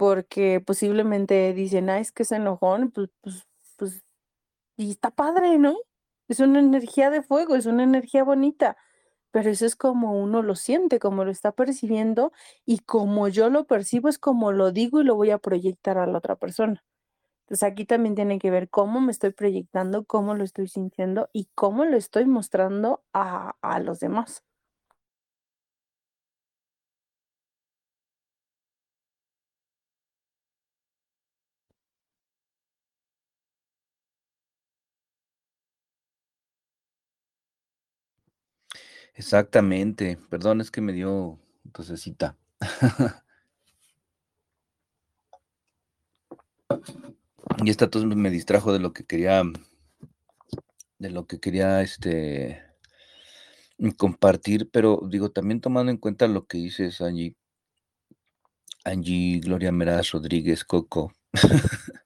porque 0.00 0.62
posiblemente 0.62 1.52
dicen, 1.52 1.90
ah, 1.90 1.98
es 2.00 2.10
que 2.10 2.22
es 2.22 2.32
enojón, 2.32 2.90
pues, 2.90 3.10
pues, 3.20 3.46
pues, 3.76 4.02
y 4.76 4.90
está 4.92 5.10
padre, 5.12 5.58
¿no? 5.58 5.76
Es 6.28 6.40
una 6.40 6.60
energía 6.60 7.10
de 7.10 7.22
fuego, 7.22 7.56
es 7.56 7.66
una 7.66 7.84
energía 7.84 8.24
bonita, 8.24 8.76
pero 9.32 9.50
eso 9.50 9.66
es 9.66 9.76
como 9.76 10.20
uno 10.22 10.42
lo 10.42 10.56
siente, 10.56 11.00
como 11.00 11.24
lo 11.24 11.30
está 11.32 11.52
percibiendo 11.52 12.32
y 12.66 12.80
como 12.80 13.28
yo 13.28 13.50
lo 13.50 13.66
percibo 13.66 14.08
es 14.08 14.18
como 14.18 14.52
lo 14.52 14.72
digo 14.72 15.02
y 15.02 15.04
lo 15.04 15.16
voy 15.16 15.30
a 15.32 15.38
proyectar 15.38 15.98
a 15.98 16.06
la 16.06 16.18
otra 16.18 16.36
persona. 16.36 16.84
Entonces 17.46 17.64
aquí 17.64 17.84
también 17.86 18.14
tiene 18.16 18.38
que 18.40 18.50
ver 18.52 18.70
cómo 18.70 19.00
me 19.02 19.12
estoy 19.12 19.32
proyectando, 19.32 20.04
cómo 20.06 20.34
lo 20.36 20.44
estoy 20.44 20.68
sintiendo 20.68 21.30
y 21.34 21.50
cómo 21.56 21.84
lo 21.86 21.96
estoy 21.98 22.26
mostrando 22.26 23.04
a, 23.14 23.56
a 23.62 23.80
los 23.80 24.00
demás. 24.00 24.44
Exactamente. 39.20 40.16
Perdón, 40.30 40.62
es 40.62 40.70
que 40.70 40.80
me 40.80 40.94
dio 40.94 41.38
tosecita. 41.74 42.38
y 47.62 47.68
esta 47.68 47.90
tos 47.90 48.06
me 48.06 48.30
distrajo 48.30 48.72
de 48.72 48.78
lo 48.78 48.94
que 48.94 49.04
quería, 49.04 49.42
de 50.98 51.10
lo 51.10 51.26
que 51.26 51.38
quería, 51.38 51.82
este, 51.82 52.62
compartir, 53.98 54.70
pero 54.70 55.02
digo, 55.06 55.30
también 55.30 55.60
tomando 55.60 55.92
en 55.92 55.98
cuenta 55.98 56.26
lo 56.26 56.46
que 56.46 56.56
dices, 56.56 57.02
Angie, 57.02 57.36
Angie, 58.86 59.40
Gloria 59.40 59.70
Meraz, 59.70 60.12
Rodríguez, 60.12 60.64
Coco. 60.64 61.12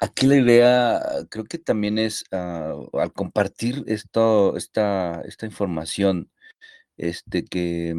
aquí 0.00 0.26
la 0.26 0.36
idea 0.36 1.00
creo 1.30 1.44
que 1.44 1.58
también 1.58 1.98
es 1.98 2.24
ah, 2.32 2.74
al 2.94 3.12
compartir 3.12 3.84
esto, 3.86 4.56
esta, 4.56 5.22
esta 5.22 5.46
información, 5.46 6.30
este 6.96 7.44
que 7.44 7.94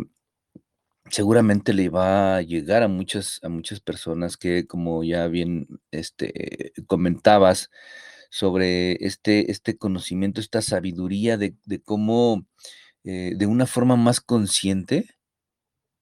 seguramente 1.10 1.74
le 1.74 1.89
va 1.89 2.38
a 2.38 2.41
llegar 2.41 2.84
a 2.84 2.88
muchas, 2.88 3.39
a 3.43 3.49
muchas 3.49 3.80
personas 3.82 4.38
que, 4.38 4.68
como 4.68 5.04
ya 5.04 5.28
bien 5.28 5.68
este, 5.91 6.74
comentabas, 6.88 7.70
sobre 8.32 8.93
este, 9.06 9.52
este 9.52 9.78
conocimiento, 9.78 10.39
esta 10.41 10.62
sabiduría 10.62 11.38
de, 11.38 11.56
de 11.66 11.82
cómo, 11.82 12.47
eh, 13.04 13.34
de 13.36 13.45
una 13.45 13.68
forma 13.68 13.97
más 13.97 14.22
consciente, 14.22 15.10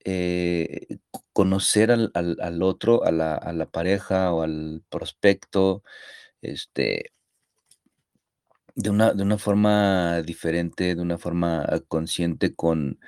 eh, 0.06 1.00
conocer 1.34 1.92
al, 1.92 2.12
al- 2.14 2.38
al 2.42 2.64
otro, 2.64 3.04
a 3.06 3.12
la, 3.12 3.36
a 3.36 3.54
la 3.54 3.68
pareja 3.70 4.34
o 4.34 4.42
al 4.44 4.84
prospecto, 4.90 5.84
este, 6.42 7.14
de 8.76 8.90
una, 8.90 9.14
de 9.14 9.24
una 9.24 9.38
forma 9.38 10.22
diferente, 10.22 10.96
de 10.96 11.02
una 11.02 11.18
forma 11.18 11.62
ah, 11.64 11.80
consciente 11.88 12.56
con, 12.56 13.00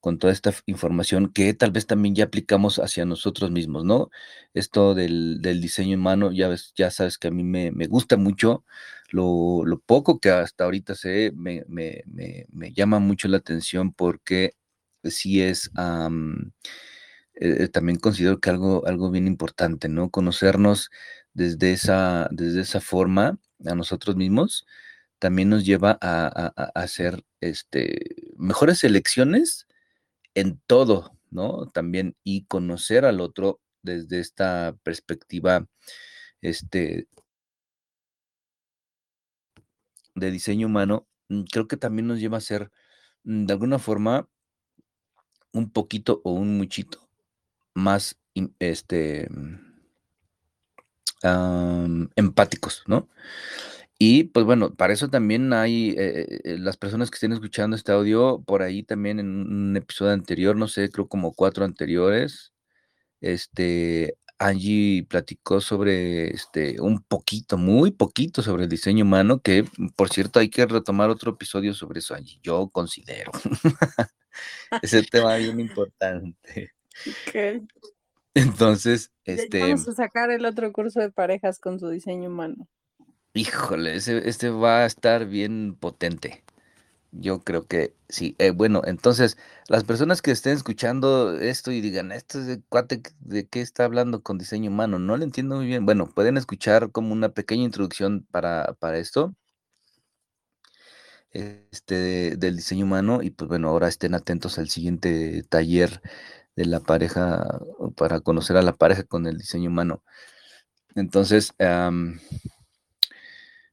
con 0.00 0.18
toda 0.18 0.32
esta 0.32 0.52
información 0.66 1.32
que 1.32 1.54
tal 1.54 1.72
vez 1.72 1.86
también 1.86 2.14
ya 2.14 2.24
aplicamos 2.24 2.78
hacia 2.78 3.04
nosotros 3.04 3.50
mismos, 3.50 3.84
¿no? 3.84 4.10
Esto 4.54 4.94
del, 4.94 5.40
del 5.42 5.60
diseño 5.60 5.96
humano, 5.98 6.32
ya 6.32 6.48
ves, 6.48 6.72
ya 6.76 6.90
sabes 6.90 7.18
que 7.18 7.28
a 7.28 7.30
mí 7.32 7.44
me, 7.44 7.72
me 7.72 7.86
gusta 7.86 8.16
mucho, 8.16 8.64
lo, 9.10 9.64
lo 9.64 9.80
poco 9.80 10.20
que 10.20 10.30
hasta 10.30 10.64
ahorita 10.64 10.94
sé 10.94 11.32
me, 11.34 11.64
me, 11.68 12.02
me 12.52 12.72
llama 12.72 12.98
mucho 13.00 13.28
la 13.28 13.38
atención 13.38 13.92
porque 13.92 14.54
sí 15.10 15.42
es, 15.42 15.70
am, 15.76 16.52
eh, 17.34 17.68
también 17.68 17.98
considero 17.98 18.40
que 18.40 18.50
algo, 18.50 18.86
algo 18.86 19.10
bien 19.10 19.26
importante, 19.26 19.88
¿no? 19.88 20.10
Conocernos 20.10 20.90
desde 21.34 21.72
esa, 21.72 22.28
desde 22.32 22.62
esa 22.62 22.80
forma 22.80 23.38
a 23.66 23.74
nosotros 23.74 24.16
mismos 24.16 24.66
también 25.20 25.50
nos 25.50 25.64
lleva 25.66 25.98
a- 26.02 26.52
a 26.56 26.80
hacer 26.82 27.24
este, 27.40 28.32
mejores 28.38 28.84
elecciones 28.84 29.66
en 30.34 30.60
todo, 30.66 31.16
¿no? 31.30 31.70
También 31.70 32.16
y 32.24 32.44
conocer 32.46 33.04
al 33.06 33.20
otro 33.20 33.60
desde 33.82 34.20
esta 34.20 34.76
perspectiva 34.84 35.66
este, 36.42 37.08
de 40.14 40.30
diseño 40.30 40.66
humano, 40.66 41.06
mm, 41.28 41.42
creo 41.52 41.68
que 41.68 41.76
también 41.76 42.06
nos 42.08 42.20
lleva 42.20 42.38
a 42.38 42.40
ser, 42.40 42.70
mm, 43.24 43.46
de 43.46 43.52
alguna 43.52 43.78
forma, 43.78 44.28
un 45.56 45.70
poquito 45.70 46.20
o 46.24 46.32
un 46.32 46.56
muchito 46.56 47.08
más 47.74 48.18
este, 48.58 49.28
am, 51.22 52.10
empáticos, 52.16 52.82
¿no? 52.86 53.08
Y 53.98 54.24
pues 54.24 54.44
bueno, 54.44 54.74
para 54.74 54.92
eso 54.92 55.08
también 55.08 55.52
hay 55.54 55.90
eh, 55.98 56.40
eh, 56.44 56.58
las 56.58 56.76
personas 56.76 57.10
que 57.10 57.16
estén 57.16 57.32
escuchando 57.32 57.76
este 57.76 57.92
audio, 57.92 58.42
por 58.46 58.62
ahí 58.62 58.82
también 58.82 59.20
en 59.20 59.28
un 59.28 59.76
episodio 59.76 60.12
anterior, 60.12 60.56
no 60.56 60.68
sé, 60.68 60.90
creo 60.90 61.08
como 61.08 61.32
cuatro 61.32 61.64
anteriores, 61.64 62.52
este, 63.22 64.18
Angie 64.38 65.06
platicó 65.08 65.60
sobre 65.62 66.28
este, 66.28 66.80
un 66.80 67.02
poquito, 67.02 67.56
muy 67.56 67.90
poquito 67.90 68.42
sobre 68.42 68.64
el 68.64 68.68
diseño 68.68 69.04
humano, 69.04 69.40
que 69.40 69.64
por 69.96 70.10
cierto 70.10 70.40
hay 70.40 70.50
que 70.50 70.66
retomar 70.66 71.10
otro 71.10 71.32
episodio 71.32 71.72
sobre 71.74 72.00
eso, 72.00 72.14
Angie, 72.14 72.38
yo 72.42 72.68
considero. 72.68 73.32
Ese 74.82 75.02
tema 75.02 75.36
bien 75.36 75.60
importante. 75.60 76.72
Entonces, 78.34 79.12
este, 79.24 79.60
Vamos 79.60 79.88
a 79.88 79.92
sacar 79.94 80.30
el 80.30 80.44
otro 80.44 80.72
curso 80.72 81.00
de 81.00 81.10
parejas 81.10 81.58
con 81.58 81.80
su 81.80 81.88
diseño 81.88 82.28
humano. 82.28 82.68
híjole, 83.34 83.96
ese, 83.96 84.28
este 84.28 84.50
va 84.50 84.80
a 84.80 84.86
estar 84.86 85.26
bien 85.26 85.76
potente. 85.78 86.44
Yo 87.12 87.40
creo 87.40 87.66
que 87.66 87.94
sí. 88.08 88.34
Eh, 88.38 88.50
bueno, 88.50 88.82
entonces, 88.84 89.38
las 89.68 89.84
personas 89.84 90.20
que 90.20 90.32
estén 90.32 90.52
escuchando 90.54 91.38
esto 91.38 91.72
y 91.72 91.80
digan, 91.80 92.12
esto 92.12 92.40
es 92.40 92.46
de 92.46 92.60
cuate, 92.68 93.02
¿de 93.20 93.46
qué 93.48 93.62
está 93.62 93.84
hablando 93.84 94.22
con 94.22 94.38
diseño 94.38 94.70
humano? 94.70 94.98
No 94.98 95.16
lo 95.16 95.24
entiendo 95.24 95.56
muy 95.56 95.66
bien. 95.66 95.86
Bueno, 95.86 96.06
pueden 96.06 96.36
escuchar 96.36 96.90
como 96.92 97.12
una 97.12 97.30
pequeña 97.30 97.64
introducción 97.64 98.26
para, 98.30 98.74
para 98.80 98.98
esto, 98.98 99.34
este, 101.32 102.36
del 102.36 102.56
diseño 102.56 102.84
humano, 102.86 103.22
y 103.22 103.30
pues 103.30 103.48
bueno, 103.48 103.68
ahora 103.68 103.88
estén 103.88 104.14
atentos 104.14 104.58
al 104.58 104.68
siguiente 104.68 105.42
taller 105.48 106.00
de 106.56 106.66
la 106.66 106.80
pareja, 106.80 107.60
para 107.96 108.20
conocer 108.20 108.56
a 108.56 108.62
la 108.62 108.74
pareja 108.74 109.04
con 109.04 109.26
el 109.26 109.38
diseño 109.38 109.70
humano. 109.70 110.02
Entonces, 110.94 111.52
eh, 111.58 112.20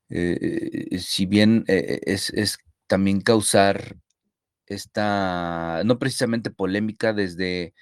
eh, 0.10 1.00
si 1.00 1.26
bien 1.26 1.64
eh, 1.68 2.02
es, 2.04 2.30
es 2.32 2.58
también 2.88 3.22
causar 3.22 3.98
esta, 4.68 5.84
no 5.86 6.00
precisamente 6.00 6.52
polémica, 6.52 7.14
desde, 7.14 7.74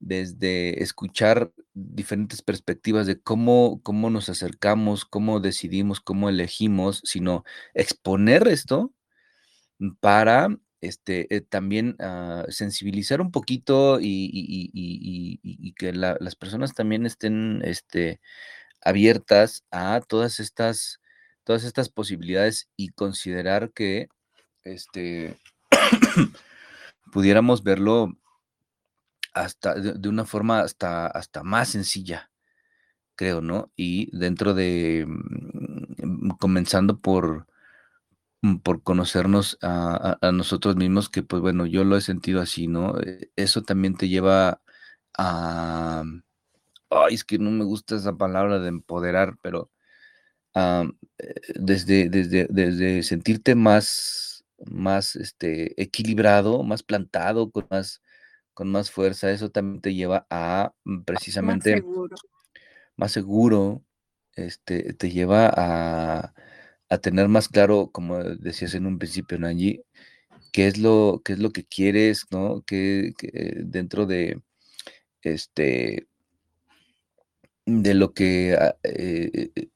desde 0.00 0.82
escuchar 0.82 1.52
diferentes 1.74 2.42
perspectivas 2.42 3.06
de 3.06 3.20
cómo, 3.20 3.80
cómo 3.82 4.10
nos 4.10 4.28
acercamos, 4.28 5.04
cómo 5.04 5.40
decidimos, 5.40 6.00
cómo 6.00 6.28
elegimos, 6.28 7.02
sino 7.04 7.44
exponer 7.74 8.48
esto 8.48 8.92
para 10.00 10.48
este, 10.82 11.34
eh, 11.34 11.40
también 11.40 11.96
ah, 12.00 12.44
sensibilizar 12.48 13.20
un 13.20 13.30
poquito 13.30 13.98
y, 14.00 15.74
que 15.78 15.92
la- 15.92 16.16
las 16.20 16.36
personas 16.36 16.74
también 16.74 17.06
estén 17.06 17.62
este, 17.64 18.20
abiertas 18.82 19.64
a 19.70 20.00
todas 20.06 20.40
estas, 20.40 21.00
todas 21.44 21.64
estas 21.64 21.88
posibilidades 21.88 22.68
y 22.76 22.88
considerar 22.90 23.72
que 23.72 24.08
este, 24.64 25.38
pudiéramos 27.12 27.62
verlo 27.62 28.16
hasta 29.34 29.74
de, 29.74 29.94
de 29.94 30.08
una 30.08 30.24
forma 30.24 30.60
hasta, 30.60 31.06
hasta 31.06 31.42
más 31.42 31.70
sencilla, 31.70 32.30
creo, 33.16 33.40
¿no? 33.40 33.70
Y 33.76 34.16
dentro 34.16 34.52
de, 34.54 35.06
mm, 35.06 36.30
comenzando 36.38 36.98
por, 37.00 37.46
por 38.64 38.82
conocernos 38.82 39.58
a, 39.62 40.18
a- 40.22 40.28
a 40.28 40.32
nosotros 40.32 40.76
mismos, 40.76 41.08
que 41.10 41.22
pues 41.22 41.42
bueno, 41.42 41.66
yo 41.66 41.84
lo 41.84 41.96
he 41.96 42.00
sentido 42.00 42.40
así, 42.40 42.68
¿no? 42.68 42.98
Eh, 43.00 43.30
Eso 43.36 43.62
también 43.62 43.96
te 43.96 44.08
lleva 44.08 44.60
a, 45.18 46.04
ay, 46.90 47.14
es 47.14 47.24
que 47.24 47.38
no 47.38 47.50
me 47.50 47.64
gusta 47.64 47.96
esa 47.96 48.14
palabra 48.16 48.58
de 48.60 48.68
empoderar, 48.68 49.36
pero 49.42 49.70
am, 50.54 50.98
eh, 51.18 51.34
desde, 51.56 52.08
desde, 52.10 52.46
desde 52.50 53.02
sentirte 53.04 53.54
más, 53.54 54.44
más 54.66 55.16
este, 55.16 55.80
equilibrado, 55.82 56.62
más 56.64 56.82
plantado, 56.82 57.50
con 57.50 57.66
más, 57.70 58.02
con 58.54 58.70
más 58.72 58.90
fuerza, 58.90 59.30
eso 59.32 59.50
también 59.50 59.80
te 59.82 59.94
lleva 59.94 60.26
a 60.30 60.74
mm, 60.84 61.02
Más 61.40 61.62
precisamente 61.62 61.70
seguro. 61.70 62.16
más 62.96 63.12
seguro, 63.12 63.84
este, 64.34 64.92
te 64.94 65.10
lleva 65.10 65.50
a, 65.54 66.34
a 66.92 66.98
tener 66.98 67.28
más 67.28 67.48
claro, 67.48 67.90
como 67.92 68.18
decías 68.22 68.74
en 68.74 68.86
un 68.86 68.98
principio, 68.98 69.38
Nanji, 69.38 69.82
qué 70.52 70.66
es 70.68 70.78
lo, 70.78 71.22
qué 71.24 71.34
es 71.34 71.38
lo 71.40 71.50
que 71.52 71.64
quieres, 71.64 72.26
¿no? 72.30 72.62
Que, 72.66 73.14
dentro 73.64 74.06
de 74.06 74.42
este 75.22 76.06
de 77.66 77.94
lo 77.94 78.12
que 78.14 78.56
ah, 78.60 78.76
eh, 78.82 79.50
eh, 79.56 79.68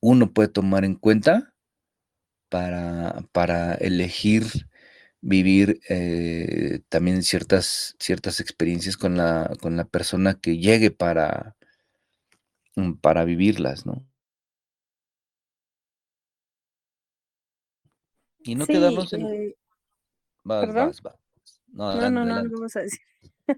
uno 0.00 0.32
puede 0.32 0.48
tomar 0.48 0.84
en 0.84 0.94
cuenta 0.96 1.54
para, 2.50 3.24
para 3.32 3.74
elegir 3.74 4.44
vivir 5.20 5.80
eh, 5.88 6.80
también 6.88 7.22
ciertas, 7.22 7.96
ciertas 7.98 8.40
experiencias 8.40 8.96
con 8.96 9.16
la, 9.16 9.50
con 9.60 9.76
la 9.76 9.84
persona 9.84 10.34
que 10.40 10.58
llegue 10.58 10.90
para, 10.90 11.56
mm, 12.76 12.94
para 12.94 13.24
vivirlas, 13.24 13.86
¿no? 13.86 14.04
Y 18.48 18.54
no 18.54 18.64
Sí, 18.66 18.72
quedarnos 18.72 19.12
en... 19.12 19.22
eh, 19.26 19.54
Vas, 20.44 20.66
¿perdón? 20.66 20.86
vas, 20.88 21.02
vas. 21.02 21.14
No, 21.74 21.84
No, 21.84 21.90
adelante, 21.90 22.14
no, 22.14 22.24
no, 22.24 22.32
adelante. 22.32 22.54
algo 22.54 22.60
vas 22.62 22.76
a 22.76 22.80
decir. 22.80 23.00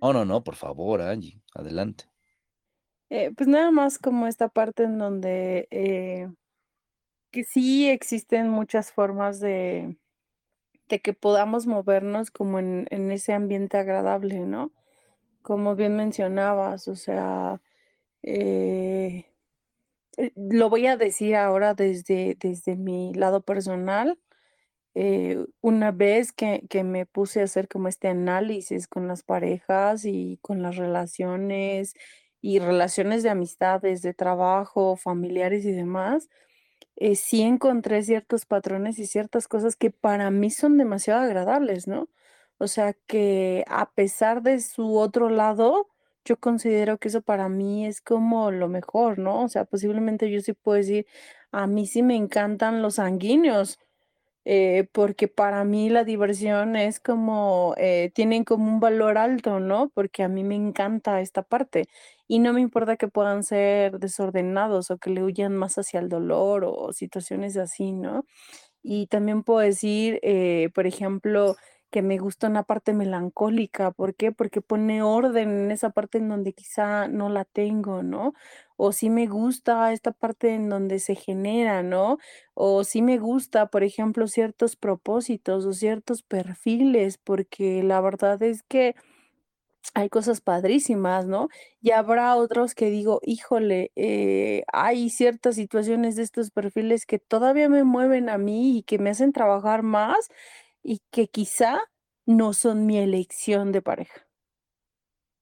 No, 0.02 0.12
no, 0.12 0.24
no, 0.24 0.42
por 0.42 0.56
favor, 0.56 1.00
Angie, 1.00 1.40
adelante. 1.54 2.04
Eh, 3.08 3.30
pues 3.36 3.48
nada 3.48 3.70
más 3.70 3.98
como 3.98 4.26
esta 4.26 4.48
parte 4.48 4.82
en 4.84 4.98
donde 4.98 5.68
eh, 5.70 6.28
que 7.30 7.44
sí 7.44 7.88
existen 7.88 8.48
muchas 8.48 8.92
formas 8.92 9.38
de, 9.40 9.96
de 10.88 11.00
que 11.00 11.12
podamos 11.12 11.66
movernos 11.66 12.30
como 12.30 12.58
en, 12.58 12.86
en 12.90 13.10
ese 13.12 13.32
ambiente 13.32 13.78
agradable, 13.78 14.40
¿no? 14.40 14.72
Como 15.42 15.76
bien 15.76 15.96
mencionabas, 15.96 16.88
o 16.88 16.96
sea, 16.96 17.60
eh, 18.22 19.26
lo 20.36 20.68
voy 20.70 20.86
a 20.86 20.96
decir 20.96 21.36
ahora 21.36 21.74
desde, 21.74 22.36
desde 22.40 22.76
mi 22.76 23.14
lado 23.14 23.42
personal. 23.42 24.18
Eh, 24.94 25.44
una 25.60 25.92
vez 25.92 26.32
que, 26.32 26.62
que 26.68 26.84
me 26.84 27.06
puse 27.06 27.40
a 27.40 27.44
hacer 27.44 27.68
como 27.68 27.88
este 27.88 28.08
análisis 28.08 28.88
con 28.88 29.08
las 29.08 29.22
parejas 29.22 30.04
y 30.04 30.38
con 30.42 30.62
las 30.62 30.76
relaciones 30.76 31.94
y 32.42 32.58
relaciones 32.58 33.22
de 33.22 33.30
amistades, 33.30 34.02
de 34.02 34.14
trabajo, 34.14 34.96
familiares 34.96 35.64
y 35.64 35.72
demás, 35.72 36.28
eh, 36.96 37.16
sí 37.16 37.42
encontré 37.42 38.02
ciertos 38.02 38.46
patrones 38.46 38.98
y 38.98 39.06
ciertas 39.06 39.48
cosas 39.48 39.76
que 39.76 39.90
para 39.90 40.30
mí 40.30 40.50
son 40.50 40.76
demasiado 40.78 41.22
agradables, 41.22 41.86
¿no? 41.88 42.08
O 42.58 42.66
sea 42.68 42.94
que 43.06 43.64
a 43.68 43.90
pesar 43.92 44.42
de 44.42 44.60
su 44.60 44.98
otro 44.98 45.30
lado, 45.30 45.88
yo 46.24 46.38
considero 46.38 46.98
que 46.98 47.08
eso 47.08 47.22
para 47.22 47.48
mí 47.48 47.86
es 47.86 48.00
como 48.02 48.50
lo 48.50 48.68
mejor, 48.68 49.18
¿no? 49.18 49.42
O 49.44 49.48
sea, 49.48 49.64
posiblemente 49.64 50.30
yo 50.30 50.40
sí 50.40 50.52
puedo 50.52 50.76
decir, 50.78 51.06
a 51.52 51.66
mí 51.66 51.86
sí 51.86 52.02
me 52.02 52.16
encantan 52.16 52.82
los 52.82 52.96
sanguíneos, 52.96 53.78
eh, 54.44 54.88
porque 54.92 55.28
para 55.28 55.64
mí 55.64 55.90
la 55.90 56.04
diversión 56.04 56.76
es 56.76 57.00
como, 57.00 57.74
eh, 57.78 58.10
tienen 58.14 58.44
como 58.44 58.66
un 58.66 58.80
valor 58.80 59.18
alto, 59.18 59.60
¿no? 59.60 59.90
Porque 59.94 60.22
a 60.22 60.28
mí 60.28 60.44
me 60.44 60.54
encanta 60.56 61.20
esta 61.20 61.42
parte 61.42 61.86
y 62.28 62.38
no 62.40 62.52
me 62.52 62.60
importa 62.60 62.96
que 62.96 63.08
puedan 63.08 63.42
ser 63.44 63.98
desordenados 63.98 64.90
o 64.90 64.98
que 64.98 65.10
le 65.10 65.22
huyan 65.24 65.54
más 65.56 65.76
hacia 65.78 66.00
el 66.00 66.08
dolor 66.08 66.64
o 66.66 66.92
situaciones 66.92 67.56
así, 67.56 67.92
¿no? 67.92 68.24
Y 68.82 69.06
también 69.08 69.42
puedo 69.42 69.60
decir, 69.60 70.18
eh, 70.22 70.70
por 70.74 70.86
ejemplo, 70.86 71.56
que 71.90 72.02
me 72.02 72.18
gusta 72.18 72.46
una 72.48 72.62
parte 72.62 72.92
melancólica. 72.94 73.90
¿Por 73.92 74.14
qué? 74.14 74.32
Porque 74.32 74.60
pone 74.62 75.02
orden 75.02 75.50
en 75.64 75.70
esa 75.72 75.90
parte 75.90 76.18
en 76.18 76.28
donde 76.28 76.52
quizá 76.54 77.08
no 77.08 77.28
la 77.30 77.44
tengo, 77.44 78.02
¿no? 78.02 78.32
O 78.82 78.92
sí 78.92 79.10
me 79.10 79.26
gusta 79.26 79.92
esta 79.92 80.12
parte 80.12 80.54
en 80.54 80.68
donde 80.70 81.00
se 81.00 81.14
genera, 81.14 81.82
¿no? 81.82 82.18
O 82.54 82.84
sí 82.84 83.02
me 83.02 83.18
gusta, 83.18 83.66
por 83.66 83.82
ejemplo, 83.84 84.26
ciertos 84.28 84.76
propósitos 84.76 85.66
o 85.66 85.72
ciertos 85.74 86.22
perfiles, 86.22 87.18
porque 87.18 87.82
la 87.82 88.00
verdad 88.00 88.42
es 88.42 88.62
que 88.62 88.94
hay 89.94 90.08
cosas 90.08 90.40
padrísimas, 90.40 91.26
¿no? 91.26 91.48
Y 91.80 91.90
habrá 91.92 92.36
otros 92.36 92.74
que 92.74 92.90
digo, 92.90 93.20
híjole, 93.24 93.90
eh, 93.96 94.62
hay 94.72 95.10
ciertas 95.10 95.56
situaciones 95.56 96.16
de 96.16 96.22
estos 96.22 96.50
perfiles 96.50 97.06
que 97.06 97.18
todavía 97.18 97.68
me 97.68 97.84
mueven 97.84 98.28
a 98.28 98.38
mí 98.38 98.78
y 98.78 98.82
que 98.84 98.98
me 98.98 99.10
hacen 99.10 99.32
trabajar 99.32 99.82
más 99.82 100.28
y 100.82 101.00
que 101.10 101.28
quizá 101.28 101.80
no 102.26 102.52
son 102.54 102.86
mi 102.86 102.98
elección 102.98 103.72
de 103.72 103.82
pareja. 103.82 104.29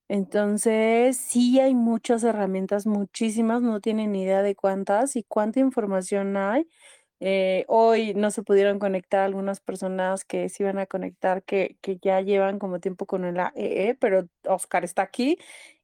Entonces, 0.09 1.19
sí 1.19 1.61
hay 1.61 1.75
muchas 1.75 2.25
herramientas, 2.25 2.87
muchísimas, 2.87 3.61
no 3.63 3.81
tienen 3.81 4.17
idea 4.17 4.43
de 4.43 4.55
cuántas 4.57 5.17
y 5.17 5.23
cuánta 5.25 5.61
información 5.61 6.37
hay. 6.39 6.67
Eh, 7.21 7.65
hoy 7.69 8.15
no 8.15 8.31
se 8.31 8.43
pudieron 8.43 8.79
conectar 8.79 9.21
algunas 9.21 9.61
personas 9.61 10.25
que 10.25 10.49
se 10.49 10.63
iban 10.63 10.79
a 10.79 10.87
conectar, 10.87 11.43
que, 11.43 11.77
que 11.83 11.99
ya 12.01 12.21
llevan 12.23 12.59
como 12.59 12.81
tiempo 12.81 13.05
con 13.07 13.25
el 13.25 13.39
AEE, 13.41 13.95
pero 13.97 14.29
Oscar 14.47 14.85
está 14.85 15.03
aquí 15.03 15.39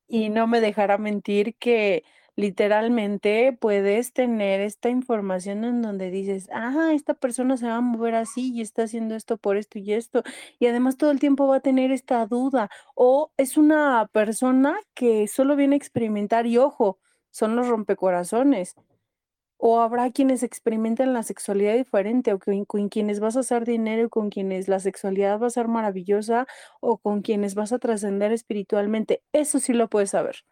y 0.08 0.30
no 0.30 0.46
me 0.46 0.60
dejará 0.60 0.96
mentir 0.98 1.56
que 1.56 2.04
literalmente 2.36 3.56
puedes 3.60 4.12
tener 4.12 4.60
esta 4.60 4.88
información 4.90 5.64
en 5.64 5.82
donde 5.82 6.10
dices, 6.10 6.48
ah, 6.52 6.90
esta 6.94 7.14
persona 7.14 7.56
se 7.56 7.66
va 7.66 7.76
a 7.76 7.80
mover 7.80 8.14
así 8.14 8.52
y 8.54 8.60
está 8.60 8.84
haciendo 8.84 9.14
esto 9.14 9.36
por 9.36 9.56
esto 9.56 9.78
y 9.78 9.92
esto, 9.92 10.22
y 10.58 10.66
además 10.66 10.96
todo 10.96 11.10
el 11.10 11.20
tiempo 11.20 11.46
va 11.46 11.56
a 11.56 11.60
tener 11.60 11.92
esta 11.92 12.26
duda, 12.26 12.70
o 12.94 13.32
es 13.36 13.56
una 13.56 14.08
persona 14.12 14.78
que 14.94 15.28
solo 15.28 15.56
viene 15.56 15.76
a 15.76 15.78
experimentar 15.78 16.46
y 16.46 16.58
ojo, 16.58 16.98
son 17.30 17.56
los 17.56 17.68
rompecorazones. 17.68 18.74
O 19.58 19.80
habrá 19.80 20.10
quienes 20.12 20.42
experimentan 20.42 21.12
la 21.14 21.22
sexualidad 21.22 21.74
diferente, 21.74 22.32
o 22.32 22.38
con, 22.38 22.64
con 22.66 22.88
quienes 22.88 23.20
vas 23.20 23.36
a 23.36 23.40
hacer 23.40 23.64
dinero, 23.64 24.10
con 24.10 24.30
quienes 24.30 24.68
la 24.68 24.80
sexualidad 24.80 25.40
va 25.40 25.46
a 25.48 25.50
ser 25.50 25.68
maravillosa, 25.68 26.46
o 26.80 26.98
con 26.98 27.22
quienes 27.22 27.54
vas 27.54 27.72
a 27.72 27.78
trascender 27.78 28.32
espiritualmente. 28.32 29.22
Eso 29.32 29.60
sí 29.60 29.72
lo 29.72 29.88
puedes 29.88 30.10
saber. 30.10 30.44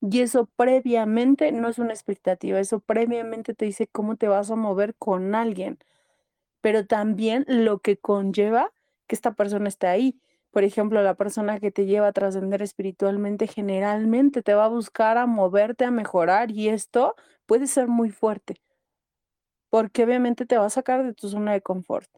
Y 0.00 0.20
eso 0.20 0.46
previamente 0.56 1.52
no 1.52 1.68
es 1.68 1.78
una 1.78 1.92
expectativa, 1.92 2.60
eso 2.60 2.80
previamente 2.80 3.54
te 3.54 3.64
dice 3.64 3.86
cómo 3.88 4.16
te 4.16 4.28
vas 4.28 4.50
a 4.50 4.56
mover 4.56 4.94
con 4.96 5.34
alguien, 5.34 5.78
pero 6.62 6.86
también 6.86 7.44
lo 7.48 7.80
que 7.80 7.98
conlleva 7.98 8.72
que 9.08 9.14
esta 9.16 9.34
persona 9.34 9.68
esté 9.68 9.86
ahí. 9.88 10.20
Por 10.52 10.64
ejemplo, 10.64 11.02
la 11.02 11.14
persona 11.16 11.60
que 11.60 11.70
te 11.72 11.86
lleva 11.86 12.08
a 12.08 12.12
trascender 12.12 12.62
espiritualmente 12.62 13.46
generalmente 13.48 14.42
te 14.42 14.54
va 14.54 14.66
a 14.66 14.68
buscar 14.68 15.18
a 15.18 15.26
moverte, 15.26 15.84
a 15.84 15.90
mejorar 15.92 16.50
y 16.52 16.68
esto 16.70 17.14
puede 17.46 17.66
ser 17.66 17.88
muy 17.88 18.10
fuerte, 18.10 18.60
porque 19.70 20.04
obviamente 20.04 20.46
te 20.46 20.58
va 20.58 20.66
a 20.66 20.70
sacar 20.70 21.04
de 21.04 21.14
tu 21.14 21.28
zona 21.28 21.52
de 21.52 21.62
confort 21.62 22.08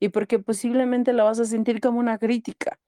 y 0.00 0.08
porque 0.10 0.38
posiblemente 0.38 1.12
la 1.12 1.24
vas 1.24 1.38
a 1.40 1.44
sentir 1.44 1.80
como 1.80 1.98
una 1.98 2.18
crítica. 2.18 2.78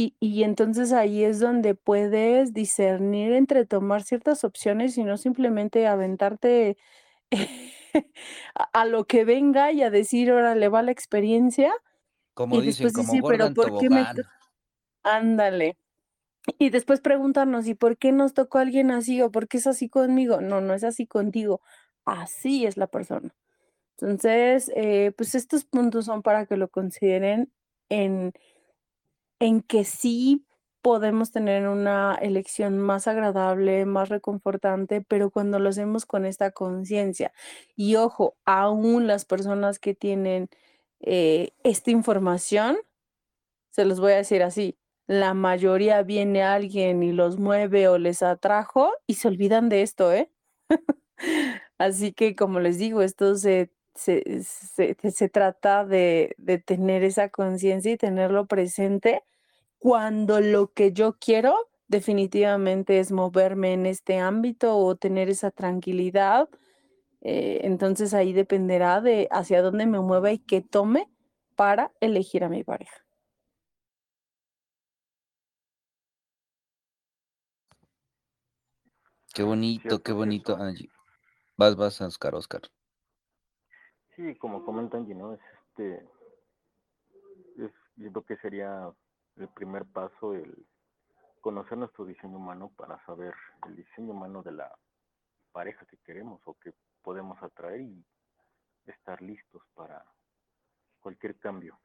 Y, 0.00 0.16
y 0.18 0.44
entonces 0.44 0.94
ahí 0.94 1.24
es 1.24 1.40
donde 1.40 1.74
puedes 1.74 2.54
discernir 2.54 3.34
entre 3.34 3.66
tomar 3.66 4.02
ciertas 4.02 4.44
opciones 4.44 4.96
y 4.96 5.04
no 5.04 5.18
simplemente 5.18 5.86
aventarte 5.86 6.78
a, 8.54 8.62
a 8.72 8.84
lo 8.86 9.04
que 9.04 9.26
venga 9.26 9.72
y 9.72 9.82
a 9.82 9.90
decir, 9.90 10.32
órale, 10.32 10.68
va 10.68 10.80
la 10.80 10.90
experiencia. 10.90 11.74
Como 12.32 12.56
Y 12.56 12.62
dicen, 12.62 12.86
después 12.86 12.92
como 12.94 13.12
decir, 13.12 13.22
pero 13.28 13.52
¿por 13.52 13.78
qué 13.78 13.90
me... 13.90 14.06
Ándale. 15.02 15.76
Y 16.58 16.70
después 16.70 17.02
preguntarnos, 17.02 17.66
¿y 17.66 17.74
por 17.74 17.98
qué 17.98 18.10
nos 18.10 18.32
tocó 18.32 18.56
alguien 18.56 18.90
así 18.90 19.20
o 19.20 19.30
por 19.30 19.48
qué 19.48 19.58
es 19.58 19.66
así 19.66 19.90
conmigo? 19.90 20.40
No, 20.40 20.62
no 20.62 20.72
es 20.72 20.82
así 20.82 21.06
contigo. 21.06 21.60
Así 22.06 22.64
es 22.64 22.78
la 22.78 22.86
persona. 22.86 23.34
Entonces, 23.98 24.72
eh, 24.74 25.12
pues 25.14 25.34
estos 25.34 25.66
puntos 25.66 26.06
son 26.06 26.22
para 26.22 26.46
que 26.46 26.56
lo 26.56 26.68
consideren 26.68 27.52
en, 27.90 28.32
en 29.40 29.62
que 29.62 29.84
sí 29.84 30.46
podemos 30.82 31.32
tener 31.32 31.68
una 31.68 32.14
elección 32.22 32.78
más 32.78 33.08
agradable, 33.08 33.84
más 33.86 34.08
reconfortante, 34.10 35.02
pero 35.02 35.30
cuando 35.30 35.58
lo 35.58 35.68
hacemos 35.70 36.06
con 36.06 36.24
esta 36.26 36.52
conciencia. 36.52 37.32
Y 37.76 37.96
ojo, 37.96 38.36
aún 38.46 39.06
las 39.06 39.24
personas 39.26 39.78
que 39.78 39.94
tienen 39.94 40.48
eh, 41.00 41.52
esta 41.64 41.90
información, 41.90 42.78
se 43.70 43.84
los 43.84 44.00
voy 44.00 44.12
a 44.12 44.16
decir 44.16 44.42
así, 44.42 44.78
la 45.06 45.34
mayoría 45.34 46.02
viene 46.02 46.42
alguien 46.42 47.02
y 47.02 47.12
los 47.12 47.38
mueve 47.38 47.88
o 47.88 47.98
les 47.98 48.22
atrajo 48.22 48.92
y 49.06 49.14
se 49.14 49.28
olvidan 49.28 49.68
de 49.68 49.82
esto, 49.82 50.12
¿eh? 50.12 50.30
Así 51.78 52.12
que, 52.12 52.36
como 52.36 52.60
les 52.60 52.78
digo, 52.78 53.02
esto 53.02 53.36
se, 53.36 53.70
se, 53.94 54.42
se, 54.44 54.96
se 55.10 55.28
trata 55.28 55.84
de, 55.84 56.34
de 56.38 56.58
tener 56.58 57.02
esa 57.04 57.28
conciencia 57.30 57.92
y 57.92 57.96
tenerlo 57.96 58.46
presente 58.46 59.22
cuando 59.80 60.40
lo 60.40 60.72
que 60.72 60.92
yo 60.92 61.16
quiero 61.18 61.70
definitivamente 61.88 63.00
es 63.00 63.10
moverme 63.10 63.72
en 63.72 63.86
este 63.86 64.18
ámbito 64.18 64.76
o 64.76 64.94
tener 64.94 65.28
esa 65.28 65.50
tranquilidad. 65.50 66.48
eh, 67.22 67.60
entonces 67.64 68.14
ahí 68.14 68.32
dependerá 68.32 69.00
de 69.00 69.26
hacia 69.30 69.62
dónde 69.62 69.86
me 69.86 70.00
mueva 70.00 70.32
y 70.32 70.38
qué 70.38 70.60
tome 70.60 71.10
para 71.56 71.92
elegir 72.00 72.44
a 72.44 72.48
mi 72.48 72.62
pareja. 72.62 73.04
Qué 79.34 79.42
bonito, 79.42 80.02
qué 80.02 80.12
es 80.12 80.16
bonito. 80.16 80.56
Angie. 80.56 80.90
Vas, 81.56 81.76
vas, 81.76 82.00
Oscar, 82.00 82.34
Oscar. 82.34 82.62
Sí, 84.16 84.34
como 84.36 84.64
comenta 84.64 84.98
Angie, 84.98 85.14
¿no? 85.14 85.34
Es 85.34 85.40
este, 85.68 86.06
es, 87.58 87.72
yo 87.96 88.12
creo 88.12 88.24
que 88.24 88.36
sería 88.38 88.92
el 89.40 89.48
primer 89.48 89.84
paso, 89.86 90.34
el 90.34 90.66
conocer 91.40 91.78
nuestro 91.78 92.04
diseño 92.04 92.36
humano 92.36 92.70
para 92.76 93.04
saber 93.06 93.34
el 93.66 93.76
diseño 93.76 94.12
humano 94.12 94.42
de 94.42 94.52
la 94.52 94.70
pareja 95.52 95.86
que 95.86 95.98
queremos 95.98 96.40
o 96.44 96.54
que 96.54 96.72
podemos 97.02 97.42
atraer 97.42 97.80
y 97.80 98.04
estar 98.86 99.20
listos 99.22 99.62
para 99.74 100.04
cualquier 101.00 101.38
cambio. 101.38 101.78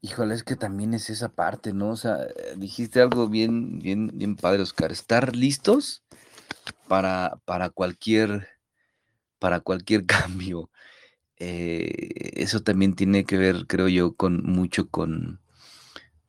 Híjole, 0.00 0.34
es 0.34 0.44
que 0.44 0.54
también 0.54 0.94
es 0.94 1.10
esa 1.10 1.28
parte, 1.28 1.72
¿no? 1.72 1.90
O 1.90 1.96
sea, 1.96 2.18
dijiste 2.56 3.00
algo 3.00 3.28
bien, 3.28 3.80
bien, 3.80 4.10
bien 4.14 4.36
padre, 4.36 4.62
Oscar. 4.62 4.92
Estar 4.92 5.34
listos 5.34 6.04
para, 6.86 7.40
para 7.44 7.70
cualquier, 7.70 8.48
para 9.40 9.60
cualquier 9.60 10.06
cambio. 10.06 10.70
Eh, 11.40 12.32
eso 12.42 12.62
también 12.62 12.94
tiene 12.94 13.24
que 13.24 13.38
ver, 13.38 13.66
creo 13.66 13.88
yo, 13.88 14.14
con 14.16 14.42
mucho 14.44 14.88
con, 14.90 15.40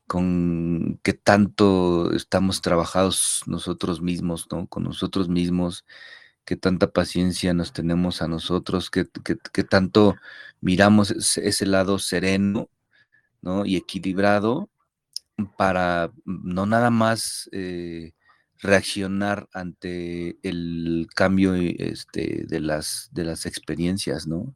con 0.08 1.00
qué 1.04 1.14
tanto 1.14 2.14
estamos 2.14 2.62
trabajados 2.62 3.44
nosotros 3.48 4.02
mismos, 4.02 4.48
¿no? 4.52 4.68
Con 4.68 4.84
nosotros 4.84 5.30
mismos, 5.30 5.86
qué 6.46 6.56
tanta 6.58 6.92
paciencia 6.92 7.54
nos 7.54 7.74
tenemos 7.74 8.22
a 8.22 8.28
nosotros, 8.28 8.90
qué, 8.92 9.06
tanto 9.66 10.16
miramos 10.62 11.12
ese, 11.38 11.66
lado 11.68 12.00
sereno, 12.00 12.70
¿no? 13.42 13.66
Y 13.66 13.78
equilibrado 13.78 14.70
para 15.58 16.12
no 16.26 16.66
nada 16.66 16.90
más 16.92 17.50
eh, 17.54 18.14
reaccionar 18.60 19.48
ante 19.54 20.38
el 20.44 21.08
cambio 21.16 21.56
este, 21.56 22.46
de, 22.48 22.60
las, 22.62 23.10
de 23.12 23.26
las 23.26 23.46
experiencias, 23.46 24.28
¿no? 24.28 24.56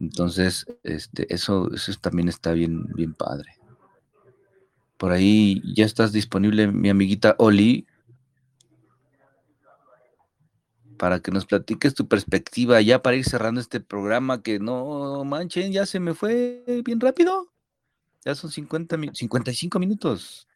Entonces, 0.00 0.66
este, 0.84 1.32
eso, 1.32 1.70
eso 1.72 1.92
también 2.00 2.28
está 2.28 2.52
bien, 2.52 2.84
bien 2.94 3.14
padre. 3.14 3.50
Por 4.96 5.12
ahí 5.12 5.62
ya 5.74 5.84
estás 5.84 6.12
disponible, 6.12 6.68
mi 6.68 6.88
amiguita 6.90 7.34
Oli, 7.38 7.86
para 10.98 11.20
que 11.20 11.30
nos 11.30 11.46
platiques 11.46 11.94
tu 11.94 12.08
perspectiva, 12.08 12.80
ya 12.80 13.00
para 13.02 13.16
ir 13.16 13.24
cerrando 13.24 13.60
este 13.60 13.80
programa, 13.80 14.42
que 14.42 14.58
no 14.58 15.24
manchen, 15.24 15.72
ya 15.72 15.86
se 15.86 16.00
me 16.00 16.14
fue 16.14 16.64
bien 16.84 17.00
rápido. 17.00 17.48
Ya 18.24 18.34
son 18.34 18.50
50, 18.50 18.96
mi- 18.96 19.10
55 19.14 19.78
minutos. 19.78 20.48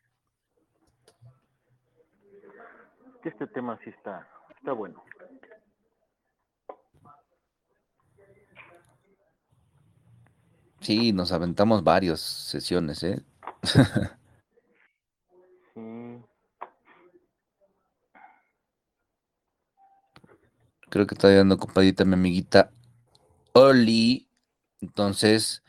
Este 3.25 3.47
tema 3.47 3.79
sí 3.85 3.91
está, 3.91 4.27
está 4.57 4.73
bueno. 4.73 5.03
Sí, 10.83 11.13
nos 11.13 11.33
aventamos 11.33 11.85
varias 11.85 12.21
sesiones, 12.21 13.03
¿eh? 13.05 13.23
Sí, 15.75 15.81
Creo 20.91 21.07
que 21.07 21.15
está 21.15 21.31
dando 21.35 21.55
ocupadita 21.55 22.05
mi 22.05 22.15
amiguita 22.15 22.71
Oli. 23.53 24.29
Entonces, 24.81 25.63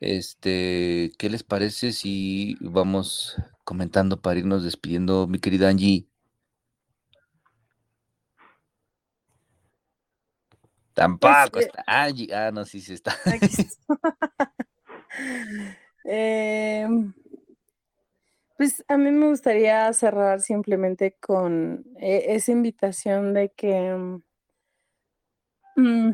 este, 0.00 1.12
¿qué 1.18 1.30
les 1.30 1.42
parece 1.42 1.92
si 1.92 2.56
vamos 2.60 3.36
comentando 3.64 4.20
para 4.20 4.40
irnos 4.40 4.64
despidiendo, 4.64 5.26
mi 5.26 5.38
querida 5.40 5.68
Angie? 5.68 6.06
Tampoco 10.98 11.60
está 11.60 11.84
Angie. 11.86 12.34
Ah, 12.34 12.50
no, 12.52 12.64
sí, 12.64 12.80
sí 12.80 12.94
está. 12.94 13.14
Aquí 13.24 13.46
está. 13.58 13.98
Em, 16.10 17.12
pues 18.56 18.82
a 18.88 18.96
mí 18.96 19.10
me 19.10 19.28
gustaría 19.28 19.92
cerrar 19.92 20.40
simplemente 20.40 21.16
con 21.20 21.84
eh, 22.00 22.26
esa 22.28 22.52
invitación 22.52 23.34
de 23.34 23.50
que, 23.50 24.22
mm, 25.76 26.12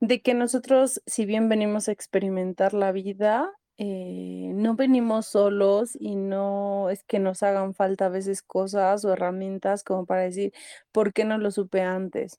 de 0.00 0.22
que 0.22 0.34
nosotros, 0.34 1.02
si 1.04 1.26
bien 1.26 1.48
venimos 1.48 1.88
a 1.88 1.92
experimentar 1.92 2.72
la 2.72 2.90
vida, 2.90 3.50
eh, 3.76 4.52
no 4.54 4.76
venimos 4.76 5.26
solos 5.26 5.96
y 5.98 6.16
no 6.16 6.90
es 6.90 7.02
que 7.04 7.18
nos 7.18 7.42
hagan 7.42 7.74
falta 7.74 8.06
a 8.06 8.08
veces 8.08 8.42
cosas 8.42 9.04
o 9.04 9.12
herramientas 9.12 9.84
como 9.84 10.06
para 10.06 10.22
decir, 10.22 10.52
¿por 10.92 11.12
qué 11.12 11.24
no 11.24 11.38
lo 11.38 11.50
supe 11.50 11.82
antes? 11.82 12.38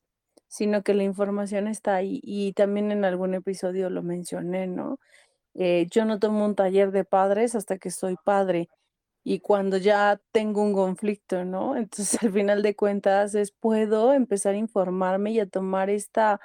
Sino 0.51 0.83
que 0.83 0.93
la 0.93 1.03
información 1.03 1.67
está 1.67 1.95
ahí 1.95 2.19
y 2.23 2.53
también 2.53 2.91
en 2.91 3.05
algún 3.05 3.33
episodio 3.35 3.89
lo 3.89 4.03
mencioné, 4.03 4.67
¿no? 4.67 4.99
Eh, 5.55 5.87
yo 5.91 6.05
no 6.05 6.19
tomo 6.19 6.45
un 6.45 6.55
taller 6.55 6.91
de 6.91 7.05
padres 7.05 7.55
hasta 7.55 7.77
que 7.79 7.91
soy 7.91 8.17
padre 8.23 8.69
y 9.23 9.39
cuando 9.41 9.77
ya 9.77 10.21
tengo 10.31 10.63
un 10.63 10.73
conflicto, 10.73 11.45
¿no? 11.45 11.75
Entonces, 11.77 12.21
al 12.23 12.31
final 12.33 12.63
de 12.63 12.75
cuentas, 12.75 13.35
es 13.35 13.51
puedo 13.51 14.13
empezar 14.13 14.55
a 14.55 14.57
informarme 14.57 15.31
y 15.31 15.39
a 15.39 15.47
tomar 15.49 15.89
estas 15.89 16.39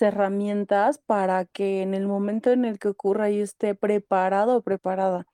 herramientas 0.00 0.98
para 0.98 1.44
que 1.46 1.82
en 1.82 1.94
el 1.94 2.06
momento 2.06 2.52
en 2.52 2.64
el 2.64 2.78
que 2.78 2.88
ocurra 2.88 3.30
yo 3.30 3.42
esté 3.42 3.74
preparado 3.74 4.56
o 4.58 4.62
preparada. 4.62 5.26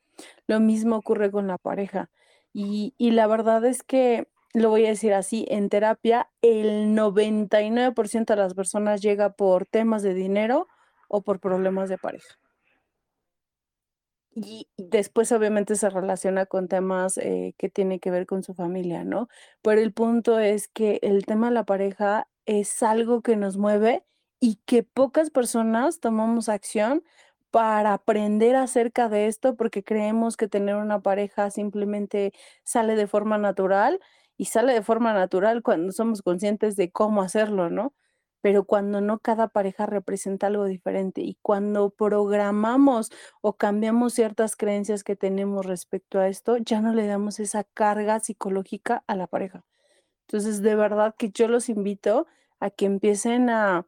Lo 0.47 0.61
mismo 0.61 0.97
ocurre 0.97 1.31
con 1.31 1.49
la 1.49 1.59
pareja. 1.59 2.11
Y, 2.53 2.95
y 2.99 3.13
la 3.13 3.27
verdad 3.27 3.65
es 3.65 3.83
que, 3.83 4.29
lo 4.55 4.71
voy 4.71 4.87
a 4.87 4.91
decir 4.91 5.13
así, 5.13 5.47
en 5.51 5.69
terapia 5.69 6.31
el 6.41 6.95
99% 6.95 8.35
de 8.35 8.37
las 8.37 8.55
personas 8.55 9.03
llega 9.03 9.31
por 9.31 9.67
temas 9.67 10.03
de 10.03 10.15
dinero 10.15 10.69
o 11.09 11.23
por 11.23 11.41
problemas 11.41 11.89
de 11.89 11.99
pareja. 11.99 12.39
Y 14.37 14.69
después 14.77 15.31
obviamente 15.33 15.77
se 15.77 15.91
relaciona 15.91 16.47
con 16.47 16.69
temas 16.69 17.19
eh, 17.19 17.55
que 17.59 17.69
tienen 17.69 18.01
que 18.01 18.11
ver 18.11 18.27
con 18.27 18.43
su 18.43 18.55
familia, 18.55 19.05
¿no? 19.05 19.29
Pero 19.63 19.81
el 19.81 19.93
punto 19.93 20.39
es 20.39 20.69
que 20.69 20.99
el 21.03 21.27
tema 21.27 21.49
de 21.49 21.55
la 21.55 21.65
pareja 21.65 22.29
es 22.47 22.83
algo 22.83 23.23
que 23.23 23.37
nos 23.37 23.57
mueve 23.57 24.05
y 24.41 24.57
que 24.67 24.83
pocas 24.83 25.31
personas 25.31 26.01
tomamos 26.01 26.49
acción 26.49 27.03
para 27.51 27.93
aprender 27.93 28.57
acerca 28.57 29.09
de 29.09 29.29
esto 29.29 29.57
porque 29.57 29.85
creemos 29.85 30.37
que 30.37 30.49
tener 30.49 30.75
una 30.77 31.01
pareja 31.01 31.51
simplemente 31.51 32.33
sale 32.65 32.97
de 32.97 33.07
forma 33.07 33.39
natural 33.39 34.01
y 34.37 34.47
sale 34.47 34.73
de 34.73 34.83
forma 34.83 35.13
natural 35.13 35.63
cuando 35.63 35.93
somos 35.93 36.23
conscientes 36.23 36.77
de 36.77 36.91
cómo 36.91 37.23
hacerlo, 37.23 37.71
¿no? 37.71 37.95
Pero 38.43 38.65
cuando 38.65 39.01
no, 39.01 39.21
cada 39.21 39.49
pareja 39.49 39.87
representa 39.87 40.49
algo 40.49 40.67
diferente 40.67 41.23
y 41.23 41.39
cuando 41.41 41.91
programamos 41.91 43.11
o 43.41 43.57
cambiamos 43.57 44.13
ciertas 44.15 44.55
creencias 44.57 45.03
que 45.03 45.17
tenemos 45.17 45.65
respecto 45.65 46.21
a 46.21 46.29
esto, 46.29 46.59
ya 46.59 46.81
no 46.83 46.93
le 46.93 47.07
damos 47.07 47.41
esa 47.41 47.65
carga 47.65 48.21
psicológica 48.21 49.03
a 49.07 49.17
la 49.17 49.27
pareja. 49.27 49.65
Entonces, 50.29 50.63
de 50.63 50.75
verdad 50.75 51.15
que 51.17 51.31
yo 51.31 51.49
los 51.49 51.69
invito 51.69 52.27
a 52.61 52.71
que 52.71 52.87
empiecen 52.87 53.51
a... 53.51 53.87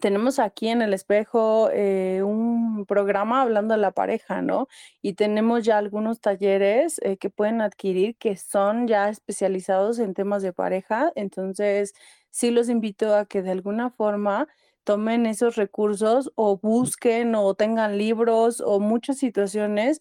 Tenemos 0.00 0.38
aquí 0.38 0.68
en 0.68 0.80
el 0.80 0.94
espejo 0.94 1.68
eh, 1.70 2.22
un 2.24 2.86
programa 2.86 3.42
hablando 3.42 3.74
de 3.74 3.80
la 3.80 3.90
pareja, 3.92 4.40
¿no? 4.40 4.68
Y 5.02 5.14
tenemos 5.14 5.64
ya 5.64 5.76
algunos 5.78 6.20
talleres 6.20 6.98
eh, 7.02 7.18
que 7.18 7.28
pueden 7.30 7.60
adquirir 7.60 8.16
que 8.16 8.36
son 8.36 8.88
ya 8.88 9.10
especializados 9.10 9.98
en 9.98 10.14
temas 10.14 10.42
de 10.42 10.54
pareja. 10.54 11.12
Entonces, 11.14 11.92
sí 12.30 12.50
los 12.50 12.70
invito 12.70 13.14
a 13.14 13.26
que 13.26 13.42
de 13.42 13.50
alguna 13.50 13.90
forma 13.90 14.48
tomen 14.84 15.26
esos 15.26 15.56
recursos 15.56 16.32
o 16.36 16.56
busquen 16.58 17.34
o 17.34 17.54
tengan 17.54 17.98
libros 17.98 18.60
o 18.64 18.80
muchas 18.80 19.18
situaciones, 19.18 19.98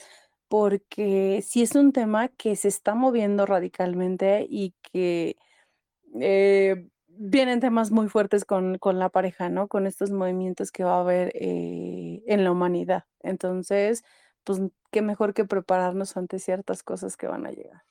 porque 0.47 1.43
sí 1.45 1.63
es 1.63 1.75
un 1.75 1.91
tema 1.93 2.29
que 2.29 2.55
se 2.55 2.69
está 2.69 2.95
moviendo 2.95 3.45
radicalmente 3.45 4.47
y 4.49 4.73
que 4.91 5.35
eh, 6.19 6.87
vienen 7.17 7.59
temas 7.59 7.91
muy 7.91 8.09
fuertes 8.09 8.45
con, 8.45 8.77
con 8.77 8.99
la 8.99 9.09
pareja, 9.09 9.49
¿no? 9.49 9.67
Con 9.67 9.87
estos 9.87 10.11
movimientos 10.11 10.71
que 10.71 10.83
va 10.83 10.95
a 10.97 11.01
haber 11.01 11.31
eh, 11.35 12.23
en 12.27 12.43
la 12.43 12.51
humanidad. 12.51 13.05
Entonces, 13.21 14.03
pues 14.43 14.59
qué 14.91 15.01
mejor 15.01 15.33
que 15.33 15.45
prepararnos 15.45 16.17
ante 16.17 16.39
ciertas 16.39 16.83
cosas 16.83 17.17
que 17.17 17.27
van 17.27 17.45
a 17.45 17.51
llegar. 17.51 17.83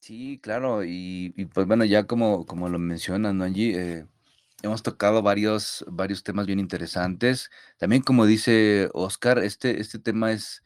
Sí, 0.00 0.40
claro, 0.42 0.82
y, 0.84 1.30
pues 1.54 1.66
bueno, 1.68 1.84
ya 1.84 2.08
como, 2.08 2.44
como 2.44 2.68
lo 2.68 2.80
mencionan, 2.80 3.38
¿no, 3.38 3.44
Angie? 3.44 3.78
Eh, 3.78 4.06
hemos 4.62 4.82
tocado 4.82 5.22
varios, 5.22 5.84
varios 5.86 6.24
temas 6.24 6.46
bien 6.46 6.58
interesantes. 6.58 7.50
También, 7.78 8.02
como 8.02 8.26
dice 8.26 8.90
Oscar, 8.94 9.38
este, 9.38 9.80
este 9.80 10.00
tema 10.00 10.32
es, 10.32 10.64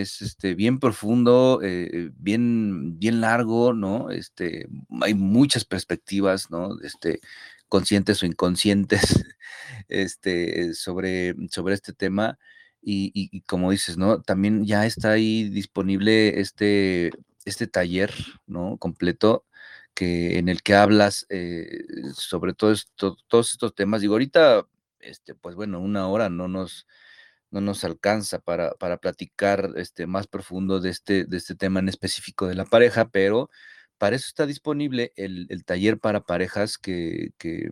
es 0.00 0.22
este, 0.22 0.54
bien 0.54 0.78
profundo, 0.80 1.60
eh, 1.62 2.10
bien, 2.16 2.98
bien 2.98 3.20
largo, 3.20 3.72
¿no? 3.74 4.10
Este, 4.10 4.68
hay 5.02 5.14
muchas 5.14 5.64
perspectivas, 5.64 6.50
¿no? 6.50 6.80
Este, 6.82 7.20
conscientes 7.68 8.22
o 8.22 8.26
inconscientes, 8.26 9.00
este, 9.88 10.74
sobre, 10.74 11.34
sobre 11.50 11.74
este 11.74 11.92
tema. 11.92 12.38
Y, 12.82 13.12
y, 13.14 13.40
como 13.42 13.70
dices, 13.70 13.96
¿no? 13.96 14.20
También 14.20 14.66
ya 14.66 14.84
está 14.86 15.12
ahí 15.12 15.48
disponible 15.48 16.40
este 16.40 17.10
este 17.44 17.66
taller, 17.66 18.12
¿no? 18.46 18.78
Completo, 18.78 19.44
que, 19.94 20.38
en 20.38 20.48
el 20.48 20.62
que 20.62 20.74
hablas 20.74 21.26
eh, 21.30 21.84
sobre 22.14 22.54
todos 22.54 22.86
estos 23.30 23.74
temas. 23.74 24.00
Digo, 24.00 24.14
ahorita, 24.14 24.66
este, 25.00 25.34
pues 25.34 25.54
bueno, 25.54 25.80
una 25.80 26.08
hora 26.08 26.28
no 26.30 26.48
nos, 26.48 26.86
no 27.54 27.60
nos 27.60 27.84
alcanza 27.84 28.40
para, 28.40 28.72
para 28.72 28.96
platicar 28.98 29.70
este, 29.76 30.06
más 30.06 30.26
profundo 30.26 30.80
de 30.80 30.90
este, 30.90 31.24
de 31.24 31.36
este 31.36 31.54
tema 31.54 31.78
en 31.78 31.88
específico 31.88 32.48
de 32.48 32.56
la 32.56 32.64
pareja, 32.64 33.08
pero 33.08 33.48
para 33.96 34.16
eso 34.16 34.26
está 34.28 34.44
disponible 34.44 35.12
el, 35.16 35.46
el 35.50 35.64
taller 35.64 36.00
para 36.00 36.24
parejas 36.24 36.78
que, 36.78 37.30
que, 37.38 37.70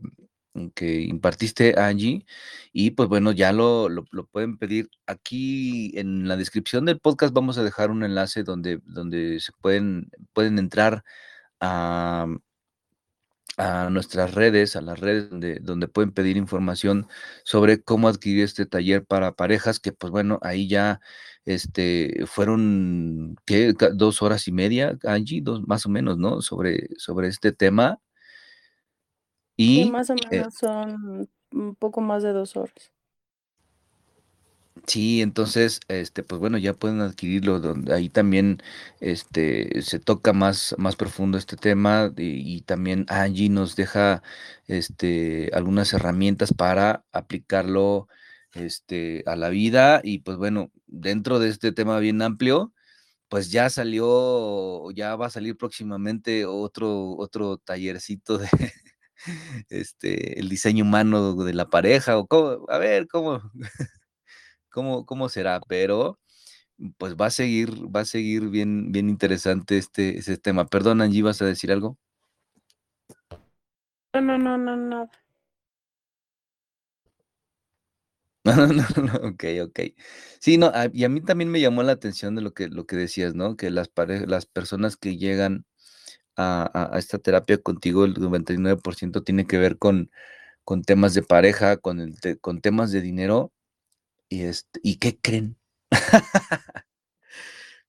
que 0.75 1.01
impartiste, 1.03 1.75
Angie. 1.81 2.25
Y 2.73 2.93
pues 2.93 3.09
bueno, 3.09 3.33
ya 3.33 3.53
lo, 3.53 3.89
lo, 3.89 4.05
lo, 4.13 4.27
pueden 4.27 4.57
pedir. 4.57 4.89
Aquí 5.07 5.93
en 5.99 6.29
la 6.29 6.37
descripción 6.37 6.85
del 6.85 7.01
podcast 7.01 7.35
vamos 7.35 7.59
a 7.59 7.65
dejar 7.65 7.91
un 7.91 8.05
enlace 8.05 8.45
donde, 8.45 8.81
donde 8.85 9.41
se 9.41 9.53
pueden, 9.61 10.11
pueden 10.33 10.59
entrar 10.61 11.03
a, 11.61 12.27
a 13.57 13.91
nuestras 13.91 14.35
redes, 14.35 14.77
a 14.77 14.81
las 14.81 14.99
redes 15.01 15.31
donde, 15.31 15.59
donde 15.61 15.89
pueden 15.89 16.13
pedir 16.13 16.37
información 16.37 17.07
sobre 17.45 17.83
cómo 17.83 18.09
adquirir 18.09 18.45
este 18.45 18.67
taller 18.67 19.05
para 19.05 19.33
parejas, 19.33 19.81
que 19.81 19.93
pues 19.93 20.11
bueno, 20.11 20.39
ahí 20.43 20.69
ya 20.69 21.01
este, 21.45 22.25
fueron 22.27 23.37
¿qué? 23.45 23.75
dos 23.95 24.23
horas 24.23 24.49
y 24.49 24.53
media, 24.53 24.99
Angie, 25.05 25.43
dos 25.43 25.67
más 25.67 25.87
o 25.87 25.89
menos, 25.89 26.19
¿no? 26.19 26.41
Sobre, 26.41 26.89
sobre 26.97 27.29
este 27.29 27.53
tema. 27.53 28.01
Y 29.57 29.85
Sí, 29.85 29.91
más 29.91 30.11
o 30.11 30.15
eh, 30.15 30.17
menos 30.31 30.55
son 30.55 31.29
un 31.53 31.75
poco 31.75 32.01
más 32.01 32.23
de 32.23 32.33
dos 32.33 32.57
horas. 32.57 32.92
Sí, 34.87 35.23
entonces, 35.23 35.81
este, 35.89 36.23
pues 36.25 36.41
bueno, 36.41 36.59
ya 36.59 36.75
pueden 36.75 37.01
adquirirlo, 37.01 37.61
donde 37.61 37.95
ahí 37.95 38.09
también, 38.09 38.59
este, 39.01 39.81
se 39.83 40.01
toca 40.01 40.33
más, 40.33 40.75
más 40.77 40.97
profundo 40.97 41.39
este 41.39 41.57
tema 41.57 42.13
y, 42.17 42.63
también 42.63 43.07
Angie 43.09 43.49
nos 43.49 43.77
deja, 43.77 44.23
este, 44.67 45.51
algunas 45.55 45.93
herramientas 45.93 46.53
para 46.53 47.05
aplicarlo, 47.13 48.09
este, 48.55 49.23
a 49.27 49.37
la 49.37 49.49
vida 49.51 50.01
y 50.05 50.19
pues 50.19 50.37
bueno, 50.37 50.71
dentro 50.87 51.39
de 51.39 51.49
este 51.49 51.73
tema 51.73 51.99
bien 52.01 52.21
amplio, 52.21 52.73
pues 53.29 53.51
ya 53.51 53.71
salió, 53.71 54.91
ya 54.93 55.17
va 55.17 55.27
a 55.29 55.31
salir 55.31 55.57
próximamente 55.57 56.47
otro, 56.47 57.17
otro 57.19 57.59
tallercito 57.59 58.39
de, 58.39 58.49
este, 59.71 60.41
el 60.41 60.49
diseño 60.49 60.85
humano 60.85 61.35
de 61.45 61.55
la 61.55 61.71
pareja 61.71 62.19
o 62.19 62.27
cómo, 62.27 62.67
a 62.71 62.79
ver, 62.79 63.09
cómo 63.09 63.41
cómo, 64.73 65.07
cómo 65.07 65.29
será, 65.29 65.61
pero 65.69 66.19
pues 66.99 67.15
va 67.17 67.27
a 67.27 67.31
seguir, 67.31 67.71
va 67.95 68.01
a 68.01 68.05
seguir 68.05 68.49
bien, 68.51 68.93
bien 68.93 69.09
interesante 69.09 69.79
este, 69.79 70.19
ese 70.19 70.39
tema. 70.39 70.67
Perdón, 70.67 71.01
Angie, 71.03 71.23
¿vas 71.23 71.43
a 71.43 71.47
decir 71.47 71.71
algo? 71.73 71.99
No, 74.15 74.21
no, 74.21 74.39
no, 74.39 74.59
no, 74.59 74.77
no. 74.77 75.11
No, 78.45 78.55
no, 78.67 78.67
no, 78.97 79.03
no, 79.05 79.29
ok, 79.29 79.45
ok. 79.69 79.81
Sí, 80.41 80.59
no, 80.59 80.67
a- 80.75 80.89
y 80.93 81.05
a 81.05 81.09
mí 81.09 81.21
también 81.21 81.51
me 81.51 81.61
llamó 81.61 81.83
la 81.85 81.93
atención 81.93 82.35
de 82.35 82.43
lo 82.43 82.53
que, 82.53 82.69
lo 82.69 82.87
que 82.87 82.97
decías, 82.97 83.35
¿no? 83.37 83.57
Que 83.57 83.71
las 83.71 83.89
pare- 83.89 84.27
las 84.27 84.47
personas 84.47 84.97
que 84.97 85.17
llegan 85.17 85.65
a, 86.37 86.65
a- 86.75 86.97
a 86.97 86.99
esta 86.99 87.19
terapia 87.19 87.59
contigo, 87.59 88.05
el 88.05 88.15
99% 88.15 89.23
tiene 89.25 89.47
que 89.47 89.59
ver 89.59 89.79
con, 89.79 90.11
con 90.65 90.83
temas 90.83 91.15
de 91.15 91.23
pareja, 91.23 91.77
con, 91.79 92.01
el 92.01 92.21
te- 92.21 92.39
con 92.39 92.61
temas 92.61 92.93
de 92.93 93.01
dinero, 93.03 93.53
y, 94.33 94.45
este, 94.45 94.81
¿y 94.83 94.97
qué 94.97 95.19
creen? 95.21 95.57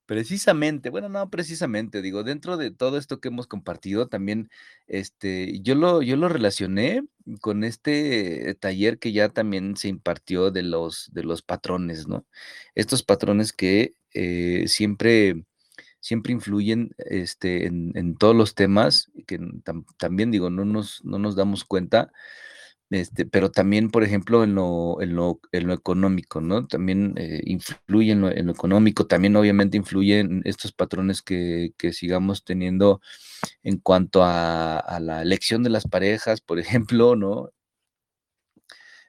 Precisamente, 0.06 0.90
bueno, 0.90 1.08
no 1.08 1.30
precisamente, 1.30 2.02
digo, 2.02 2.24
dentro 2.24 2.58
de 2.58 2.72
todo 2.72 2.98
esto 2.98 3.22
que 3.22 3.30
hemos 3.30 3.48
compartido, 3.48 4.10
también, 4.10 4.50
este, 4.86 5.62
yo 5.62 5.76
lo, 5.76 6.02
yo 6.02 6.18
lo 6.18 6.28
relacioné 6.28 7.06
con 7.40 7.64
este 7.64 8.56
taller 8.56 9.00
que 9.00 9.14
ya 9.14 9.30
también 9.30 9.78
se 9.78 9.88
impartió 9.88 10.52
de 10.52 10.64
los, 10.64 11.10
de 11.14 11.24
los 11.24 11.42
patrones, 11.42 12.10
¿no? 12.10 12.26
Estos 12.76 13.04
patrones 13.04 13.54
que 13.54 13.96
eh, 14.14 14.66
siempre, 14.68 15.46
siempre 16.02 16.34
influyen, 16.34 16.94
este, 16.98 17.68
en, 17.68 18.18
todos 18.18 18.36
los 18.36 18.56
temas, 18.56 19.10
que 19.26 19.40
tam- 19.40 19.86
también, 19.98 20.32
digo, 20.32 20.50
no 20.50 20.66
nos, 20.66 21.06
no 21.06 21.18
nos 21.18 21.38
damos 21.38 21.64
cuenta, 21.64 22.12
este, 22.94 23.26
pero 23.26 23.50
también, 23.50 23.90
por 23.90 24.04
ejemplo, 24.04 24.44
en 24.44 24.54
lo, 24.54 25.02
en 25.02 25.16
lo, 25.16 25.40
en 25.52 25.66
lo 25.68 25.74
económico, 25.74 26.42
¿no? 26.42 26.68
También 26.68 27.16
eh, 27.18 27.42
influye 27.46 28.12
en 28.12 28.22
lo, 28.22 28.30
económico, 28.30 29.08
también 29.08 29.36
obviamente 29.36 29.78
influyen 29.78 30.44
estos 30.46 30.74
patrones 30.74 31.24
que, 31.24 31.74
que 31.78 31.92
sigamos 31.92 32.44
teniendo 32.44 33.02
en 33.64 33.78
cuanto 33.80 34.24
a, 34.24 34.78
a 34.78 35.00
la 35.00 35.24
elección 35.24 35.64
de 35.64 35.72
las 35.72 35.86
parejas, 35.88 36.42
por 36.42 36.60
ejemplo, 36.60 37.16
¿no? 37.16 37.50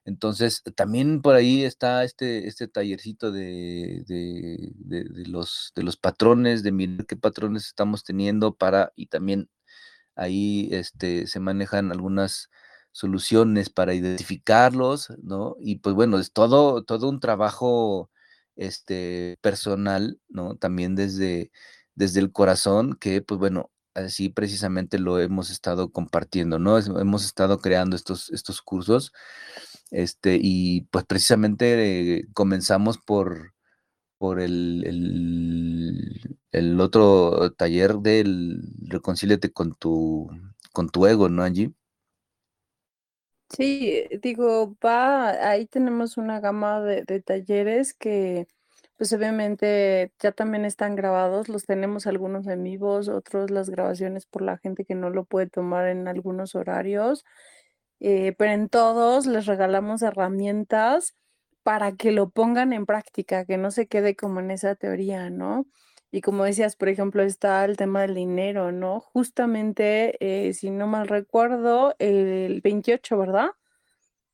Entonces, 0.06 0.62
también 0.76 1.20
por 1.20 1.34
ahí 1.34 1.64
está 1.64 2.04
este, 2.04 2.46
este 2.48 2.68
tallercito 2.68 3.32
de, 3.32 4.02
de, 4.06 4.72
de, 4.76 5.04
de 5.04 5.26
los, 5.26 5.72
de 5.76 5.82
los 5.82 5.98
patrones, 5.98 6.62
de 6.62 6.72
mirar 6.72 7.06
qué 7.06 7.16
patrones 7.16 7.66
estamos 7.66 8.02
teniendo 8.02 8.54
para, 8.54 8.92
y 8.96 9.06
también 9.08 9.50
ahí 10.16 10.68
este, 10.72 11.26
se 11.26 11.40
manejan 11.40 11.92
algunas 11.92 12.50
soluciones 12.94 13.70
para 13.70 13.94
identificarlos, 13.94 15.12
¿no? 15.22 15.56
Y 15.60 15.76
pues 15.80 15.96
bueno, 15.96 16.18
es 16.20 16.32
todo, 16.32 16.84
todo 16.84 17.08
un 17.08 17.18
trabajo 17.20 18.10
este, 18.56 19.36
personal, 19.42 20.20
¿no? 20.28 20.56
También 20.56 20.94
desde, 20.94 21.50
desde 21.96 22.20
el 22.20 22.30
corazón, 22.32 22.96
que 23.00 23.20
pues 23.20 23.40
bueno, 23.40 23.72
así 23.94 24.28
precisamente 24.28 25.00
lo 25.00 25.18
hemos 25.18 25.50
estado 25.50 25.90
compartiendo, 25.90 26.60
¿no? 26.60 26.78
Hemos 26.78 27.24
estado 27.24 27.58
creando 27.58 27.96
estos, 27.96 28.30
estos 28.30 28.62
cursos, 28.62 29.12
este, 29.90 30.38
y 30.40 30.82
pues 30.92 31.04
precisamente 31.04 32.18
eh, 32.18 32.28
comenzamos 32.32 32.98
por, 32.98 33.54
por 34.18 34.40
el, 34.40 34.84
el, 34.86 36.38
el 36.52 36.80
otro 36.80 37.52
taller 37.54 37.96
del 37.98 38.62
Reconcíliate 38.88 39.52
con 39.52 39.74
tu, 39.74 40.30
con 40.72 40.90
tu 40.90 41.06
ego, 41.06 41.28
¿no, 41.28 41.42
Angie? 41.42 41.72
Sí, 43.56 44.04
digo, 44.22 44.76
va, 44.84 45.30
ahí 45.48 45.66
tenemos 45.66 46.16
una 46.16 46.40
gama 46.40 46.80
de, 46.80 47.20
talleres 47.22 47.94
que, 47.94 48.48
pues 48.96 49.12
obviamente 49.12 50.12
ya 50.18 50.32
también 50.32 50.64
están 50.64 50.96
grabados, 50.96 51.48
los 51.48 51.64
tenemos 51.64 52.06
algunos 52.06 52.46
en 52.46 52.62
vivos, 52.64 53.08
otros 53.08 53.50
las 53.50 53.70
grabaciones 53.70 54.26
por 54.26 54.42
la 54.42 54.58
gente 54.58 54.84
que 54.84 54.94
no 54.94 55.10
lo 55.10 55.24
puede 55.24 55.48
tomar 55.48 55.88
en 55.88 56.08
algunos 56.08 56.54
horarios, 56.54 57.24
eh, 58.00 58.34
pero 58.38 58.52
en 58.52 58.68
todos 58.68 59.26
les 59.26 59.46
regalamos 59.46 60.02
herramientas 60.02 61.14
para 61.62 61.92
que 61.92 62.12
lo 62.12 62.30
pongan 62.30 62.72
en 62.72 62.86
práctica, 62.86 63.44
que 63.46 63.58
no 63.58 63.70
se 63.70 63.86
quede 63.86 64.16
como 64.16 64.40
en 64.40 64.50
esa 64.50 64.74
teoría, 64.74 65.30
¿no? 65.30 65.66
Y 66.14 66.20
como 66.20 66.44
decías, 66.44 66.76
por 66.76 66.88
ejemplo, 66.88 67.24
está 67.24 67.64
el 67.64 67.76
tema 67.76 68.02
del 68.02 68.14
dinero, 68.14 68.70
¿no? 68.70 69.00
Justamente, 69.00 70.16
eh, 70.20 70.54
si 70.54 70.70
no 70.70 70.86
mal 70.86 71.08
recuerdo, 71.08 71.96
el 71.98 72.60
28, 72.60 73.18
¿verdad? 73.18 73.48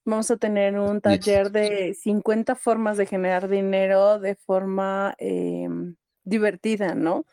Vamos 0.05 0.31
a 0.31 0.37
tener 0.37 0.79
un 0.79 1.01
taller 1.01 1.51
de 1.51 1.95
50 1.95 2.55
formas 2.55 2.99
de 2.99 3.07
generar 3.07 3.49
dinero 3.49 4.19
de 4.19 4.35
forma 4.35 5.15
em, 5.17 5.97
divertida, 6.23 6.95
¿no? 6.95 7.25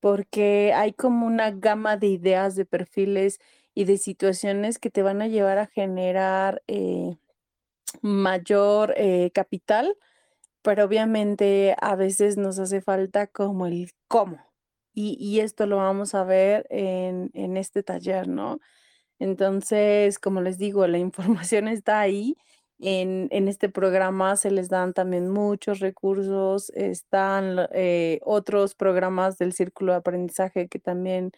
Porque 0.00 0.72
hay 0.74 0.94
como 0.94 1.26
una 1.26 1.50
gama 1.50 1.98
de 1.98 2.06
ideas, 2.06 2.56
de 2.56 2.64
perfiles 2.64 3.40
y 3.74 3.84
de 3.84 3.98
situaciones 3.98 4.78
que 4.78 4.88
te 4.88 5.02
van 5.02 5.20
a 5.20 5.28
llevar 5.28 5.58
a 5.58 5.66
generar 5.66 6.62
eh, 6.66 7.18
mayor 8.00 8.94
eh, 8.96 9.30
capital, 9.34 9.98
pero 10.62 10.84
obviamente 10.84 11.76
a 11.80 11.96
veces 11.96 12.36
nos 12.36 12.58
hace 12.58 12.80
falta 12.80 13.26
como 13.26 13.66
el 13.66 13.90
cómo. 14.08 14.38
Y, 14.94 15.16
y 15.18 15.40
esto 15.40 15.66
lo 15.66 15.78
vamos 15.78 16.14
a 16.14 16.24
ver 16.24 16.66
en, 16.70 17.30
en 17.34 17.56
este 17.56 17.82
taller, 17.82 18.28
¿no? 18.28 18.60
Entonces, 19.18 20.18
como 20.18 20.40
les 20.40 20.58
digo, 20.58 20.86
la 20.86 20.98
información 21.00 21.68
está 21.68 22.00
ahí. 22.00 22.36
En, 22.80 23.28
en 23.30 23.46
este 23.48 23.68
programa 23.68 24.36
se 24.36 24.50
les 24.50 24.68
dan 24.68 24.92
también 24.92 25.30
muchos 25.30 25.78
recursos, 25.80 26.70
están 26.70 27.68
eh, 27.72 28.18
otros 28.24 28.74
programas 28.74 29.38
del 29.38 29.52
círculo 29.52 29.92
de 29.92 29.98
aprendizaje 29.98 30.68
que 30.68 30.80
también 30.80 31.30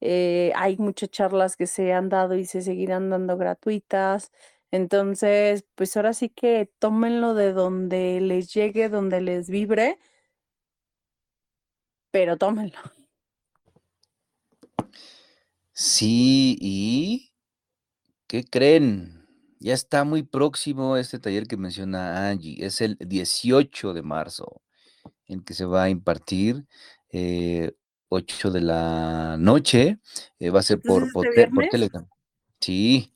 eh, 0.00 0.52
hay 0.56 0.76
muchas 0.78 1.10
charlas 1.10 1.56
que 1.56 1.66
se 1.68 1.92
han 1.92 2.08
dado 2.08 2.34
y 2.36 2.44
se 2.46 2.62
seguirán 2.62 3.10
dando 3.10 3.36
gratuitas. 3.36 4.32
Entonces, 4.70 5.64
pues 5.74 5.96
ahora 5.96 6.12
sí 6.14 6.28
que 6.30 6.70
tómenlo 6.78 7.34
de 7.34 7.52
donde 7.52 8.20
les 8.20 8.52
llegue, 8.52 8.88
donde 8.88 9.20
les 9.20 9.48
vibre, 9.50 9.98
pero 12.10 12.36
tómenlo. 12.36 12.78
Sí, 15.72 16.56
y 16.60 17.32
¿qué 18.28 18.44
creen? 18.44 19.26
Ya 19.60 19.74
está 19.74 20.04
muy 20.04 20.22
próximo 20.22 20.96
este 20.96 21.18
taller 21.18 21.46
que 21.46 21.56
menciona 21.56 22.28
Angie. 22.30 22.64
Es 22.64 22.80
el 22.80 22.96
18 23.00 23.94
de 23.94 24.02
marzo, 24.02 24.62
en 25.26 25.42
que 25.44 25.54
se 25.54 25.66
va 25.66 25.84
a 25.84 25.90
impartir 25.90 26.66
eh, 27.10 27.74
8 28.08 28.50
de 28.52 28.60
la 28.62 29.36
noche. 29.38 30.00
eh, 30.40 30.50
va 30.50 30.60
a 30.60 30.62
ser 30.62 30.82
por, 30.82 31.10
por, 31.12 31.26
¿este 31.26 31.34
te- 31.34 31.48
por 31.48 31.64
viernes? 31.64 31.70
Telegram. 31.70 32.08
Sí, 32.60 33.14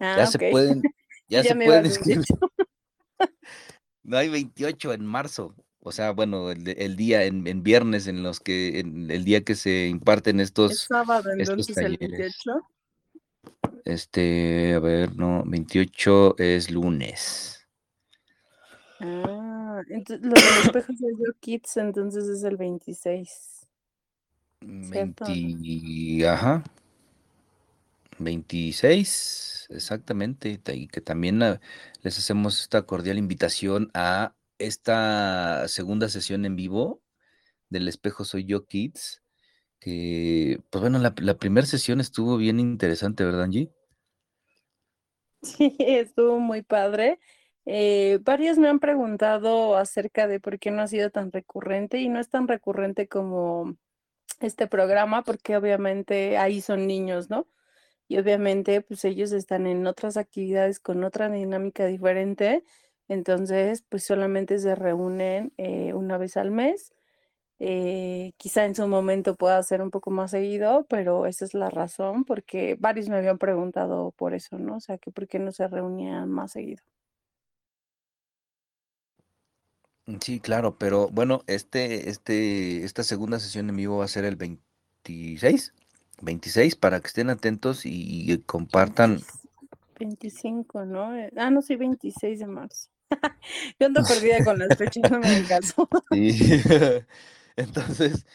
ya 0.00 0.26
Ah, 0.26 0.26
se 0.26 0.38
ok. 0.38 0.50
pueden, 0.50 0.82
ya 1.28 1.42
Ya 1.42 1.48
se 1.50 1.54
pueden 1.56 1.82
decir. 1.84 2.20
No 4.02 4.16
hay 4.16 4.28
28 4.30 4.92
en 4.94 5.04
marzo. 5.04 5.54
O 5.82 5.92
sea, 5.92 6.12
bueno, 6.12 6.50
el, 6.50 6.64
de- 6.64 6.72
el 6.72 6.96
día 6.96 7.24
en, 7.24 7.46
en 7.46 7.62
viernes 7.62 8.06
en 8.06 8.22
los 8.22 8.40
que, 8.40 8.80
en 8.80 9.10
el 9.10 9.24
día 9.24 9.42
que 9.42 9.54
se 9.54 9.88
imparten 9.88 10.40
Es 10.40 10.48
estos, 10.48 10.84
sábado, 10.88 11.30
estos 11.38 11.66
entonces 11.66 11.76
el 11.76 11.98
talleres. 11.98 12.36
28. 12.36 12.66
Este, 13.84 14.74
a 14.74 14.78
ver, 14.80 15.16
no, 15.16 15.42
28 15.46 16.34
es 16.38 16.70
lunes. 16.70 17.66
Ah, 19.00 19.80
entonces 19.88 20.26
lo 20.26 20.34
del 20.34 20.64
espejo 20.64 20.92
soy 20.98 21.12
yo 21.18 21.32
Kids, 21.40 21.76
entonces 21.76 22.28
es 22.28 22.42
el 22.42 22.56
26. 22.56 23.66
¿Cierto? 24.82 25.24
20, 25.26 26.26
ajá. 26.28 26.62
26, 28.20 29.66
exactamente. 29.70 30.58
ta- 30.58 30.74
Y 30.74 30.88
que 30.88 31.00
también 31.00 31.40
les 32.02 32.18
hacemos 32.18 32.60
esta 32.60 32.82
cordial 32.82 33.18
invitación 33.18 33.90
a 33.94 34.34
esta 34.58 35.66
segunda 35.68 36.08
sesión 36.08 36.44
en 36.44 36.56
vivo 36.56 37.02
del 37.70 37.88
Espejo 37.88 38.24
Soy 38.24 38.44
Yo 38.46 38.66
Kids. 38.66 39.22
Que, 39.80 40.62
pues 40.70 40.82
bueno, 40.82 40.98
la, 41.00 41.14
la 41.18 41.38
primera 41.38 41.66
sesión 41.66 42.00
estuvo 42.00 42.36
bien 42.38 42.60
interesante, 42.60 43.24
¿verdad, 43.24 43.44
Angie? 43.44 43.72
Sí, 45.42 45.76
estuvo 45.80 46.38
muy 46.38 46.62
padre. 46.62 47.18
Eh, 47.66 48.18
varios 48.22 48.58
me 48.58 48.68
han 48.68 48.80
preguntado 48.80 49.76
acerca 49.76 50.26
de 50.26 50.40
por 50.40 50.58
qué 50.58 50.70
no 50.70 50.82
ha 50.82 50.88
sido 50.88 51.10
tan 51.10 51.30
recurrente 51.32 51.98
y 52.00 52.08
no 52.08 52.20
es 52.20 52.28
tan 52.30 52.48
recurrente 52.48 53.08
como 53.08 53.76
este 54.40 54.66
programa 54.68 55.24
porque 55.24 55.56
obviamente 55.56 56.38
ahí 56.38 56.60
son 56.62 56.86
niños, 56.88 57.30
¿no? 57.30 57.48
Y 58.10 58.18
obviamente 58.18 58.80
pues 58.82 59.04
ellos 59.04 59.30
están 59.30 59.68
en 59.68 59.86
otras 59.86 60.16
actividades 60.16 60.80
con 60.80 61.04
otra 61.04 61.30
dinámica 61.30 61.86
diferente, 61.86 62.64
entonces 63.08 63.84
pues 63.88 64.02
solamente 64.04 64.58
se 64.58 64.74
reúnen 64.74 65.52
eh, 65.58 65.94
una 65.94 66.18
vez 66.18 66.36
al 66.36 66.50
mes. 66.50 66.92
Eh, 67.60 68.32
quizá 68.38 68.64
en 68.66 68.74
su 68.74 68.88
momento 68.88 69.36
pueda 69.36 69.62
ser 69.62 69.82
un 69.82 69.92
poco 69.92 70.10
más 70.10 70.32
seguido, 70.32 70.86
pero 70.88 71.26
esa 71.26 71.44
es 71.44 71.54
la 71.54 71.70
razón, 71.70 72.24
porque 72.24 72.76
varios 72.80 73.08
me 73.08 73.16
habían 73.18 73.38
preguntado 73.38 74.12
por 74.12 74.34
eso, 74.34 74.58
¿no? 74.58 74.78
O 74.78 74.80
sea, 74.80 74.98
que 74.98 75.12
por 75.12 75.28
qué 75.28 75.38
no 75.38 75.52
se 75.52 75.68
reunían 75.68 76.30
más 76.30 76.52
seguido. 76.52 76.82
Sí, 80.20 80.40
claro, 80.40 80.76
pero 80.78 81.08
bueno, 81.10 81.42
este, 81.46 82.10
este, 82.10 82.84
esta 82.84 83.04
segunda 83.04 83.38
sesión 83.38 83.68
en 83.70 83.76
vivo 83.76 83.98
va 83.98 84.06
a 84.06 84.08
ser 84.08 84.24
el 84.24 84.34
26, 84.36 85.72
26 86.20 86.76
para 86.76 87.00
que 87.00 87.08
estén 87.08 87.30
atentos 87.30 87.86
y, 87.86 88.30
y 88.30 88.38
compartan. 88.38 89.20
25, 89.98 90.84
¿no? 90.84 91.16
Eh, 91.16 91.30
Ah, 91.36 91.50
no, 91.50 91.62
sí, 91.62 91.76
26 91.76 92.38
de 92.40 92.46
marzo. 92.46 92.88
Yo 93.78 93.86
ando 93.86 94.02
perdida 94.02 94.44
con 94.44 94.58
las 94.58 94.76
fechas, 94.76 95.10
no 95.10 95.20
me 95.20 95.44
caso. 95.44 95.88
Sí. 96.12 96.38
Entonces, 97.56 98.26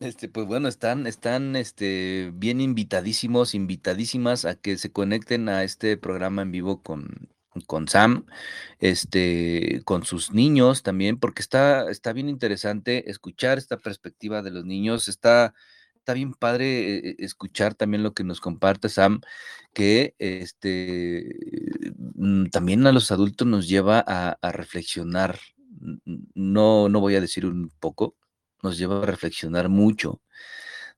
este, 0.00 0.28
pues 0.28 0.46
bueno, 0.46 0.68
están, 0.68 1.06
están, 1.06 1.56
este, 1.56 2.30
bien 2.34 2.60
invitadísimos, 2.60 3.54
invitadísimas 3.54 4.44
a 4.44 4.56
que 4.56 4.76
se 4.76 4.92
conecten 4.92 5.48
a 5.48 5.64
este 5.64 5.96
programa 5.96 6.42
en 6.42 6.52
vivo 6.52 6.82
con, 6.82 7.28
con 7.66 7.88
Sam, 7.88 8.26
este, 8.80 9.82
con 9.84 10.04
sus 10.04 10.32
niños 10.32 10.82
también, 10.82 11.18
porque 11.18 11.42
está, 11.42 11.90
está 11.90 12.12
bien 12.12 12.28
interesante 12.28 13.10
escuchar 13.10 13.58
esta 13.58 13.78
perspectiva 13.78 14.42
de 14.42 14.50
los 14.50 14.64
niños, 14.64 15.08
está, 15.08 15.54
está 16.04 16.12
bien 16.12 16.34
padre 16.34 16.96
eh, 16.98 17.16
escuchar 17.18 17.74
también 17.74 18.02
lo 18.02 18.12
que 18.12 18.24
nos 18.24 18.40
comparte 18.40 18.90
Sam, 18.90 19.22
que 19.72 20.14
este, 20.18 21.34
mm, 22.16 22.46
también 22.50 22.86
a 22.86 22.92
los 22.92 23.10
adultos 23.10 23.48
nos 23.48 23.68
lleva 23.68 24.04
a, 24.06 24.52
reflexionar, 24.52 25.38
no, 26.34 26.90
no 26.90 27.00
voy 27.00 27.16
a 27.16 27.22
decir 27.22 27.46
un 27.46 27.70
poco, 27.80 28.16
nos 28.62 28.76
lleva 28.78 29.02
a 29.02 29.06
reflexionar 29.06 29.70
mucho 29.70 30.20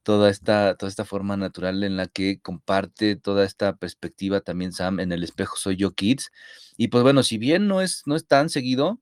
toda 0.02 0.30
esta, 0.30 0.76
toda 0.76 0.90
esta 0.90 1.04
forma 1.04 1.36
natural 1.36 1.84
en 1.84 1.96
la 1.96 2.06
que 2.06 2.40
comparte 2.40 3.16
toda 3.16 3.44
esta 3.44 3.76
perspectiva 3.76 4.40
también 4.40 4.72
Sam 4.72 5.00
en 5.00 5.12
el 5.12 5.22
espejo 5.24 5.56
Soy 5.56 5.76
Yo 5.76 5.92
Kids. 5.94 6.30
Y 6.76 6.88
pues 6.88 7.02
bueno, 7.04 7.22
si 7.22 7.38
bien 7.38 7.68
no 7.68 7.80
es, 7.82 8.02
no 8.06 8.16
es 8.16 8.26
tan 8.26 8.50
seguido, 8.50 9.00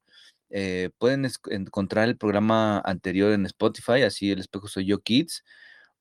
eh, 0.50 0.90
pueden 0.98 1.26
encontrar 1.50 2.08
el 2.08 2.16
programa 2.18 2.80
anterior 2.80 3.32
en 3.32 3.46
Spotify, 3.46 4.02
así 4.02 4.30
el 4.30 4.40
espejo 4.40 4.68
Soy 4.68 4.86
Yo 4.86 5.00
Kids, 5.00 5.44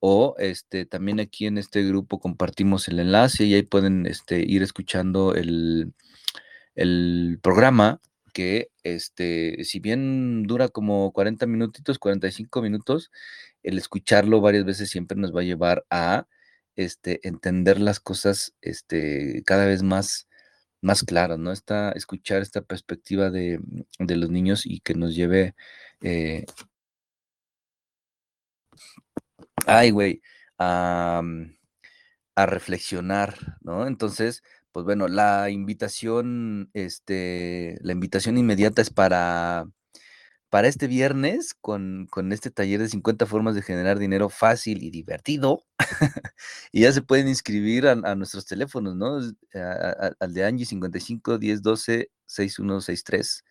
o 0.05 0.35
este, 0.37 0.85
también 0.85 1.21
aquí 1.21 1.45
en 1.45 1.57
este 1.57 1.81
grupo 1.81 2.19
compartimos 2.19 2.89
el 2.89 2.99
enlace 2.99 3.45
y 3.45 3.53
ahí 3.53 3.63
pueden 3.63 4.05
este, 4.05 4.39
ir 4.45 4.61
escuchando 4.61 5.33
el, 5.33 5.93
el 6.75 7.39
programa 7.41 8.01
que 8.33 8.69
este, 8.83 9.63
si 9.63 9.79
bien 9.79 10.43
dura 10.43 10.67
como 10.67 11.13
40 11.13 11.45
minutitos, 11.45 11.99
45 11.99 12.61
minutos, 12.61 13.11
el 13.63 13.77
escucharlo 13.77 14.41
varias 14.41 14.65
veces 14.65 14.89
siempre 14.89 15.17
nos 15.17 15.33
va 15.33 15.39
a 15.39 15.45
llevar 15.45 15.85
a 15.89 16.27
este, 16.75 17.25
entender 17.25 17.79
las 17.79 18.01
cosas 18.01 18.53
este, 18.59 19.41
cada 19.45 19.65
vez 19.65 19.83
más, 19.83 20.27
más 20.81 21.03
claras, 21.03 21.39
¿no? 21.39 21.53
Esta, 21.53 21.93
escuchar 21.93 22.41
esta 22.41 22.61
perspectiva 22.61 23.29
de, 23.29 23.61
de 23.99 24.15
los 24.17 24.29
niños 24.29 24.65
y 24.65 24.81
que 24.81 24.95
nos 24.95 25.15
lleve, 25.15 25.55
eh, 26.01 26.45
ay, 29.67 29.91
güey, 29.91 30.21
a, 30.59 31.21
mm, 31.23 31.55
a 32.35 32.45
reflexionar, 32.45 33.35
¿no? 33.61 33.87
Entonces, 33.87 34.43
pues 34.71 34.85
bueno, 34.85 35.07
la 35.07 35.49
invitación, 35.51 36.69
este, 36.73 37.77
la 37.81 37.93
invitación 37.93 38.37
inmediata 38.37 38.81
es 38.81 38.89
para, 38.91 39.65
para 40.49 40.67
este 40.67 40.87
viernes 40.87 41.55
con, 41.61 42.07
con 42.11 42.31
este 42.33 42.51
taller 42.51 42.81
de 42.81 42.89
50 42.89 43.25
formas 43.27 43.55
de 43.55 43.61
generar 43.63 43.99
dinero 43.99 44.29
fácil 44.29 44.83
y 44.83 44.91
divertido. 44.91 45.63
y 46.71 46.81
ya 46.83 46.91
se 46.93 47.01
pueden 47.03 47.27
inscribir 47.27 47.87
a, 47.87 47.93
a 47.93 48.15
nuestros 48.15 48.45
teléfonos, 48.45 48.95
¿no? 48.95 49.19
Es- 49.19 49.33
a- 49.55 50.07
a- 50.09 50.13
al 50.19 50.33
de 50.33 50.45
Angie 50.45 50.65
55 50.65 51.37
10 51.39 51.61
12 51.63 52.11
6163, 52.27 53.43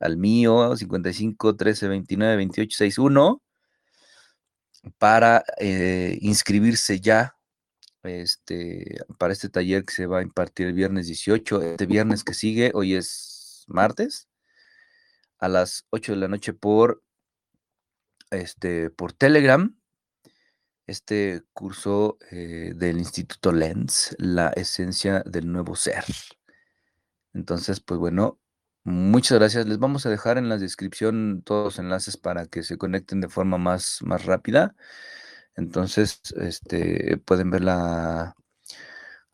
al 0.00 0.16
mío 0.18 0.76
55 0.76 1.56
13 1.56 1.88
29 1.88 2.36
28 2.36 2.76
61 2.78 3.42
para 4.98 5.44
eh, 5.58 6.18
inscribirse 6.20 7.00
ya 7.00 7.36
este, 8.02 8.98
para 9.18 9.32
este 9.32 9.48
taller 9.48 9.84
que 9.84 9.92
se 9.92 10.06
va 10.06 10.20
a 10.20 10.22
impartir 10.22 10.68
el 10.68 10.74
viernes 10.74 11.06
18, 11.06 11.62
este 11.62 11.86
viernes 11.86 12.24
que 12.24 12.34
sigue, 12.34 12.70
hoy 12.74 12.94
es 12.94 13.64
martes, 13.68 14.28
a 15.38 15.48
las 15.48 15.86
8 15.90 16.12
de 16.12 16.18
la 16.18 16.28
noche 16.28 16.52
por, 16.52 17.02
este, 18.30 18.90
por 18.90 19.12
Telegram, 19.12 19.76
este 20.86 21.42
curso 21.52 22.18
eh, 22.30 22.72
del 22.76 22.98
Instituto 22.98 23.52
Lens, 23.52 24.14
la 24.18 24.48
esencia 24.50 25.22
del 25.26 25.50
nuevo 25.50 25.74
ser. 25.74 26.04
Entonces, 27.34 27.80
pues 27.80 27.98
bueno, 27.98 28.40
muchas 28.86 29.38
gracias. 29.38 29.66
Les 29.66 29.78
vamos 29.78 30.06
a 30.06 30.10
dejar 30.10 30.38
en 30.38 30.48
la 30.48 30.58
descripción 30.58 31.42
todos 31.44 31.64
los 31.64 31.78
enlaces 31.78 32.16
para 32.16 32.46
que 32.46 32.62
se 32.62 32.78
conecten 32.78 33.20
de 33.20 33.28
forma 33.28 33.58
más, 33.58 33.98
más 34.02 34.24
rápida. 34.24 34.74
Entonces, 35.56 36.20
este, 36.36 37.18
pueden 37.18 37.50
ver 37.50 37.64
la, 37.64 38.36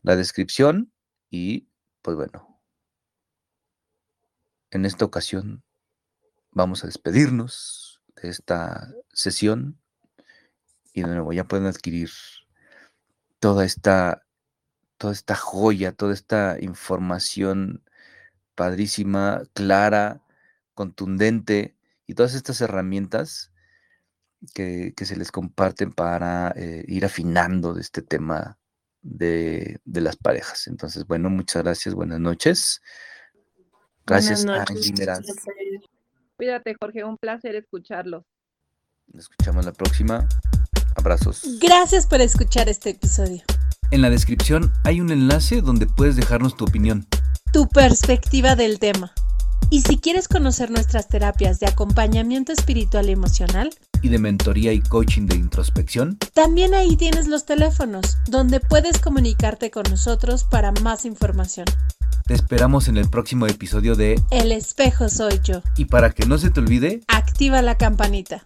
la 0.02 0.16
descripción 0.16 0.92
y 1.30 1.68
pues 2.02 2.16
bueno, 2.16 2.60
en 4.70 4.86
esta 4.86 5.04
ocasión 5.04 5.62
vamos 6.50 6.82
a 6.84 6.86
despedirnos 6.88 8.00
de 8.16 8.28
esta 8.28 8.92
sesión 9.12 9.78
y 10.92 11.02
de 11.02 11.08
nuevo 11.08 11.32
ya 11.32 11.44
pueden 11.44 11.66
adquirir 11.66 12.10
toda 13.38 13.64
esta 13.64 14.24
toda 14.98 15.12
esta 15.12 15.34
joya, 15.34 15.92
toda 15.92 16.14
esta 16.14 16.58
información 16.60 17.82
padrísima, 18.54 19.42
clara, 19.54 20.22
contundente 20.74 21.76
y 22.06 22.14
todas 22.14 22.34
estas 22.34 22.60
herramientas 22.60 23.52
que, 24.54 24.92
que 24.96 25.04
se 25.04 25.16
les 25.16 25.30
comparten 25.30 25.92
para 25.92 26.52
eh, 26.56 26.84
ir 26.88 27.04
afinando 27.04 27.74
de 27.74 27.80
este 27.80 28.02
tema 28.02 28.58
de, 29.02 29.80
de 29.84 30.00
las 30.00 30.16
parejas. 30.16 30.66
Entonces, 30.66 31.06
bueno, 31.06 31.30
muchas 31.30 31.62
gracias, 31.62 31.94
buenas 31.94 32.20
noches. 32.20 32.80
Gracias 34.06 34.44
Buenas 34.44 34.70
a 34.70 34.72
noches. 34.72 34.98
Meraz. 34.98 35.20
Cuídate, 36.36 36.74
Jorge, 36.80 37.04
un 37.04 37.16
placer 37.18 37.54
escucharlos. 37.54 38.24
Nos 39.06 39.24
escuchamos 39.24 39.64
la 39.64 39.72
próxima. 39.72 40.28
Abrazos. 40.96 41.58
Gracias 41.60 42.06
por 42.06 42.20
escuchar 42.20 42.68
este 42.68 42.90
episodio. 42.90 43.42
En 43.90 44.02
la 44.02 44.10
descripción 44.10 44.72
hay 44.84 45.00
un 45.00 45.10
enlace 45.10 45.60
donde 45.60 45.86
puedes 45.86 46.16
dejarnos 46.16 46.56
tu 46.56 46.64
opinión. 46.64 47.06
Tu 47.52 47.68
perspectiva 47.68 48.56
del 48.56 48.78
tema. 48.78 49.12
Y 49.68 49.82
si 49.82 49.98
quieres 49.98 50.26
conocer 50.26 50.70
nuestras 50.70 51.08
terapias 51.08 51.60
de 51.60 51.66
acompañamiento 51.66 52.50
espiritual 52.52 53.08
y 53.08 53.12
emocional, 53.12 53.70
Y 54.00 54.08
de 54.08 54.18
mentoría 54.18 54.72
y 54.72 54.80
coaching 54.80 55.26
de 55.26 55.36
introspección. 55.36 56.18
también 56.32 56.74
ahí 56.74 56.96
tienes 56.96 57.28
los 57.28 57.44
teléfonos, 57.44 58.16
donde 58.26 58.58
puedes 58.58 58.98
comunicarte 58.98 59.70
con 59.70 59.84
nosotros 59.90 60.44
para 60.44 60.72
más 60.72 61.04
información. 61.04 61.66
Te 62.26 62.34
esperamos 62.34 62.88
en 62.88 62.96
el 62.96 63.08
próximo 63.10 63.46
episodio 63.46 63.96
de 63.96 64.20
El 64.30 64.50
espejo 64.50 65.08
soy 65.08 65.40
yo. 65.44 65.62
Y 65.76 65.84
para 65.84 66.10
que 66.10 66.26
no 66.26 66.38
se 66.38 66.50
te 66.50 66.60
olvide, 66.60 67.02
Activa 67.08 67.62
la 67.62 67.76
campanita. 67.76 68.44